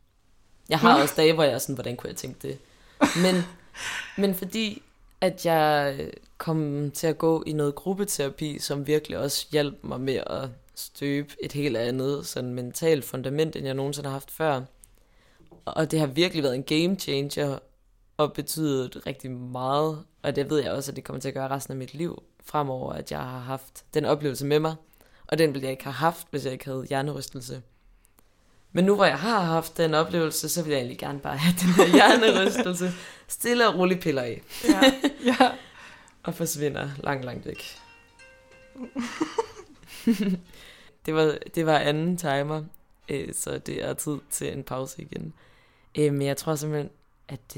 Jeg 0.68 0.78
har 0.78 1.02
også 1.02 1.14
dage, 1.16 1.32
hvor 1.34 1.42
jeg 1.42 1.52
er 1.52 1.58
sådan, 1.58 1.74
hvordan 1.74 1.96
kunne 1.96 2.08
jeg 2.08 2.16
tænke 2.16 2.48
det? 2.48 2.58
Men, 3.22 3.44
men 4.18 4.34
fordi, 4.34 4.82
at 5.20 5.46
jeg 5.46 5.96
kom 6.38 6.90
til 6.90 7.06
at 7.06 7.18
gå 7.18 7.42
i 7.46 7.52
noget 7.52 7.74
gruppeterapi, 7.74 8.58
som 8.58 8.86
virkelig 8.86 9.18
også 9.18 9.46
hjalp 9.52 9.78
mig 9.82 10.00
med 10.00 10.20
at 10.26 10.48
støbe 10.74 11.34
et 11.42 11.52
helt 11.52 11.76
andet 11.76 12.26
sådan 12.26 12.54
mentalt 12.54 13.04
fundament, 13.04 13.56
end 13.56 13.66
jeg 13.66 13.74
nogensinde 13.74 14.08
har 14.08 14.12
haft 14.12 14.30
før. 14.30 14.60
Og 15.64 15.90
det 15.90 16.00
har 16.00 16.06
virkelig 16.06 16.42
været 16.42 16.54
en 16.54 16.62
game 16.62 16.96
changer, 16.96 17.58
og 18.20 18.32
betydet 18.32 19.06
rigtig 19.06 19.30
meget. 19.30 20.04
Og 20.22 20.36
det 20.36 20.50
ved 20.50 20.62
jeg 20.62 20.72
også, 20.72 20.92
at 20.92 20.96
det 20.96 21.04
kommer 21.04 21.20
til 21.20 21.28
at 21.28 21.34
gøre 21.34 21.48
resten 21.48 21.72
af 21.72 21.78
mit 21.78 21.94
liv 21.94 22.22
fremover, 22.44 22.92
at 22.92 23.10
jeg 23.10 23.18
har 23.18 23.38
haft 23.38 23.84
den 23.94 24.04
oplevelse 24.04 24.46
med 24.46 24.60
mig. 24.60 24.74
Og 25.26 25.38
den 25.38 25.54
ville 25.54 25.64
jeg 25.64 25.70
ikke 25.70 25.84
have 25.84 25.92
haft, 25.92 26.26
hvis 26.30 26.44
jeg 26.44 26.52
ikke 26.52 26.64
havde 26.64 26.86
hjernerystelse. 26.88 27.62
Men 28.72 28.84
nu 28.84 28.94
hvor 28.94 29.04
jeg 29.04 29.18
har 29.18 29.40
haft 29.40 29.76
den 29.76 29.94
oplevelse, 29.94 30.48
så 30.48 30.62
vil 30.62 30.70
jeg 30.70 30.78
egentlig 30.78 30.98
gerne 30.98 31.18
bare 31.18 31.36
have 31.36 31.54
den 31.60 31.68
her 31.68 31.92
hjernerystelse 31.98 32.92
stille 33.28 33.68
og 33.68 33.78
roligt 33.78 34.00
piller 34.00 34.22
af. 34.22 34.42
Ja, 34.68 34.92
ja. 35.24 35.36
Og 36.22 36.34
forsvinder 36.34 36.90
langt, 36.98 37.24
langt 37.24 37.46
væk. 37.46 37.64
det, 41.06 41.14
var, 41.14 41.38
det 41.54 41.66
var 41.66 41.78
anden 41.78 42.16
timer, 42.16 42.64
øh, 43.08 43.34
så 43.34 43.58
det 43.58 43.84
er 43.84 43.94
tid 43.94 44.18
til 44.30 44.52
en 44.52 44.64
pause 44.64 45.02
igen. 45.02 45.32
Øh, 45.98 46.12
men 46.12 46.22
jeg 46.22 46.36
tror 46.36 46.54
simpelthen, 46.54 46.90
at... 47.28 47.56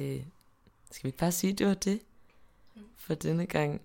Skal 0.93 1.03
vi 1.05 1.09
ikke 1.09 1.19
bare 1.19 1.33
sige, 1.33 1.53
at 1.53 1.59
det 1.59 1.67
var 1.67 1.75
det 1.75 2.01
for 2.97 3.15
denne 3.15 3.47
gang? 3.47 3.81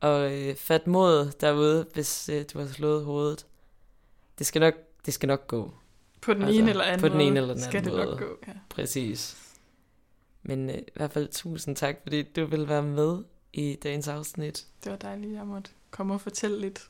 Og 0.00 0.32
øh, 0.42 0.56
fat 0.56 0.86
mod 0.86 1.32
derude, 1.40 1.86
hvis 1.94 2.28
øh, 2.28 2.44
du 2.52 2.58
har 2.58 2.66
slået 2.66 3.04
hovedet. 3.04 3.46
Det 4.38 4.46
skal 4.46 4.60
nok, 4.60 4.74
det 5.06 5.14
skal 5.14 5.26
nok 5.26 5.46
gå. 5.46 5.74
På 6.20 6.34
den 6.34 6.42
Altså, 6.42 6.60
ene 6.60 6.70
eller 6.70 6.84
anden 6.84 7.00
på 7.00 7.08
den 7.08 7.16
måde 7.16 7.26
ene 7.26 7.40
eller 7.40 7.54
den 7.54 7.62
skal 7.62 7.76
anden 7.78 7.92
det 7.94 7.98
nok 8.06 8.06
måde. 8.20 8.28
gå. 8.28 8.38
Ja. 8.46 8.52
Præcis. 8.68 9.36
Men 10.42 10.70
øh, 10.70 10.78
i 10.78 10.82
hvert 10.94 11.10
fald 11.12 11.28
tusind 11.28 11.76
tak, 11.76 11.96
fordi 12.02 12.22
du 12.22 12.44
vil 12.46 12.68
være 12.68 12.82
med 12.82 13.24
i 13.52 13.78
dagens 13.82 14.08
afsnit. 14.08 14.66
Det 14.84 14.92
var 14.92 14.98
dejligt, 14.98 15.30
at 15.32 15.36
jeg 15.38 15.46
måtte 15.46 15.70
komme 15.90 16.14
og 16.14 16.20
fortælle 16.20 16.60
lidt 16.60 16.88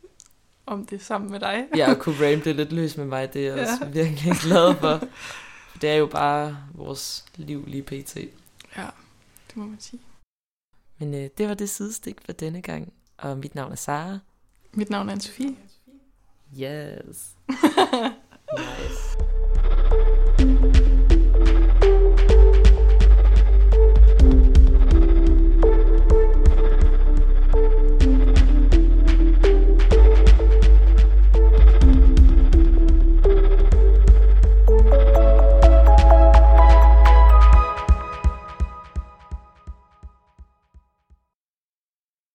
om 0.66 0.86
det 0.86 1.02
sammen 1.04 1.30
med 1.30 1.40
dig. 1.40 1.66
Jeg 1.76 1.86
har 1.86 1.94
kunne 2.04 2.32
ramble 2.32 2.52
lidt 2.52 2.72
løs 2.72 2.96
med 2.96 3.04
mig, 3.04 3.32
det 3.34 3.46
er 3.48 3.54
jeg 3.54 3.56
Ja. 3.56 3.72
også 3.72 3.84
virkelig 3.92 4.32
glad. 4.42 4.74
For 4.74 5.00
Det 5.80 5.90
er 5.90 5.94
jo 5.94 6.06
bare 6.06 6.58
vores 6.74 7.24
liv 7.36 7.64
lige 7.66 7.82
pt. 7.82 8.16
Ja, 8.76 8.88
det 9.54 9.62
må 9.62 9.66
man 9.66 9.80
sige. 9.80 10.00
Men 10.98 11.14
øh, 11.14 11.30
det 11.38 11.48
var 11.48 11.54
det 11.54 11.70
sidestik 11.70 12.20
for 12.24 12.32
denne 12.32 12.62
gang. 12.62 12.92
Og 13.16 13.38
mit 13.38 13.54
navn 13.54 13.72
er 13.72 13.76
Sara. 13.76 14.18
Mit 14.72 14.90
navn 14.90 15.08
er 15.08 15.14
Anne-Sophie. 15.14 15.54
Yes. 16.60 17.36
nice. 18.58 19.43